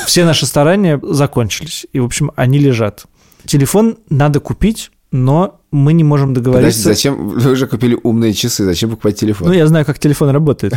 все 0.06 0.24
наши 0.24 0.46
старания 0.46 1.00
закончились. 1.02 1.86
И, 1.92 2.00
в 2.00 2.04
общем, 2.04 2.30
они 2.36 2.58
лежат. 2.58 3.04
Телефон 3.46 3.98
надо 4.10 4.40
купить, 4.40 4.90
но 5.12 5.60
мы 5.70 5.92
не 5.92 6.04
можем 6.04 6.30
Подожди, 6.34 6.50
договориться. 6.50 6.82
зачем 6.82 7.28
вы 7.30 7.52
уже 7.52 7.66
купили 7.66 7.98
умные 8.02 8.32
часы? 8.32 8.64
Зачем 8.64 8.90
покупать 8.90 9.18
телефон? 9.18 9.48
Ну, 9.48 9.54
я 9.54 9.66
знаю, 9.66 9.84
как 9.84 9.98
телефон 9.98 10.30
работает. 10.30 10.74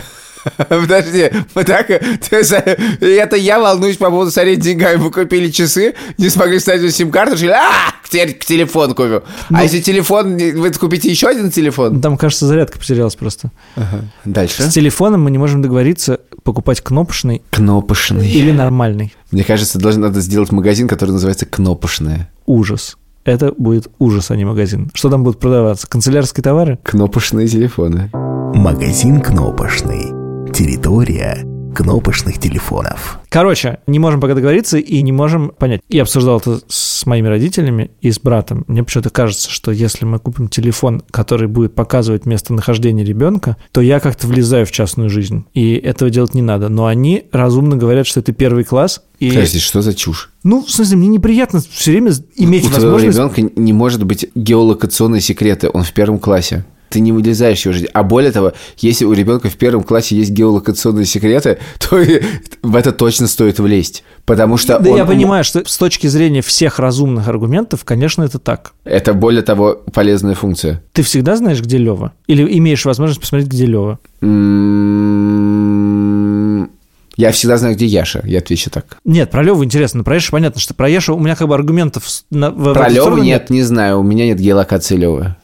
Подожди, 0.69 1.31
мы 1.55 1.63
так... 1.63 1.89
Это 3.01 3.35
я 3.35 3.59
волнуюсь 3.59 3.97
по 3.97 4.09
поводу 4.09 4.31
сорить 4.31 4.59
деньгами. 4.59 4.97
Вы 4.97 5.11
купили 5.11 5.49
часы, 5.49 5.95
не 6.17 6.29
смогли 6.29 6.59
вставить 6.59 6.93
сим-карту, 6.95 7.35
решили, 7.35 7.51
а, 7.51 7.69
теперь 8.05 8.33
к 8.33 8.45
телефон 8.45 8.93
купим. 8.93 9.21
Ну. 9.49 9.57
А 9.57 9.63
если 9.63 9.79
телефон, 9.81 10.37
вы 10.37 10.71
купите 10.71 11.09
еще 11.09 11.27
один 11.27 11.51
телефон? 11.51 12.01
Там, 12.01 12.17
кажется, 12.17 12.47
зарядка 12.47 12.79
потерялась 12.79 13.15
просто. 13.15 13.51
Дальше. 14.25 14.63
С 14.63 14.73
телефоном 14.73 15.23
мы 15.23 15.31
не 15.31 15.37
можем 15.37 15.61
договориться 15.61 16.19
покупать 16.43 16.81
кнопочный 16.81 17.41
Кнопочный. 17.51 18.29
или 18.29 18.51
нормальный. 18.51 19.13
Мне 19.31 19.43
кажется, 19.43 19.79
должен 19.79 20.01
надо 20.01 20.21
сделать 20.21 20.51
магазин, 20.51 20.87
который 20.87 21.11
называется 21.11 21.45
Кнопочная. 21.45 22.29
Ужас. 22.45 22.97
Это 23.25 23.51
будет 23.57 23.89
ужас, 23.99 24.31
а 24.31 24.37
не 24.37 24.45
магазин. 24.45 24.89
Что 24.93 25.09
там 25.09 25.23
будут 25.23 25.39
продаваться? 25.39 25.85
Канцелярские 25.87 26.43
товары? 26.43 26.79
Кнопочные 26.83 27.47
телефоны. 27.47 28.09
Магазин 28.53 29.19
кнопочный. 29.19 30.26
Территория, 30.58 31.45
кнопочных 31.76 32.39
телефонов. 32.39 33.20
Короче, 33.30 33.78
не 33.86 33.99
можем 33.99 34.20
пока 34.20 34.34
договориться 34.34 34.80
и 34.80 35.03
не 35.03 35.12
можем 35.12 35.49
понять. 35.49 35.82
Я 35.88 36.01
обсуждал 36.01 36.39
это 36.39 36.62
с 36.68 37.05
моими 37.05 37.28
родителями 37.28 37.91
и 38.01 38.10
с 38.10 38.20
братом. 38.20 38.66
Мне 38.66 38.84
почему-то 38.84 39.12
кажется, 39.12 39.51
что 39.51 39.70
если 39.70 40.03
мы 40.05 40.18
купим 40.18 40.47
телефон, 40.47 41.03
который 41.12 41.47
будет 41.47 41.76
показывать 41.76 42.26
местонахождение 42.26 43.05
ребенка, 43.05 43.58
то 43.72 43.82
я 43.82 43.99
как-то 43.99 44.26
влезаю 44.26 44.66
в 44.66 44.72
частную 44.72 45.12
жизнь. 45.12 45.45
И 45.53 45.76
этого 45.76 46.10
делать 46.10 46.34
не 46.34 46.41
надо. 46.41 46.70
Но 46.70 46.88
они 46.88 47.26
разумно 47.32 47.78
говорят, 47.78 48.08
что 48.08 48.22
это 48.22 48.32
первый 48.32 48.64
класс. 48.64 49.03
И... 49.20 49.30
Подожди, 49.30 49.60
что 49.60 49.84
за 49.84 49.93
чушь? 49.93 50.32
Ну, 50.41 50.66
в 50.66 50.72
смысле, 50.72 50.97
мне 50.97 51.08
неприятно 51.08 51.62
все 51.70 51.91
время 51.91 52.14
иметь 52.36 52.66
У 52.66 52.70
твоего 52.70 52.93
возможность... 52.93 53.16
ребенка 53.16 53.60
не 53.62 53.74
может 53.74 54.03
быть 54.05 54.26
геолокационные 54.34 55.22
секреты, 55.22 55.70
он 55.72 55.84
в 55.84 55.93
первом 55.93 56.18
классе. 56.18 56.66
Ты 56.89 56.99
не 57.01 57.11
вылезаешь 57.11 57.63
его 57.65 57.73
жизнь. 57.73 57.88
А 57.93 58.03
более 58.03 58.31
того, 58.31 58.53
если 58.77 59.05
у 59.05 59.13
ребенка 59.13 59.49
в 59.49 59.55
первом 59.57 59.83
классе 59.83 60.15
есть 60.15 60.31
геолокационные 60.31 61.05
секреты, 61.05 61.57
то 61.89 62.01
в 62.63 62.75
это 62.75 62.91
точно 62.91 63.27
стоит 63.27 63.59
влезть. 63.59 64.03
Потому 64.25 64.57
что 64.57 64.79
Да 64.79 64.89
он- 64.91 64.97
я 64.97 65.05
понимаю, 65.05 65.43
что 65.43 65.63
с 65.65 65.77
точки 65.77 66.07
зрения 66.07 66.41
всех 66.41 66.79
разумных 66.79 67.27
аргументов, 67.27 67.83
конечно, 67.85 68.23
это 68.23 68.39
так. 68.39 68.73
Это 68.83 69.13
более 69.13 69.41
того 69.41 69.81
полезная 69.93 70.35
функция. 70.35 70.81
Ты 70.93 71.01
всегда 71.03 71.35
знаешь, 71.35 71.61
где 71.61 71.77
Лева? 71.77 72.13
Или 72.27 72.43
имеешь 72.57 72.83
возможность 72.85 73.19
посмотреть, 73.21 73.49
где 73.49 73.65
Лева? 73.65 73.99
М, 75.77 76.69
Я 77.15 77.31
всегда 77.31 77.57
знаю, 77.57 77.73
где 77.75 77.85
Яша, 77.88 78.21
я 78.25 78.38
отвечу 78.39 78.69
так. 78.69 78.97
Нет, 79.03 79.31
про 79.31 79.41
Леву 79.41 79.63
интересно. 79.63 80.03
Про 80.03 80.15
Яшу 80.15 80.31
понятно, 80.33 80.61
что 80.61 80.73
про 80.75 80.88
Яшу 80.88 81.15
у 81.15 81.19
меня 81.19 81.35
как 81.35 81.47
бы 81.47 81.55
аргументов 81.55 82.05
на, 82.29 82.51
Про 82.51 82.89
Леву 82.89 83.07
сторону 83.07 83.23
нет, 83.23 83.49
не 83.49 83.63
знаю, 83.63 83.99
у 83.99 84.03
меня 84.03 84.25
нет 84.27 84.39
геолокации 84.39 84.95
Левы. 84.97 85.35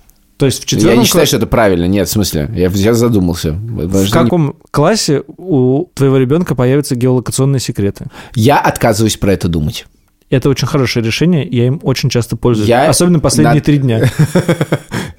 То 0.44 0.48
есть 0.48 0.60
в 0.60 0.64
Я 0.64 0.68
четвертом 0.68 1.00
не 1.00 1.06
считаю, 1.06 1.22
классе- 1.22 1.28
что 1.30 1.38
это 1.38 1.48
правильно. 1.48 1.86
Нет, 1.86 2.06
в 2.10 2.12
смысле, 2.12 2.50
я 2.54 2.70
сейчас 2.70 2.98
задумался. 2.98 3.54
В 3.54 4.10
каком 4.12 4.58
классе 4.72 5.24
у 5.38 5.86
твоего 5.94 6.18
ребенка 6.18 6.54
появятся 6.54 6.96
геолокационные 6.98 7.62
секреты? 7.62 8.08
Я 8.36 8.60
отказываюсь 8.60 9.16
про 9.16 9.32
это 9.32 9.48
думать. 9.48 9.86
Это 10.30 10.50
очень 10.50 10.68
хорошее 10.68 11.06
решение, 11.06 11.48
я 11.50 11.68
им 11.68 11.80
очень 11.84 12.10
часто 12.10 12.36
пользуюсь. 12.36 12.68
Я 12.68 12.90
Особенно 12.90 13.22
последние 13.22 13.56
на- 13.56 13.62
три 13.62 13.78
дня. 13.78 14.12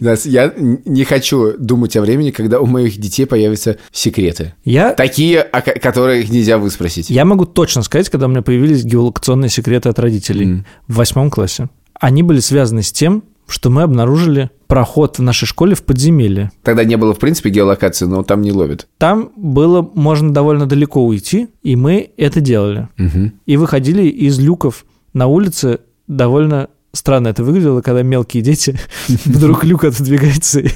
Я 0.25 0.53
не 0.59 1.05
хочу 1.05 1.53
думать 1.59 1.97
о 1.97 2.03
времени, 2.03 2.31
когда 2.31 2.61
у 2.61 2.67
моих 2.67 2.99
детей 2.99 3.25
появятся 3.25 3.79
секреты. 3.93 4.53
Я, 4.65 4.93
Такие, 4.93 5.41
о 5.41 5.63
ко- 5.63 5.79
которые 5.79 6.25
нельзя 6.27 6.59
выспросить. 6.59 7.09
я 7.09 7.25
могу 7.25 7.47
точно 7.47 7.83
сказать, 7.83 8.11
когда 8.11 8.27
у 8.27 8.29
меня 8.29 8.43
появились 8.43 8.85
геолокационные 8.85 9.49
секреты 9.49 9.89
от 9.89 9.99
родителей 9.99 10.65
в 10.89 10.97
восьмом 10.97 11.31
классе. 11.31 11.69
Они 11.99 12.23
были 12.23 12.41
связаны 12.41 12.83
с 12.83 12.93
тем, 12.93 13.23
что 13.47 13.71
мы 13.71 13.83
обнаружили 13.83 14.51
проход 14.67 15.19
в 15.19 15.23
нашей 15.23 15.47
школе 15.47 15.75
в 15.75 15.83
подземелье. 15.83 16.51
Тогда 16.63 16.85
не 16.85 16.97
было, 16.97 17.15
в 17.15 17.19
принципе, 17.19 17.51
геолокации, 17.51 18.07
но 18.07 18.23
там 18.23 18.43
не 18.43 18.53
ловят. 18.53 18.89
Там 18.99 19.31
было 19.37 19.89
можно 19.95 20.33
довольно 20.33 20.67
далеко 20.67 21.05
уйти, 21.05 21.49
и 21.63 21.77
мы 21.77 22.11
это 22.17 22.41
делали. 22.41 22.89
Мгм. 22.97 23.35
И 23.47 23.57
выходили 23.57 24.05
из 24.09 24.39
люков 24.39 24.85
на 25.13 25.27
улице 25.27 25.81
довольно 26.07 26.69
странно 26.95 27.29
это 27.29 27.43
выглядело, 27.45 27.81
когда 27.83 28.03
мелкие 28.03 28.43
дети, 28.43 28.79
вдруг 29.25 29.65
люк 29.65 29.85
отодвигается, 29.85 30.61
и, 30.61 30.69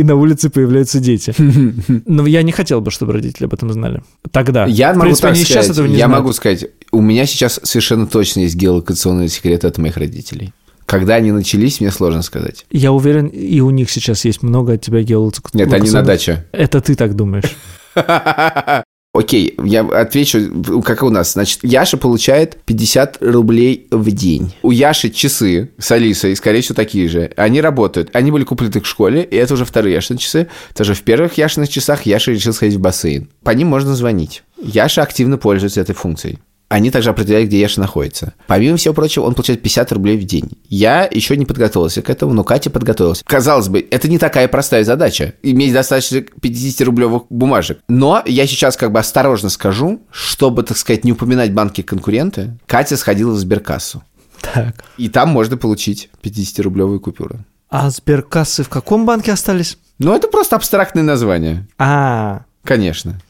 и 0.00 0.02
на 0.02 0.14
улице 0.14 0.50
появляются 0.50 1.00
дети. 1.00 1.34
Но 2.06 2.26
я 2.26 2.42
не 2.42 2.52
хотел 2.52 2.80
бы, 2.80 2.90
чтобы 2.90 3.14
родители 3.14 3.46
об 3.46 3.54
этом 3.54 3.72
знали. 3.72 4.02
Тогда. 4.30 4.66
Я 4.66 4.92
В 4.92 4.96
могу 4.96 5.06
принципе, 5.06 5.28
так 5.28 5.36
сказать. 5.36 5.48
сейчас 5.48 5.70
этого 5.70 5.86
не 5.86 5.96
я 5.96 6.06
знают. 6.06 6.22
могу 6.24 6.32
сказать, 6.34 6.66
у 6.92 7.00
меня 7.00 7.26
сейчас 7.26 7.58
совершенно 7.62 8.06
точно 8.06 8.40
есть 8.40 8.54
геолокационные 8.56 9.28
секреты 9.28 9.66
от 9.66 9.78
моих 9.78 9.96
родителей. 9.96 10.52
Когда 10.86 11.16
они 11.16 11.32
начались, 11.32 11.80
мне 11.80 11.90
сложно 11.90 12.22
сказать. 12.22 12.64
Я 12.70 12.92
уверен, 12.92 13.26
и 13.26 13.60
у 13.60 13.70
них 13.70 13.90
сейчас 13.90 14.24
есть 14.24 14.42
много 14.42 14.74
от 14.74 14.82
тебя 14.82 15.02
геолокационных. 15.02 15.66
Нет, 15.66 15.72
они 15.72 15.90
на 15.90 16.02
даче. 16.02 16.46
Это 16.52 16.80
ты 16.80 16.94
так 16.94 17.14
думаешь. 17.14 17.56
Окей, 19.16 19.54
я 19.64 19.80
отвечу, 19.80 20.82
как 20.84 21.02
у 21.02 21.08
нас. 21.08 21.32
Значит, 21.32 21.60
Яша 21.62 21.96
получает 21.96 22.58
50 22.66 23.18
рублей 23.22 23.88
в 23.90 24.10
день. 24.10 24.54
У 24.62 24.70
Яши 24.70 25.08
часы 25.08 25.70
с 25.78 25.90
Алисой, 25.90 26.36
скорее 26.36 26.60
всего, 26.60 26.74
такие 26.74 27.08
же. 27.08 27.32
Они 27.36 27.62
работают. 27.62 28.10
Они 28.12 28.30
были 28.30 28.44
куплены 28.44 28.80
в 28.80 28.86
школе, 28.86 29.22
и 29.22 29.36
это 29.36 29.54
уже 29.54 29.64
вторые 29.64 29.94
Яшины 29.94 30.18
часы. 30.18 30.48
Тоже 30.74 30.92
в 30.94 31.02
первых 31.02 31.38
Яшиных 31.38 31.70
часах 31.70 32.02
Яша 32.02 32.32
решил 32.32 32.52
сходить 32.52 32.76
в 32.76 32.80
бассейн. 32.80 33.30
По 33.42 33.50
ним 33.50 33.68
можно 33.68 33.94
звонить. 33.94 34.42
Яша 34.62 35.02
активно 35.02 35.38
пользуется 35.38 35.80
этой 35.80 35.94
функцией. 35.94 36.38
Они 36.68 36.90
также 36.90 37.10
определяют, 37.10 37.48
где 37.48 37.60
Яша 37.60 37.80
находится. 37.80 38.34
Помимо 38.48 38.76
всего 38.76 38.92
прочего, 38.92 39.24
он 39.24 39.34
получает 39.34 39.62
50 39.62 39.92
рублей 39.92 40.16
в 40.16 40.24
день. 40.24 40.58
Я 40.68 41.08
еще 41.08 41.36
не 41.36 41.46
подготовился 41.46 42.02
к 42.02 42.10
этому, 42.10 42.32
но 42.34 42.42
Катя 42.42 42.70
подготовилась. 42.70 43.22
Казалось 43.24 43.68
бы, 43.68 43.86
это 43.88 44.08
не 44.08 44.18
такая 44.18 44.48
простая 44.48 44.82
задача. 44.82 45.34
Иметь 45.42 45.72
достаточно 45.72 46.16
50-рублевых 46.16 47.26
бумажек. 47.30 47.78
Но 47.88 48.20
я 48.26 48.48
сейчас 48.48 48.76
как 48.76 48.90
бы 48.90 48.98
осторожно 48.98 49.48
скажу, 49.48 50.02
чтобы, 50.10 50.64
так 50.64 50.76
сказать, 50.76 51.04
не 51.04 51.12
упоминать 51.12 51.52
банки-конкуренты, 51.52 52.58
Катя 52.66 52.96
сходила 52.96 53.30
в 53.32 53.38
сберкассу. 53.38 54.02
Так. 54.40 54.84
И 54.96 55.08
там 55.08 55.28
можно 55.28 55.56
получить 55.56 56.10
50-рублевую 56.22 56.98
купюру. 56.98 57.38
А 57.68 57.90
сберкассы 57.90 58.64
в 58.64 58.68
каком 58.68 59.06
банке 59.06 59.32
остались? 59.32 59.78
Ну, 59.98 60.14
это 60.14 60.26
просто 60.28 60.56
абстрактное 60.56 61.02
название. 61.04 61.66
А, 61.78 62.42
Конечно. 62.64 63.20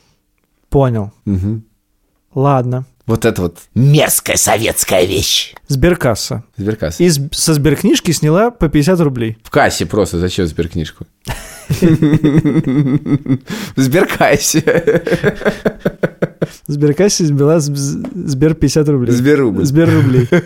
понял. 0.71 1.13
Мгм. 1.27 1.65
Ладно. 2.35 2.85
Вот 3.07 3.25
это 3.25 3.43
вот 3.43 3.59
Мерзкая 3.75 4.37
советская 4.37 5.05
вещь. 5.05 5.55
Сберкасса. 5.69 6.43
сберкасса. 6.57 7.03
И 7.03 7.09
со 7.09 7.55
сберкнижки 7.55 8.11
сняла 8.11 8.51
по 8.51 8.69
50 8.69 8.99
рублей. 9.01 9.39
В 9.45 9.51
кассе 9.51 9.87
просто. 9.87 10.19
Зачем 10.19 10.47
сберкнижку? 10.47 11.07
В 11.69 11.79
сберкассе. 13.77 15.03
В 16.67 16.73
Сберкассе 16.73 17.25
сбила 17.25 17.61
Сбер 17.61 18.55
50 18.55 18.89
рублей. 18.89 19.13
Сберрубль. 19.13 19.65
Сбер 19.65 19.93
рублей. 19.93 20.29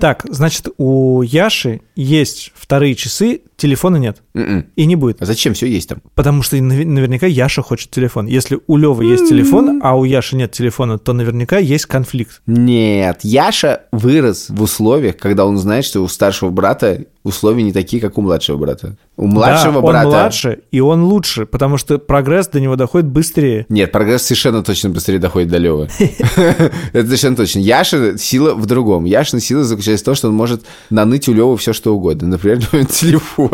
Так, 0.00 0.24
значит, 0.28 0.68
у 0.78 1.22
Яши 1.22 1.80
есть 1.94 2.52
вторые 2.54 2.94
часы, 2.94 3.42
телефона 3.62 3.96
нет. 3.96 4.22
Мгм. 4.34 4.66
И 4.74 4.86
не 4.86 4.96
будет. 4.96 5.22
А 5.22 5.24
зачем 5.24 5.54
все 5.54 5.66
есть 5.66 5.88
там? 5.88 6.02
Потому 6.14 6.42
что 6.42 6.56
наве- 6.56 6.84
наверняка 6.84 7.26
Яша 7.26 7.62
хочет 7.62 7.90
телефон. 7.90 8.26
Если 8.26 8.58
у 8.66 8.76
Левы 8.76 9.04
есть 9.04 9.28
телефон, 9.28 9.80
а 9.82 9.96
у 9.96 10.04
Яши 10.04 10.36
нет 10.36 10.50
телефона, 10.50 10.98
то 10.98 11.12
наверняка 11.12 11.58
есть 11.58 11.86
конфликт. 11.86 12.42
Нет, 12.46 13.20
Яша 13.22 13.82
вырос 13.92 14.50
в 14.50 14.60
условиях, 14.62 15.16
когда 15.16 15.46
он 15.46 15.58
знает, 15.58 15.84
что 15.84 16.02
у 16.02 16.08
старшего 16.08 16.50
брата 16.50 17.06
условия 17.24 17.62
не 17.62 17.72
такие, 17.72 18.00
как 18.00 18.18
у 18.18 18.22
младшего 18.22 18.56
брата. 18.56 18.96
У 19.16 19.26
младшего 19.26 19.74
да, 19.74 19.80
брата... 19.80 20.08
он 20.08 20.12
младше, 20.12 20.58
и 20.70 20.80
он 20.80 21.04
лучше, 21.04 21.46
потому 21.46 21.76
что 21.76 21.98
прогресс 21.98 22.48
до 22.48 22.60
него 22.60 22.76
доходит 22.76 23.08
быстрее. 23.08 23.66
Нет, 23.68 23.92
прогресс 23.92 24.22
совершенно 24.22 24.62
точно 24.62 24.90
быстрее 24.90 25.18
доходит 25.18 25.48
до 25.48 25.58
Левы. 25.58 25.88
Это 26.92 27.06
совершенно 27.06 27.36
точно. 27.36 27.60
Яша 27.60 28.18
сила 28.18 28.54
в 28.54 28.66
другом. 28.66 29.04
Яшина 29.04 29.40
сила 29.40 29.62
заключается 29.64 30.04
в 30.04 30.06
том, 30.06 30.14
что 30.14 30.28
он 30.28 30.34
может 30.34 30.62
наныть 30.90 31.28
у 31.28 31.32
Левы 31.32 31.56
все, 31.56 31.72
что 31.72 31.94
угодно. 31.94 32.28
Например, 32.28 32.58
телефон. 32.86 33.50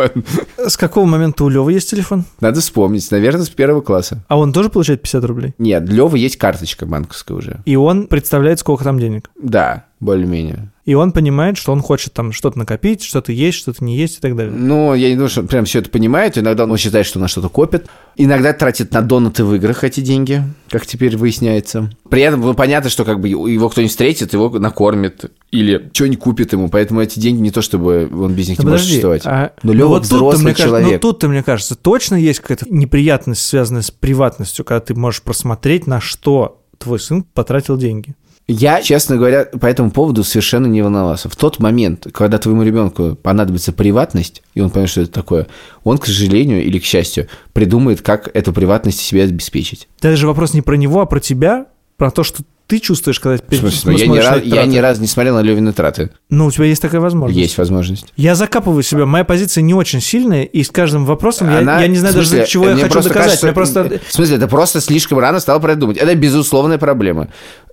С 0.56 0.76
какого 0.76 1.06
момента 1.06 1.44
у 1.44 1.48
Левы 1.48 1.72
есть 1.72 1.90
телефон? 1.90 2.24
Надо 2.40 2.60
вспомнить. 2.60 3.10
Наверное, 3.10 3.44
с 3.44 3.50
первого 3.50 3.80
класса. 3.80 4.24
А 4.28 4.38
он 4.38 4.52
тоже 4.52 4.68
получает 4.68 5.02
50 5.02 5.24
рублей? 5.24 5.54
Нет, 5.58 5.88
Лева 5.88 6.16
есть 6.16 6.36
карточка 6.36 6.86
банковская 6.86 7.34
уже. 7.34 7.60
И 7.64 7.76
он 7.76 8.06
представляет, 8.06 8.58
сколько 8.58 8.84
там 8.84 8.98
денег. 8.98 9.30
Да, 9.40 9.84
более-менее. 10.00 10.70
И 10.84 10.94
он 10.94 11.12
понимает, 11.12 11.58
что 11.58 11.72
он 11.72 11.82
хочет 11.82 12.14
там 12.14 12.32
что-то 12.32 12.58
накопить, 12.58 13.02
что-то 13.02 13.30
есть, 13.30 13.58
что-то 13.58 13.84
не 13.84 13.96
есть 13.96 14.18
и 14.18 14.20
так 14.20 14.34
далее. 14.34 14.54
Ну, 14.54 14.94
я 14.94 15.08
не 15.08 15.16
думаю, 15.16 15.28
что 15.28 15.42
он 15.42 15.46
прям 15.48 15.66
все 15.66 15.80
это 15.80 15.90
понимает. 15.90 16.38
Иногда 16.38 16.64
он 16.64 16.76
считает, 16.78 17.04
что 17.04 17.18
на 17.18 17.28
что-то 17.28 17.50
копит. 17.50 17.88
Иногда 18.16 18.54
тратит 18.54 18.92
на 18.92 19.02
донаты 19.02 19.44
в 19.44 19.54
играх 19.54 19.84
эти 19.84 20.00
деньги, 20.00 20.42
как 20.70 20.86
теперь 20.86 21.16
выясняется. 21.16 21.90
При 22.08 22.22
этом 22.22 22.40
ну, 22.40 22.54
понятно, 22.54 22.88
что 22.88 23.04
как 23.04 23.20
бы 23.20 23.28
его 23.28 23.68
кто-нибудь 23.68 23.90
встретит, 23.90 24.32
его 24.32 24.48
накормит 24.58 25.30
или 25.50 25.90
что-нибудь 25.92 26.20
купит 26.20 26.52
ему. 26.54 26.68
Поэтому 26.70 27.02
эти 27.02 27.18
деньги 27.20 27.40
не 27.42 27.50
то, 27.50 27.60
чтобы 27.60 28.08
он 28.10 28.32
без 28.32 28.48
них 28.48 28.58
Да 28.58 28.64
не 28.64 28.70
может 28.70 28.86
подожди, 28.86 28.92
существовать. 28.92 29.22
а- 29.26 29.52
Но 29.62 29.72
ну 29.72 29.78
Лева 29.78 29.88
вот 29.88 30.02
тут-то, 30.02 30.16
взрослый 30.16 30.44
мне 30.44 30.54
кажется- 30.54 30.64
человек. 30.68 30.92
ну 30.92 30.98
тут-то, 31.10 31.28
мне 31.28 31.42
кажется, 31.42 31.74
точно 31.76 32.14
есть 32.14 32.40
какая-то 32.40 32.64
неприятность, 32.70 33.42
связанная 33.42 33.82
с 33.82 33.90
приватностью, 33.90 34.64
когда 34.64 34.80
ты 34.80 34.94
можешь 34.94 35.20
просмотреть, 35.22 35.86
на 35.86 36.00
что 36.00 36.62
твой 36.78 37.00
сын 37.00 37.24
потратил 37.24 37.76
деньги. 37.76 38.14
Я, 38.50 38.80
честно 38.80 39.16
говоря, 39.16 39.44
по 39.44 39.66
этому 39.66 39.90
поводу 39.90 40.24
совершенно 40.24 40.66
не 40.66 40.80
волновался. 40.80 41.28
В 41.28 41.36
тот 41.36 41.58
момент, 41.58 42.06
когда 42.14 42.38
твоему 42.38 42.62
ребенку 42.62 43.14
понадобится 43.14 43.72
приватность, 43.74 44.42
и 44.54 44.60
он 44.60 44.70
поймет, 44.70 44.88
что 44.90 45.02
это 45.02 45.12
такое, 45.12 45.46
он, 45.84 45.98
к 45.98 46.06
сожалению 46.06 46.64
или 46.64 46.78
к 46.78 46.84
счастью, 46.84 47.28
придумает, 47.52 48.00
как 48.00 48.30
эту 48.34 48.54
приватность 48.54 49.00
себе 49.00 49.24
обеспечить. 49.24 49.86
Это 50.00 50.16
же 50.16 50.26
вопрос 50.26 50.54
не 50.54 50.62
про 50.62 50.76
него, 50.76 51.02
а 51.02 51.06
про 51.06 51.20
тебя, 51.20 51.66
про 51.98 52.10
то, 52.10 52.22
что 52.24 52.42
ты 52.68 52.80
чувствуешь, 52.80 53.18
когда 53.18 53.42
смысле, 53.56 53.92
ну, 53.92 53.96
я, 53.98 54.06
ни 54.06 54.18
раз, 54.18 54.42
я 54.44 54.66
ни 54.66 54.76
разу 54.76 55.00
не 55.00 55.06
смотрел 55.06 55.36
на 55.36 55.40
Левины 55.40 55.72
траты. 55.72 56.10
Ну, 56.28 56.46
у 56.46 56.50
тебя 56.50 56.66
есть 56.66 56.82
такая 56.82 57.00
возможность. 57.00 57.40
Есть 57.40 57.56
возможность. 57.56 58.12
Я 58.16 58.34
закапываю 58.34 58.82
себя, 58.82 59.06
моя 59.06 59.24
позиция 59.24 59.62
не 59.62 59.72
очень 59.72 60.02
сильная, 60.02 60.42
и 60.44 60.62
с 60.62 60.70
каждым 60.70 61.06
вопросом 61.06 61.50
я- 61.50 61.58
Она- 61.60 61.80
я, 61.80 61.86
не 61.86 61.96
знаю 61.96 62.12
в 62.12 62.16
даже, 62.16 62.28
смысле, 62.28 62.46
чего 62.46 62.68
я 62.68 62.76
хочу 62.76 63.00
доказать. 63.00 63.12
кажется, 63.12 63.46
Мне 63.46 63.54
просто... 63.54 64.00
В 64.06 64.12
смысле, 64.12 64.36
это 64.36 64.48
просто 64.48 64.82
слишком 64.82 65.18
рано 65.18 65.40
стал 65.40 65.60
про 65.60 65.72
это 65.72 65.80
думать. 65.80 65.96
Это 65.96 66.14
безусловная 66.14 66.76
проблема. 66.76 67.28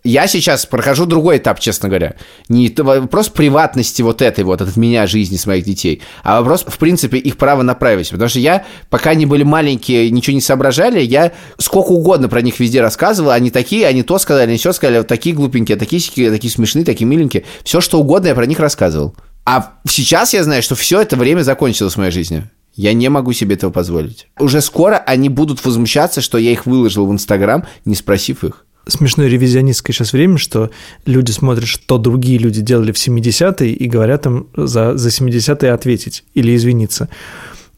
Я 0.05 0.27
сейчас 0.27 0.67
прохожу 0.67 1.07
другой 1.07 1.37
этап, 1.37 1.59
честно 1.59 1.89
говоря. 1.89 2.13
Не 2.47 2.71
вопрос 2.77 3.29
приватности 3.29 4.03
вот 4.03 4.21
этой 4.21 4.43
вот 4.43 4.61
от 4.61 4.77
меня 4.77 5.07
жизни 5.07 5.35
с 5.35 5.47
моих 5.47 5.65
детей, 5.65 6.03
а 6.23 6.41
вопрос, 6.41 6.63
в 6.67 6.77
принципе, 6.77 7.17
их 7.17 7.37
права 7.37 7.63
на 7.63 7.71
privacy. 7.71 8.11
Потому 8.11 8.29
что 8.29 8.37
я, 8.37 8.65
пока 8.91 9.09
они 9.09 9.25
были 9.25 9.41
маленькие, 9.41 10.11
ничего 10.11 10.35
не 10.35 10.41
соображали, 10.41 11.01
я 11.01 11.31
сколько 11.57 11.89
угодно 11.89 12.29
про 12.29 12.43
них 12.43 12.59
везде 12.59 12.81
рассказывал, 12.81 13.31
они 13.31 13.49
такие, 13.49 13.87
они 13.87 14.03
то 14.03 14.19
сказали, 14.19 14.49
они 14.49 14.59
все 14.59 14.73
сказали, 14.73 14.99
вот 14.99 15.07
такие 15.07 15.35
глупенькие, 15.35 15.75
такие, 15.75 15.99
сики, 15.99 16.29
такие 16.29 16.51
смешные, 16.53 16.85
такие 16.85 17.07
миленькие. 17.07 17.43
Все, 17.63 17.81
что 17.81 17.99
угодно 17.99 18.27
я 18.27 18.35
про 18.35 18.45
них 18.45 18.59
рассказывал. 18.59 19.15
А 19.43 19.73
сейчас 19.89 20.35
я 20.35 20.43
знаю, 20.43 20.61
что 20.61 20.75
все 20.75 21.01
это 21.01 21.15
время 21.15 21.41
закончилось 21.41 21.95
в 21.95 21.97
моей 21.97 22.11
жизни. 22.11 22.43
Я 22.75 22.93
не 22.93 23.09
могу 23.09 23.33
себе 23.33 23.55
этого 23.55 23.71
позволить. 23.71 24.27
Уже 24.37 24.61
скоро 24.61 24.97
они 24.97 25.29
будут 25.29 25.65
возмущаться, 25.65 26.21
что 26.21 26.37
я 26.37 26.51
их 26.51 26.67
выложил 26.67 27.07
в 27.07 27.11
Инстаграм, 27.11 27.65
не 27.85 27.95
спросив 27.95 28.43
их. 28.43 28.65
Смешное 28.87 29.27
ревизионистское 29.27 29.93
сейчас 29.93 30.13
время, 30.13 30.37
что 30.37 30.69
люди 31.05 31.31
смотрят, 31.31 31.67
что 31.67 31.97
другие 31.97 32.37
люди 32.37 32.61
делали 32.61 32.91
в 32.91 32.95
70-е 32.97 33.71
и 33.73 33.87
говорят 33.87 34.25
им 34.27 34.47
за, 34.55 34.95
за 34.97 35.09
70-е 35.09 35.71
ответить 35.71 36.23
или 36.35 36.55
извиниться. 36.55 37.09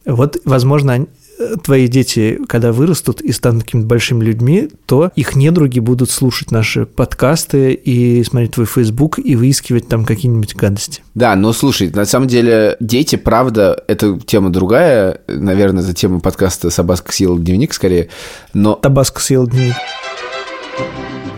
Вот, 0.04 0.36
возможно, 0.44 0.92
они- 0.94 1.06
э, 1.40 1.54
твои 1.62 1.86
дети, 1.86 2.38
когда 2.48 2.72
вырастут 2.72 3.20
и 3.20 3.30
станут 3.32 3.62
какими-то 3.64 3.86
большими 3.86 4.24
людьми, 4.24 4.68
то 4.86 5.10
их 5.16 5.36
недруги 5.36 5.78
будут 5.80 6.10
слушать 6.10 6.50
наши 6.50 6.84
подкасты 6.84 7.72
и 7.72 8.22
смотреть 8.24 8.52
твой 8.52 8.66
Facebook 8.66 9.18
и 9.18 9.36
выискивать 9.36 9.88
там 9.88 10.04
какие-нибудь 10.04 10.56
гадости. 10.56 11.02
Да, 11.14 11.36
но 11.36 11.52
слушай, 11.52 11.90
на 11.90 12.04
самом 12.06 12.26
деле 12.28 12.76
дети, 12.80 13.16
правда, 13.16 13.82
это 13.86 14.18
тема 14.26 14.50
другая, 14.50 15.20
наверное, 15.28 15.82
это 15.84 15.94
тема 15.94 16.20
подкаста 16.20 16.70
«Собаска 16.70 17.12
съела 17.12 17.38
дневник» 17.38 17.72
скорее, 17.72 18.08
но, 18.52 18.74
Табаско 18.74 19.20
съел 19.20 19.46
дневник. 19.46 19.76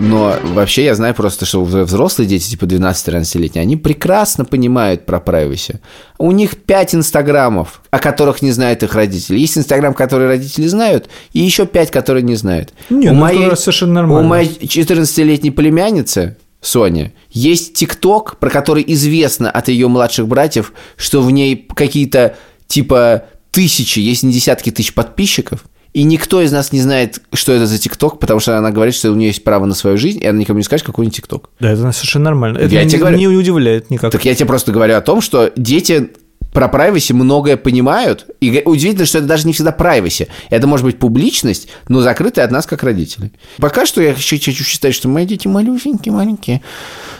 Но 0.01 0.35
вообще 0.43 0.85
я 0.85 0.95
знаю 0.95 1.15
просто, 1.15 1.45
что 1.45 1.63
взрослые 1.63 2.27
дети, 2.27 2.49
типа 2.51 2.65
12-13-летние, 2.65 3.61
они 3.61 3.77
прекрасно 3.77 4.47
понимают 4.47 5.05
про 5.05 5.19
privacy. 5.19 5.79
У 6.17 6.33
них 6.33 6.57
5 6.57 6.95
инстаграмов, 6.95 7.83
о 7.91 7.99
которых 7.99 8.41
не 8.41 8.51
знают 8.51 8.83
их 8.83 8.95
родители. 8.95 9.39
Есть 9.39 9.59
инстаграм, 9.59 9.93
который 9.93 10.27
родители 10.27 10.67
знают, 10.67 11.11
и 11.35 11.41
еще 11.41 11.67
5, 11.67 11.91
которые 11.91 12.23
не 12.23 12.35
знают. 12.35 12.73
Не, 12.89 13.11
у 13.11 13.13
ну, 13.13 13.21
моей, 13.21 13.55
совершенно 13.57 13.93
нормально. 13.93 14.27
У 14.27 14.29
моей 14.29 14.49
14-летней 14.49 15.51
племянницы 15.51 16.39
Соня, 16.63 17.13
есть 17.31 17.75
ТикТок, 17.75 18.39
про 18.39 18.49
который 18.49 18.85
известно 18.87 19.51
от 19.51 19.69
ее 19.69 19.89
младших 19.89 20.27
братьев, 20.27 20.73
что 20.97 21.21
в 21.21 21.31
ней 21.31 21.69
какие-то 21.75 22.37
типа 22.67 23.25
тысячи, 23.51 23.99
есть 23.99 24.23
не 24.23 24.33
десятки 24.33 24.71
тысяч 24.71 24.95
подписчиков, 24.95 25.65
и 25.93 26.05
никто 26.05 26.41
из 26.41 26.53
нас 26.53 26.73
не 26.73 26.81
знает, 26.81 27.21
что 27.33 27.53
это 27.53 27.67
за 27.67 27.79
ТикТок, 27.79 28.19
потому 28.21 28.39
что 28.41 28.57
она 28.57 28.71
говорит, 28.71 28.95
что 28.95 29.11
у 29.11 29.15
нее 29.15 29.29
есть 29.29 29.43
право 29.43 29.65
на 29.67 29.75
свою 29.75 29.97
жизнь, 29.97 30.23
и 30.23 30.27
она 30.27 30.39
никому 30.39 30.59
не 30.59 30.65
скажет, 30.65 30.87
какой 30.87 31.03
у 31.03 31.07
нее 31.07 31.13
ТикТок. 31.13 31.51
Да, 31.59 31.71
это 31.71 31.91
совершенно 31.93 32.27
нормально. 32.27 32.59
Это 32.59 32.75
Я 32.75 32.85
не, 32.85 32.91
тебе 32.91 33.01
говорю. 33.01 33.19
не 33.19 33.27
удивляет 33.29 33.91
никак. 33.91 34.13
Так 34.13 34.25
я 34.25 34.35
тебе 34.35 34.47
просто 34.47 34.71
говорю 34.73 34.95
о 34.97 35.01
том, 35.01 35.21
что 35.21 35.53
дети 35.57 36.11
про 36.53 36.67
privacy 36.69 37.13
многое 37.15 37.57
понимают, 37.57 38.27
и 38.41 38.63
удивительно, 38.65 39.07
что 39.07 39.19
это 39.19 39.27
даже 39.27 39.47
не 39.47 39.53
всегда 39.53 39.75
privacy. 39.77 40.29
Это 40.49 40.67
может 40.67 40.85
быть 40.85 40.99
публичность, 40.99 41.69
но 41.89 42.01
закрытая 42.01 42.45
от 42.45 42.51
нас, 42.51 42.67
как 42.67 42.83
родителей. 42.83 43.33
Пока 43.59 43.87
что 43.87 44.03
я 44.03 44.11
еще 44.11 44.37
хочу 44.39 44.65
считать, 44.65 44.95
что 44.95 45.09
мои 45.09 45.27
дети 45.27 45.47
малюсенькие, 45.47 46.13
маленькие. 46.13 46.63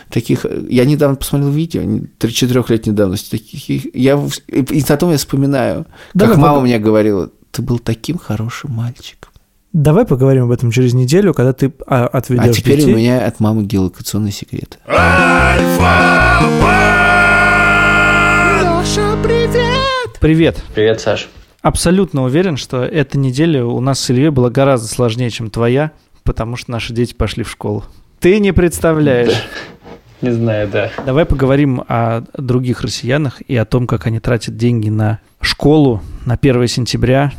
Таких... 0.09 0.45
Я 0.69 0.83
недавно 0.85 1.15
посмотрел 1.15 1.49
видео, 1.51 1.81
3-4-летней 1.81 2.91
давности. 2.93 3.31
Таких, 3.31 3.95
я, 3.95 4.21
и 4.47 4.83
потом 4.83 5.11
я 5.11 5.17
вспоминаю, 5.17 5.87
Давай 6.13 6.33
как 6.35 6.41
мама 6.41 6.57
пог- 6.59 6.63
мне 6.63 6.79
говорила, 6.79 7.31
ты 7.51 7.61
был 7.61 7.79
таким 7.79 8.17
хорошим 8.17 8.71
мальчиком. 8.71 9.31
Давай 9.73 10.05
поговорим 10.05 10.45
об 10.45 10.51
этом 10.51 10.71
через 10.71 10.93
неделю, 10.93 11.33
когда 11.33 11.53
ты 11.53 11.73
а, 11.87 12.07
отведешь 12.07 12.45
А 12.45 12.53
теперь 12.53 12.79
детей. 12.79 12.93
у 12.93 12.97
меня 12.97 13.25
от 13.25 13.39
мамы 13.39 13.63
геолокационный 13.63 14.31
секрет. 14.31 14.79
Привет. 20.19 20.61
Привет, 20.75 20.99
Саш. 21.01 21.29
Абсолютно 21.61 22.23
уверен, 22.23 22.57
что 22.57 22.83
эта 22.83 23.17
неделя 23.17 23.65
у 23.65 23.79
нас 23.81 23.99
с 23.99 24.09
Ильей 24.09 24.29
была 24.29 24.49
гораздо 24.49 24.87
сложнее, 24.87 25.29
чем 25.29 25.49
твоя, 25.49 25.91
потому 26.23 26.55
что 26.57 26.71
наши 26.71 26.93
дети 26.93 27.13
пошли 27.13 27.43
в 27.43 27.49
школу. 27.49 27.83
Ты 28.19 28.39
не 28.39 28.51
представляешь. 28.51 29.33
Не 30.21 30.31
знаю, 30.31 30.67
да. 30.67 30.91
Давай 31.05 31.25
поговорим 31.25 31.83
о 31.87 32.23
других 32.37 32.81
россиянах 32.81 33.41
и 33.41 33.55
о 33.55 33.65
том, 33.65 33.87
как 33.87 34.05
они 34.05 34.19
тратят 34.19 34.57
деньги 34.57 34.89
на 34.89 35.19
школу 35.47 36.01
на 36.25 36.35
1 36.35 36.67
сентября. 36.67 37.31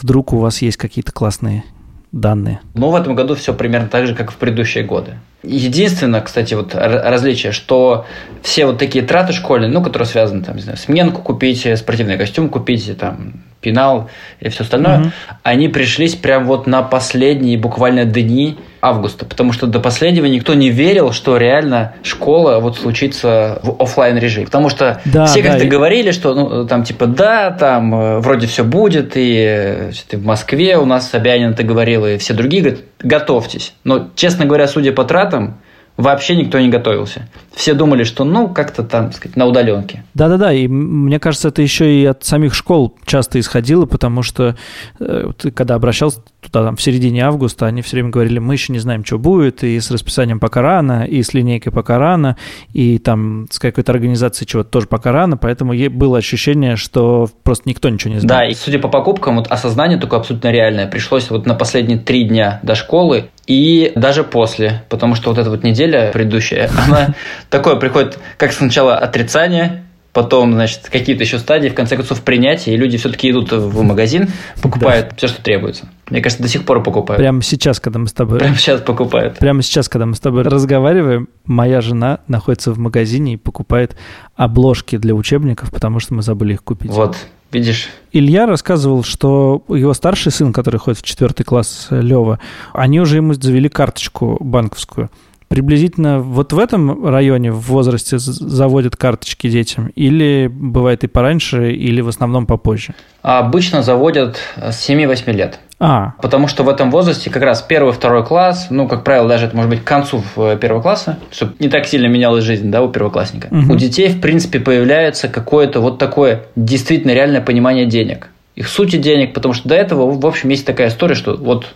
Вдруг 0.00 0.32
у 0.32 0.38
вас 0.38 0.62
есть 0.62 0.76
какие-то 0.76 1.12
классные 1.12 1.64
данные. 2.12 2.60
Но 2.74 2.90
в 2.90 2.96
этом 2.96 3.14
году 3.14 3.34
все 3.34 3.52
примерно 3.52 3.88
так 3.88 4.06
же, 4.06 4.14
как 4.14 4.30
в 4.30 4.36
предыдущие 4.36 4.84
годы. 4.84 5.14
Единственное, 5.42 6.20
кстати, 6.20 6.54
вот 6.54 6.74
различие, 6.74 7.52
что 7.52 8.06
все 8.42 8.66
вот 8.66 8.78
такие 8.78 9.04
траты 9.04 9.32
школьные, 9.32 9.70
ну, 9.70 9.82
которые 9.82 10.06
связаны, 10.06 10.42
там, 10.42 10.56
не 10.56 10.62
знаю, 10.62 10.78
сменку 10.78 11.22
купить, 11.22 11.66
спортивный 11.78 12.16
костюм 12.18 12.48
купить, 12.48 12.96
там, 12.98 13.34
пенал 13.60 14.08
и 14.40 14.48
все 14.48 14.64
остальное, 14.64 14.98
Мгм. 14.98 15.12
они 15.42 15.68
пришлись 15.68 16.14
прям 16.14 16.46
вот 16.46 16.66
на 16.66 16.82
последние 16.82 17.58
буквально 17.58 18.04
дни 18.04 18.58
августа, 18.80 19.24
потому 19.24 19.52
что 19.52 19.66
до 19.66 19.80
последнего 19.80 20.26
никто 20.26 20.54
не 20.54 20.70
верил, 20.70 21.12
что 21.12 21.36
реально 21.36 21.94
школа 22.02 22.58
вот 22.60 22.76
случится 22.78 23.60
в 23.62 23.82
оффлайн 23.82 24.18
режиме, 24.18 24.46
потому 24.46 24.68
что 24.68 25.00
Да, 25.04 25.26
все 25.26 25.42
да, 25.42 25.48
как-то 25.50 25.64
и- 25.64 25.68
говорили, 25.68 26.10
что 26.10 26.34
ну 26.34 26.66
там 26.66 26.84
типа 26.84 27.06
да, 27.06 27.50
там 27.50 27.94
э, 27.94 28.18
вроде 28.20 28.46
все 28.46 28.64
будет 28.64 29.16
и 29.16 29.34
э, 29.38 29.92
и 29.92 30.16
в 30.16 30.24
Москве 30.24 30.76
у 30.78 30.84
нас 30.84 31.10
Собянин 31.10 31.50
это 31.50 31.62
говорил 31.62 32.06
и 32.06 32.18
все 32.18 32.34
другие 32.34 32.62
говорят 32.62 32.80
готовьтесь, 33.00 33.74
но 33.84 34.08
честно 34.14 34.44
говоря, 34.44 34.66
судя 34.68 34.92
по 34.92 35.04
тратам 35.04 35.58
вообще 35.96 36.36
никто 36.36 36.60
не 36.60 36.68
готовился. 36.68 37.28
Все 37.54 37.74
думали, 37.74 38.04
что 38.04 38.24
ну 38.24 38.48
как-то 38.48 38.84
там 38.84 39.06
так 39.08 39.16
сказать 39.16 39.36
на 39.36 39.46
удаленке. 39.46 40.04
Да-да-да, 40.14 40.52
и 40.52 40.68
мне 40.68 41.18
кажется, 41.18 41.48
это 41.48 41.60
еще 41.60 41.92
и 41.92 42.04
от 42.04 42.24
самих 42.24 42.54
школ 42.54 42.94
часто 43.04 43.40
исходило, 43.40 43.84
потому 43.84 44.22
что 44.22 44.54
э, 45.00 45.30
ты 45.36 45.50
когда 45.50 45.74
обращался 45.74 46.20
туда 46.40 46.64
там, 46.64 46.76
в 46.76 46.82
середине 46.82 47.24
августа, 47.24 47.66
они 47.66 47.82
все 47.82 47.96
время 47.96 48.10
говорили, 48.10 48.38
мы 48.38 48.54
еще 48.54 48.72
не 48.72 48.78
знаем, 48.78 49.04
что 49.04 49.18
будет, 49.18 49.64
и 49.64 49.78
с 49.78 49.90
расписанием 49.90 50.38
пока 50.38 50.62
рано, 50.62 51.04
и 51.04 51.22
с 51.22 51.34
линейкой 51.34 51.72
пока 51.72 51.98
рано, 51.98 52.36
и 52.72 52.98
там 52.98 53.46
с 53.50 53.58
какой-то 53.58 53.92
организацией 53.92 54.46
чего-то 54.46 54.70
тоже 54.70 54.86
пока 54.86 55.12
рано, 55.12 55.36
поэтому 55.36 55.74
было 55.90 56.18
ощущение, 56.18 56.76
что 56.76 57.28
просто 57.42 57.68
никто 57.68 57.88
ничего 57.88 58.14
не 58.14 58.20
Да, 58.20 58.26
знает. 58.36 58.52
и 58.52 58.54
судя 58.54 58.78
по 58.78 58.88
покупкам, 58.88 59.36
вот 59.36 59.48
осознание 59.48 59.98
такое 59.98 60.20
абсолютно 60.20 60.50
реальное. 60.50 60.86
Пришлось 60.86 61.28
вот 61.30 61.46
на 61.46 61.54
последние 61.54 61.98
три 61.98 62.24
дня 62.24 62.60
до 62.62 62.74
школы 62.74 63.30
и 63.46 63.92
даже 63.96 64.24
после, 64.24 64.84
потому 64.88 65.14
что 65.16 65.30
вот 65.30 65.38
эта 65.38 65.50
вот 65.50 65.64
неделя 65.64 66.10
предыдущая, 66.12 66.70
она 66.86 67.14
такое 67.50 67.76
приходит, 67.76 68.18
как 68.36 68.52
сначала 68.52 68.96
отрицание, 68.96 69.84
потом, 70.12 70.52
значит, 70.54 70.88
какие-то 70.90 71.22
еще 71.22 71.38
стадии, 71.38 71.68
в 71.68 71.74
конце 71.74 71.96
концов, 71.96 72.22
принятие, 72.22 72.74
и 72.74 72.78
люди 72.78 72.96
все-таки 72.98 73.30
идут 73.30 73.52
в 73.52 73.82
магазин, 73.82 74.28
покупают 74.62 75.12
все, 75.16 75.28
что 75.28 75.42
требуется. 75.42 75.88
Мне 76.10 76.20
кажется, 76.20 76.42
до 76.42 76.48
сих 76.48 76.64
пор 76.64 76.82
покупают. 76.82 77.20
Прямо 77.20 77.42
сейчас, 77.42 77.80
когда 77.80 77.98
мы 77.98 78.08
с 78.08 78.12
тобой... 78.12 78.38
Прямо 78.38 78.56
сейчас 78.56 78.80
покупают. 78.80 79.38
Прямо 79.38 79.62
сейчас, 79.62 79.88
когда 79.88 80.06
мы 80.06 80.14
с 80.14 80.20
тобой 80.20 80.42
разговариваем, 80.42 81.28
моя 81.44 81.80
жена 81.80 82.20
находится 82.28 82.72
в 82.72 82.78
магазине 82.78 83.34
и 83.34 83.36
покупает 83.36 83.96
обложки 84.36 84.96
для 84.96 85.14
учебников, 85.14 85.70
потому 85.70 86.00
что 86.00 86.14
мы 86.14 86.22
забыли 86.22 86.54
их 86.54 86.64
купить. 86.64 86.90
Вот, 86.90 87.16
видишь, 87.52 87.88
Илья 88.12 88.46
рассказывал, 88.46 89.02
что 89.04 89.62
его 89.68 89.92
старший 89.94 90.32
сын, 90.32 90.52
который 90.52 90.78
ходит 90.78 91.00
в 91.00 91.02
четвертый 91.02 91.44
класс, 91.44 91.88
Лева, 91.90 92.38
они 92.72 93.00
уже 93.00 93.16
ему 93.16 93.34
завели 93.34 93.68
карточку 93.68 94.38
банковскую. 94.40 95.10
Приблизительно 95.48 96.20
вот 96.20 96.52
в 96.52 96.58
этом 96.58 97.06
районе 97.06 97.50
в 97.52 97.60
возрасте 97.60 98.18
заводят 98.18 98.96
карточки 98.96 99.48
детям? 99.48 99.88
Или 99.94 100.46
бывает 100.52 101.04
и 101.04 101.06
пораньше, 101.06 101.72
или 101.72 102.02
в 102.02 102.08
основном 102.08 102.46
попозже? 102.46 102.94
а 103.22 103.40
обычно 103.40 103.82
заводят 103.82 104.38
с 104.56 104.88
7-8 104.88 105.32
лет. 105.32 105.58
А, 105.80 106.14
Потому 106.20 106.48
что 106.48 106.64
в 106.64 106.68
этом 106.68 106.90
возрасте 106.90 107.30
как 107.30 107.42
раз 107.42 107.62
первый, 107.62 107.92
второй 107.92 108.24
класс, 108.24 108.66
ну, 108.70 108.88
как 108.88 109.04
правило, 109.04 109.28
даже 109.28 109.46
это 109.46 109.54
может 109.54 109.70
быть 109.70 109.84
к 109.84 109.86
концу 109.86 110.24
э, 110.36 110.58
первого 110.60 110.82
класса, 110.82 111.18
чтобы 111.30 111.54
не 111.60 111.68
так 111.68 111.86
сильно 111.86 112.06
менялась 112.06 112.42
жизнь, 112.42 112.68
да, 112.70 112.82
у 112.82 112.88
первоклассника. 112.88 113.46
Мгм. 113.50 113.70
У 113.70 113.76
детей, 113.76 114.08
в 114.08 114.20
принципе, 114.20 114.58
появляется 114.58 115.28
какое-то 115.28 115.80
вот 115.80 115.98
такое 115.98 116.46
действительно 116.56 117.12
реальное 117.12 117.40
понимание 117.40 117.86
денег. 117.86 118.28
Их 118.56 118.66
сути 118.66 118.96
денег, 118.96 119.34
потому 119.34 119.54
что 119.54 119.68
до 119.68 119.76
этого, 119.76 120.10
в 120.10 120.26
общем, 120.26 120.48
есть 120.48 120.66
такая 120.66 120.88
история, 120.88 121.14
что 121.14 121.36
вот 121.36 121.66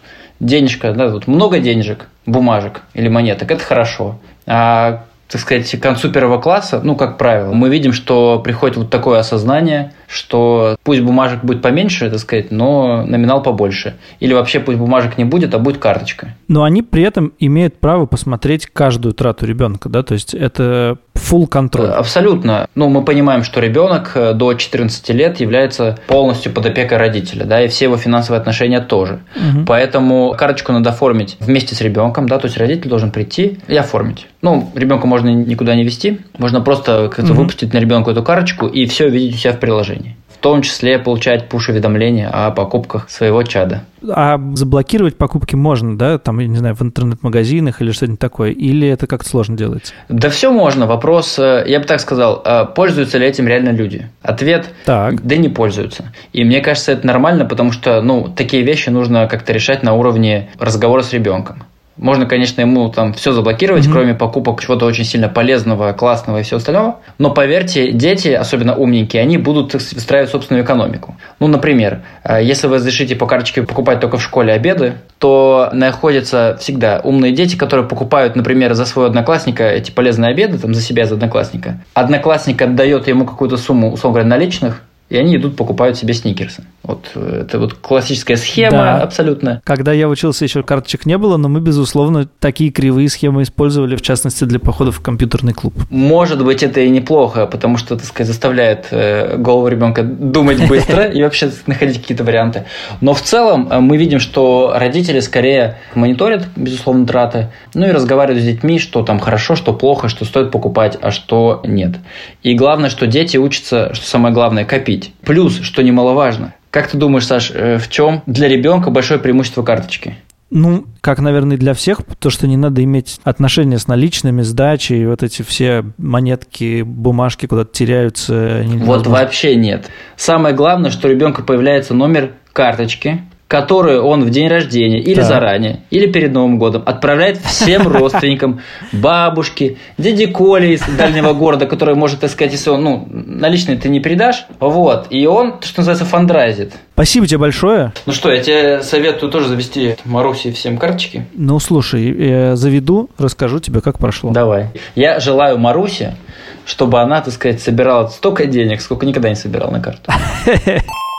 денежка, 0.41 0.93
да, 0.93 1.07
вот 1.07 1.29
много 1.29 1.61
денежек, 1.61 2.09
бумажек 2.27 2.83
или 2.95 3.07
монеток, 3.07 3.53
это 3.53 3.63
хорошо. 3.63 4.19
А 4.47 5.05
так 5.33 5.41
сказать, 5.41 5.71
к 5.71 5.81
концу 5.81 6.13
первого 6.13 6.39
класса, 6.39 6.83
ну, 6.85 6.95
как 6.95 7.17
правило, 7.17 7.55
мы 7.55 7.71
видим, 7.71 7.95
что 7.95 8.39
приходит 8.45 8.77
вот 8.77 8.91
такое 8.91 9.19
осознание, 9.19 9.95
что 10.07 10.77
пусть 10.85 11.01
бумажек 11.01 11.43
будет 11.43 11.63
поменьше, 11.63 12.11
так 12.11 12.19
сказать, 12.19 12.51
но 12.51 13.07
номинал 13.07 13.43
побольше. 13.43 13.95
Или 14.21 14.35
вообще 14.35 14.61
пусть 14.61 14.77
бумажек 14.77 15.17
не 15.17 15.25
будет, 15.25 15.55
а 15.55 15.59
будет 15.59 15.79
карточка. 15.79 16.35
Но 16.49 16.65
они 16.65 16.83
при 16.83 17.03
этом 17.03 17.33
имеют 17.39 17.81
право 17.81 18.05
посмотреть 18.05 18.67
каждую 18.67 19.15
трату 19.15 19.47
ребенка, 19.47 19.89
да, 19.89 20.03
то 20.03 20.13
есть 20.13 20.35
это 20.35 20.99
full 21.15 21.47
контроль. 21.47 21.87
Абсолютно. 21.87 22.69
Ну, 22.75 22.91
мы 22.91 23.03
понимаем, 23.03 23.43
что 23.43 23.61
ребенок 23.61 24.13
э, 24.15 24.35
до 24.35 24.53
14 24.53 25.09
лет 25.11 25.41
является 25.41 25.99
полностью 26.09 26.53
под 26.53 26.67
опекой 26.67 26.99
родителя, 26.99 27.45
да, 27.45 27.63
и 27.63 27.69
все 27.69 27.87
его 27.87 27.97
финансовые 27.97 28.39
отношения 28.39 28.81
тоже. 28.81 29.21
Мгм. 29.35 29.65
Поэтому 29.65 30.35
карточку 30.37 30.73
надо 30.73 30.91
оформить 30.91 31.39
вместе 31.41 31.75
с 31.75 31.81
ребенком, 31.81 32.29
да, 32.29 32.39
то 32.39 32.49
есть 32.49 32.59
родитель 32.59 32.91
должен 32.91 33.11
прийти 33.11 33.61
и 33.67 33.77
оформить. 33.77 34.27
Ну, 34.43 34.69
ребенка 34.75 35.07
можно 35.07 35.29
никуда 35.29 35.77
не 35.77 35.85
вести, 35.85 36.21
можно 36.37 36.61
просто 36.61 37.09
как-то 37.09 37.33
Мгм. 37.33 37.43
выпустить 37.43 37.73
на 37.73 37.79
ребенка 37.79 38.11
эту 38.11 38.25
карточку 38.25 38.67
и 38.67 38.87
все 38.87 39.09
видеть 39.09 39.37
у 39.37 39.39
себя 39.39 39.53
в 39.53 39.61
приложении. 39.61 40.17
В 40.29 40.39
том 40.43 40.63
числе 40.63 40.99
получать 40.99 41.49
пуш-уведомления 41.49 42.29
о 42.29 42.51
покупках 42.51 43.09
своего 43.09 43.45
чада. 43.45 43.85
А 44.11 44.41
заблокировать 44.55 45.17
покупки 45.17 45.55
можно, 45.55 45.97
да, 45.97 46.19
там, 46.19 46.41
я 46.41 46.49
не 46.49 46.57
знаю, 46.57 46.75
в 46.75 46.83
интернет-магазинах 46.83 47.81
или 47.81 47.93
что-нибудь 47.93 48.19
такое, 48.19 48.51
или 48.51 48.89
это 48.89 49.07
как-то 49.07 49.29
сложно 49.29 49.57
делается? 49.57 49.95
Да 50.09 50.29
все 50.31 50.51
можно. 50.51 50.89
Вопрос, 50.89 51.39
э, 51.39 51.63
я 51.69 51.79
бы 51.79 51.85
так 51.85 52.01
сказал, 52.01 52.43
э, 52.45 52.65
пользуются 52.75 53.19
ли 53.19 53.27
этим 53.29 53.47
реально 53.47 53.71
люди? 53.71 54.09
Ответ 54.23 54.69
Так. 54.85 55.25
Да 55.25 55.37
не 55.37 55.49
пользуются. 55.49 56.13
И 56.33 56.43
мне 56.43 56.61
кажется, 56.61 56.91
это 56.91 57.07
нормально, 57.07 57.45
потому 57.45 57.71
что, 57.71 58.03
ну, 58.03 58.27
такие 58.27 58.65
вещи 58.65 58.89
нужно 58.91 59.29
как-то 59.29 59.53
решать 59.53 59.85
на 59.85 59.95
уровне 59.95 60.49
разговора 60.59 61.03
с 61.03 61.13
ребенком. 61.13 61.63
Можно, 62.03 62.27
конечно, 62.27 62.61
ему 62.61 62.89
там 62.89 63.13
все 63.13 63.31
заблокировать, 63.31 63.85
Мгм. 63.85 63.93
кроме 63.93 64.15
покупок 64.15 64.61
чего-то 64.61 64.87
очень 64.87 65.05
сильно 65.05 65.29
полезного, 65.29 65.93
классного 65.93 66.41
и 66.41 66.43
всего 66.43 66.57
остального. 66.57 66.97
Но 67.19 67.31
поверьте, 67.31 67.93
дети, 67.93 68.27
особенно 68.31 68.75
умненькие, 68.75 69.23
они 69.23 69.39
будут 69.39 69.73
выстраивать 69.75 70.31
собственную 70.31 70.65
экономику. 70.65 71.15
Ну, 71.39 71.47
например, 71.47 72.01
э, 72.25 72.41
если 72.43 72.67
вы 72.67 72.77
разрешите 72.77 73.15
по 73.15 73.27
карточке 73.27 73.63
покупать 73.63 74.01
только 74.01 74.17
в 74.17 74.23
школе 74.23 74.53
обеды, 74.53 74.95
то 75.19 75.69
находятся 75.73 76.57
всегда 76.61 77.01
умные 77.05 77.31
дети, 77.31 77.55
которые 77.55 77.87
покупают, 77.87 78.35
например, 78.35 78.75
за 78.75 78.85
своего 78.85 79.07
одноклассника 79.09 79.63
эти 79.63 79.93
полезные 79.93 80.33
обеды, 80.33 80.59
там, 80.59 80.75
за 80.75 80.81
себя, 80.81 81.07
за 81.07 81.15
одноклассника. 81.15 81.79
Одноклассник 81.95 82.61
отдает 82.61 83.07
ему 83.07 83.25
какую-то 83.25 83.57
сумму, 83.57 83.93
условно 83.93 84.19
говоря, 84.19 84.29
наличных, 84.29 84.83
и 85.13 85.17
они 85.19 85.37
идут 85.37 85.57
покупают 85.57 85.99
себе 85.99 86.15
сникерсы. 86.15 86.65
Вот 86.83 87.11
э, 87.15 87.43
это 87.43 87.59
вот 87.59 87.75
классическая 87.75 88.37
схема 88.37 88.71
Да. 88.71 89.03
абсолютно. 89.03 89.61
Когда 89.63 89.93
я 89.93 90.09
учился, 90.09 90.45
еще 90.45 90.63
карточек 90.63 91.05
не 91.05 91.19
было, 91.19 91.37
но 91.37 91.51
мы, 91.51 91.61
безусловно, 91.61 92.27
такие 92.41 92.71
кривые 92.71 93.11
схемы 93.11 93.43
использовали, 93.43 93.95
в 93.97 94.01
частности, 94.01 94.45
для 94.45 94.59
походов 94.59 94.97
в 94.97 95.03
компьютерный 95.03 95.53
клуб. 95.53 95.75
Может 95.91 96.43
быть, 96.43 96.63
это 96.63 96.81
и 96.81 96.89
неплохо, 96.89 97.45
потому 97.45 97.77
что, 97.77 97.97
так 97.97 98.07
сказать, 98.07 98.29
заставляет 98.29 98.87
э, 98.91 99.37
голову 99.37 99.69
ребенка 99.69 100.03
думать 100.03 100.67
быстро 100.67 101.05
и 101.13 101.23
вообще 101.23 101.51
находить 101.67 102.01
какие-то 102.01 102.25
варианты. 102.25 102.65
Но 103.03 103.13
в 103.13 103.21
целом 103.21 103.69
э, 103.71 103.81
мы 103.81 103.99
видим, 103.99 104.19
что 104.19 104.73
родители 104.75 105.21
скорее 105.21 105.77
мониторят, 105.95 106.49
безусловно, 106.57 107.07
траты, 107.07 107.49
ну 107.75 107.87
и 107.87 107.91
разговаривают 107.91 108.43
с 108.43 108.47
детьми, 108.47 108.79
что 108.79 109.03
там 109.03 109.21
хорошо, 109.21 109.57
что 109.57 109.75
плохо, 109.75 110.09
что 110.09 110.25
стоит 110.25 110.51
покупать, 110.51 110.97
а 111.03 111.11
что 111.11 111.61
нет. 111.65 111.97
И 112.43 112.55
главное, 112.55 112.89
что 112.89 113.07
дети 113.07 113.37
учатся, 113.37 113.93
что 113.93 114.07
самое 114.07 114.33
главное, 114.33 114.65
копить. 114.65 115.02
Плюс, 115.25 115.61
что 115.61 115.83
немаловажно, 115.83 116.55
как 116.71 116.89
ты 116.89 116.97
думаешь, 116.97 117.27
Саш, 117.27 117.51
э, 117.51 117.79
в 117.79 117.91
чем 117.91 118.23
для 118.27 118.49
ребенка 118.49 118.91
большое 118.91 119.21
преимущество 119.21 119.63
карточки? 119.63 120.17
Ну, 120.55 120.85
как, 121.01 121.19
наверное, 121.21 121.57
и 121.57 121.59
для 121.59 121.73
всех, 121.73 122.01
то, 122.19 122.29
что 122.29 122.47
не 122.47 122.59
надо 122.59 122.85
иметь 122.85 123.21
отношения 123.25 123.79
с 123.79 123.89
наличными, 123.89 124.43
сдачей, 124.43 125.07
вот 125.07 125.23
эти 125.23 125.41
все 125.41 125.83
монетки, 125.97 126.83
бумажки 126.83 127.47
куда-то 127.47 127.73
теряются. 127.73 128.57
они 128.57 128.77
Вот 128.77 128.83
невозможно. 128.83 129.11
вообще 129.13 129.57
нет. 129.57 129.89
Самое 130.17 130.55
главное, 130.55 130.91
что 130.91 131.09
у 131.09 131.11
ребенка 131.11 131.43
появляется 131.43 131.95
номер 131.95 132.33
карточки, 132.53 133.23
которую 133.53 134.03
он 134.03 134.25
в 134.25 134.31
день 134.31 134.49
рождения 134.49 134.99
или 134.99 135.17
Так. 135.17 135.27
заранее, 135.27 135.81
или 135.91 136.11
перед 136.11 136.33
Новым 136.33 136.59
годом 136.59 136.83
отправляет 136.87 137.37
всем 137.37 137.87
родственникам, 137.99 138.61
бабушке, 138.93 139.77
дяде 139.99 140.27
Коле 140.27 140.73
из 140.73 140.81
дальнего 140.81 141.35
города, 141.35 141.67
который 141.67 141.95
может, 141.95 142.21
так 142.21 142.31
сказать, 142.31 142.53
если 142.53 142.71
он, 142.71 142.83
ну, 142.83 143.07
наличные 143.11 143.77
ты 143.77 143.91
не 143.91 144.01
передашь, 144.01 144.47
вот, 144.59 145.09
и 145.11 145.27
он, 145.27 145.57
что 145.61 145.81
называется, 145.81 146.07
фандрайзит. 146.07 146.73
Спасибо 146.95 147.27
тебе 147.27 147.37
большое. 147.41 147.93
Ну 148.07 148.15
что, 148.15 148.33
я 148.33 148.43
тебе 148.43 148.83
советую 148.83 149.31
тоже 149.31 149.49
завести 149.49 149.97
Маруси 150.07 150.51
всем 150.51 150.79
карточки. 150.79 151.27
Ну, 151.35 151.59
слушай, 151.59 152.05
я 152.05 152.57
заведу, 152.57 153.11
расскажу 153.19 153.61
тебе, 153.61 153.83
как 153.83 153.99
прошло. 153.99 154.31
Давай. 154.31 154.69
Я 154.95 155.21
желаю 155.21 155.59
Марусе, 155.59 156.17
чтобы 156.65 157.03
она, 157.03 157.21
так 157.21 157.35
сказать, 157.35 157.61
собирала 157.61 158.07
столько 158.07 158.47
денег, 158.47 158.81
сколько 158.81 159.05
никогда 159.05 159.29
не 159.29 159.37
собирала 159.37 159.73
на 159.73 159.81
карту. 159.81 160.11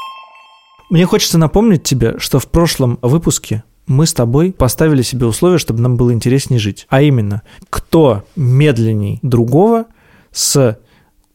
Мне 0.94 1.08
хочется 1.08 1.39
напомнить 1.39 1.82
тебе, 1.82 2.20
что 2.20 2.38
в 2.38 2.48
прошлом 2.48 3.00
выпуске 3.02 3.64
мы 3.88 4.06
с 4.06 4.14
тобой 4.14 4.52
поставили 4.54 5.02
себе 5.02 5.26
условия, 5.26 5.58
чтобы 5.58 5.82
нам 5.82 5.98
было 5.98 6.14
интереснее 6.14 6.60
жить. 6.60 6.86
А 6.88 7.02
именно, 7.02 7.41
кто 7.72 8.26
медленней 8.36 9.18
другого 9.24 9.86
с 10.32 10.80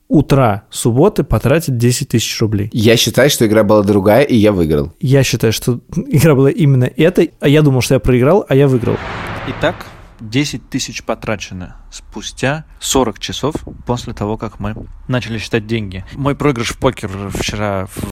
утра 0.07 0.63
субботы 0.71 1.25
потратит 1.25 1.77
10 1.77 2.11
тысяч 2.11 2.41
рублей. 2.41 2.71
Я 2.73 2.97
считаю, 2.97 3.31
что 3.31 3.49
игра 3.49 3.65
была 3.65 3.83
другая, 3.83 4.23
и 4.23 4.37
я 4.37 4.53
выиграл. 4.53 4.93
Я 5.01 5.25
считаю, 5.25 5.53
что 5.53 5.81
игра 5.97 6.37
была 6.37 6.53
именно 6.53 6.85
этой, 6.85 7.33
а 7.41 7.49
я 7.49 7.63
думал, 7.63 7.81
что 7.81 7.95
я 7.95 7.99
проиграл, 7.99 8.47
а 8.49 8.55
я 8.55 8.69
выиграл. 8.69 8.97
Итак, 9.49 9.87
10 10.21 10.71
тысяч 10.71 11.03
потрачено 11.03 11.79
спустя 11.91 12.65
40 12.79 13.19
часов 13.19 13.57
после 13.85 14.13
того, 14.13 14.37
как 14.37 14.61
мы 14.61 14.77
начали 15.09 15.39
считать 15.39 15.67
деньги. 15.67 16.05
Мой 16.13 16.37
проигрыш 16.37 16.69
в 16.69 16.79
покер 16.79 17.11
вчера 17.35 17.87
в 17.87 18.11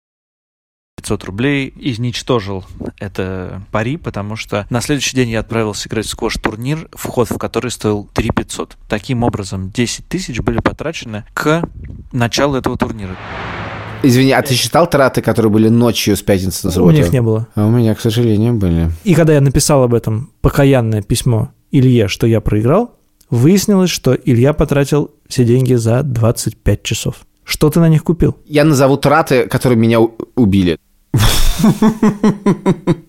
500 0.96 1.24
рублей 1.24 1.72
изничтожил 1.78 2.64
это 2.98 3.62
пари, 3.70 3.96
потому 3.98 4.34
что 4.34 4.66
на 4.70 4.80
следующий 4.80 5.14
день 5.14 5.28
я 5.30 5.40
отправился 5.40 5.88
играть 5.88 6.06
в 6.06 6.08
сквош-турнир, 6.10 6.88
вход 6.92 7.30
в 7.30 7.36
который 7.38 7.70
стоил 7.70 8.08
3 8.14 8.30
500. 8.30 8.76
Таким 8.88 9.22
образом, 9.22 9.70
10 9.70 10.08
тысяч 10.08 10.40
были 10.40 10.58
потрачены 10.58 11.24
к 11.34 11.68
началу 12.12 12.56
этого 12.56 12.78
турнира. 12.78 13.14
Извини, 14.02 14.32
а 14.32 14.40
ты 14.42 14.54
считал 14.54 14.88
траты, 14.88 15.20
которые 15.20 15.50
были 15.52 15.68
ночью 15.68 16.16
с 16.16 16.22
пятницы 16.22 16.66
на 16.66 16.70
У 16.70 16.72
субботу? 16.72 16.92
меня 16.94 17.04
их 17.06 17.12
не 17.12 17.22
было. 17.22 17.46
А 17.54 17.66
у 17.66 17.70
меня, 17.70 17.94
к 17.94 18.00
сожалению, 18.00 18.54
были. 18.54 18.90
И 19.04 19.14
когда 19.14 19.34
я 19.34 19.40
написал 19.40 19.82
об 19.82 19.92
этом 19.94 20.30
покаянное 20.40 21.02
письмо 21.02 21.50
Илье, 21.72 22.08
что 22.08 22.26
я 22.26 22.40
проиграл, 22.40 22.94
выяснилось, 23.30 23.90
что 23.90 24.14
Илья 24.14 24.52
потратил 24.54 25.10
все 25.28 25.44
деньги 25.44 25.74
за 25.74 26.02
25 26.02 26.82
часов. 26.82 27.16
Что 27.44 27.70
ты 27.70 27.80
на 27.80 27.88
них 27.88 28.02
купил? 28.02 28.36
Я 28.46 28.64
назову 28.64 28.96
траты, 28.96 29.46
которые 29.46 29.78
меня 29.78 30.00
у- 30.00 30.14
убили. 30.34 30.78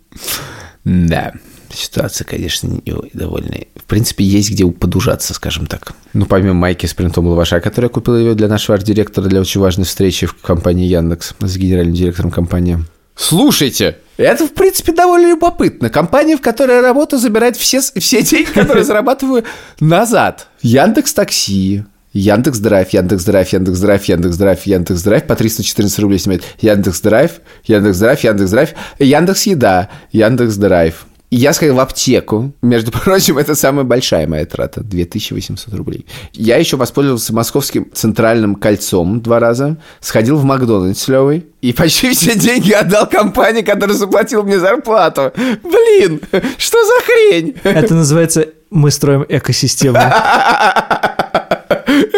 Да, 0.84 1.34
ситуация, 1.70 2.24
конечно, 2.24 2.70
довольно. 3.14 3.58
В 3.76 3.84
принципе, 3.84 4.24
есть 4.24 4.52
где 4.52 4.66
подужаться, 4.66 5.34
скажем 5.34 5.66
так. 5.66 5.94
Ну, 6.14 6.26
помимо 6.26 6.54
майки 6.54 6.86
с 6.86 6.94
принтом 6.94 7.28
лаваша, 7.28 7.60
который 7.60 7.86
я 7.86 7.90
купил 7.90 8.18
ее 8.18 8.36
для 8.36 8.48
нашего 8.48 8.76
арт-директора 8.76 9.28
для 9.28 9.42
очень 9.42 9.60
важной 9.60 9.86
встречи 9.86 10.28
в 10.28 10.36
компании 10.36 10.88
Яндекс 10.88 11.34
с 11.40 11.58
генеральным 11.58 11.94
директором 11.94 12.32
компании. 12.32 12.80
Слушайте, 13.18 13.98
это, 14.18 14.48
в 14.48 14.54
принципе, 14.54 14.94
довольно 14.94 15.28
любопытно. 15.28 15.90
Компания, 15.90 16.38
в 16.38 16.42
которой 16.42 16.78
я 16.78 16.82
работаю, 16.82 17.20
забирает 17.20 17.58
все, 17.58 17.82
все 17.82 18.22
деньги, 18.22 18.52
которые 18.52 18.84
зарабатываю 18.86 19.44
назад. 19.80 20.48
Яндекс 20.62 21.14
Такси, 21.14 21.84
Яндекс 22.18 22.58
Драйв, 22.60 22.90
Яндекс 22.90 23.26
Драйв, 23.26 23.48
Яндекс 23.54 23.80
Драйв, 23.80 24.04
Яндекс 24.06 24.38
Драйв, 24.38 24.64
Яндекс 24.66 25.04
Драйв 25.04 25.24
по 25.24 25.36
314 25.36 26.00
рублей 26.00 26.18
снимает. 26.18 26.44
Яндекс 26.60 27.02
Драйв, 27.02 27.32
Яндекс 27.66 28.00
Драйв, 28.00 28.24
Яндекс 28.24 28.52
Драйв, 28.52 28.70
Яндекс 29.00 29.44
Еда, 29.44 29.90
Яндекс 30.12 30.56
Драйв. 30.56 31.06
Я 31.30 31.54
сходил 31.54 31.76
в 31.76 31.80
аптеку. 31.80 32.54
Между 32.62 32.92
прочим, 33.04 33.38
это 33.38 33.54
самая 33.54 33.84
большая 33.84 34.28
моя 34.28 34.46
трата. 34.46 34.82
2800 34.82 35.74
рублей. 35.76 36.08
Я 36.34 36.58
еще 36.58 36.78
воспользовался 36.78 37.36
московским 37.36 37.88
центральным 37.94 38.56
кольцом 38.56 39.22
два 39.22 39.40
раза. 39.40 39.78
Сходил 40.00 40.38
в 40.38 40.44
Макдональдс 40.44 41.04
с 41.04 41.08
Левой. 41.10 41.46
И 41.62 41.74
почти 41.74 42.12
все 42.14 42.36
деньги 42.36 42.72
отдал 42.72 43.08
компании, 43.08 43.62
которая 43.62 43.96
заплатила 43.96 44.42
мне 44.42 44.58
зарплату. 44.58 45.34
Блин, 45.36 46.22
что 46.58 46.78
за 46.84 47.04
хрень? 47.04 47.56
Это 47.64 47.94
называется 47.94 48.48
«Мы 48.72 48.90
строим 48.90 49.26
экосистему». 49.30 50.00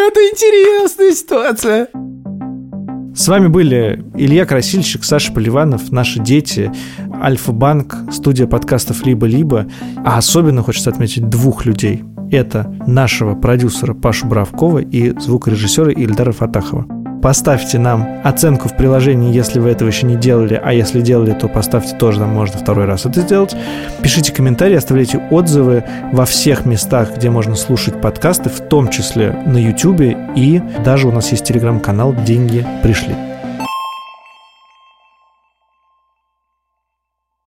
Это 0.10 0.22
интересная 0.22 1.12
ситуация. 1.12 1.88
С 3.16 3.28
вами 3.28 3.45
были 3.45 4.03
Илья 4.16 4.47
Красильщик, 4.47 5.03
Саша 5.03 5.32
Поливанов, 5.32 5.91
наши 5.91 6.20
дети, 6.20 6.72
Альфа-Банк, 7.22 7.95
студия 8.12 8.47
подкастов 8.47 9.05
«Либо-либо». 9.05 9.68
А 10.03 10.18
особенно 10.18 10.64
хочется 10.64 10.89
отметить 10.89 11.30
двух 11.30 11.68
людей. 11.68 12.03
Это 12.32 12.76
нашего 12.88 13.36
продюсера 13.36 13.93
Пашу 13.93 14.26
Бравкова 14.26 14.80
и 14.80 15.16
звукорежиссера 15.20 15.91
Ильдара 15.91 16.32
Фатахова. 16.32 16.88
Поставьте 17.22 17.80
нам 17.80 18.22
оценку 18.24 18.70
в 18.70 18.78
приложении, 18.78 19.34
если 19.34 19.59
вы 19.59 19.70
этого 19.70 19.89
еще 19.89 20.05
не 20.05 20.15
делали, 20.15 20.59
а 20.61 20.74
если 20.74 21.01
делали, 21.01 21.34
то 21.34 21.49
поставьте 21.49 21.95
тоже, 21.97 22.20
нам 22.20 22.30
можно 22.30 22.57
второй 22.57 22.86
раз 22.86 23.05
это 23.05 23.22
сделать. 23.22 23.55
Пишите 24.01 24.32
комментарии, 24.32 24.76
оставляйте 24.76 25.17
отзывы 25.30 25.84
во 26.13 26.26
всех 26.26 26.65
местах, 26.65 27.17
где 27.17 27.30
можно 27.30 27.55
слушать 27.55 27.99
подкасты, 27.99 28.49
в 28.49 28.61
том 28.61 28.88
числе 28.89 29.32
на 29.45 29.57
YouTube, 29.57 30.15
и 30.36 30.61
даже 30.86 31.07
у 31.07 31.11
нас 31.11 31.32
есть 31.32 31.43
телеграм-канал 31.45 32.15
«Деньги 32.26 32.65
пришли». 32.84 33.28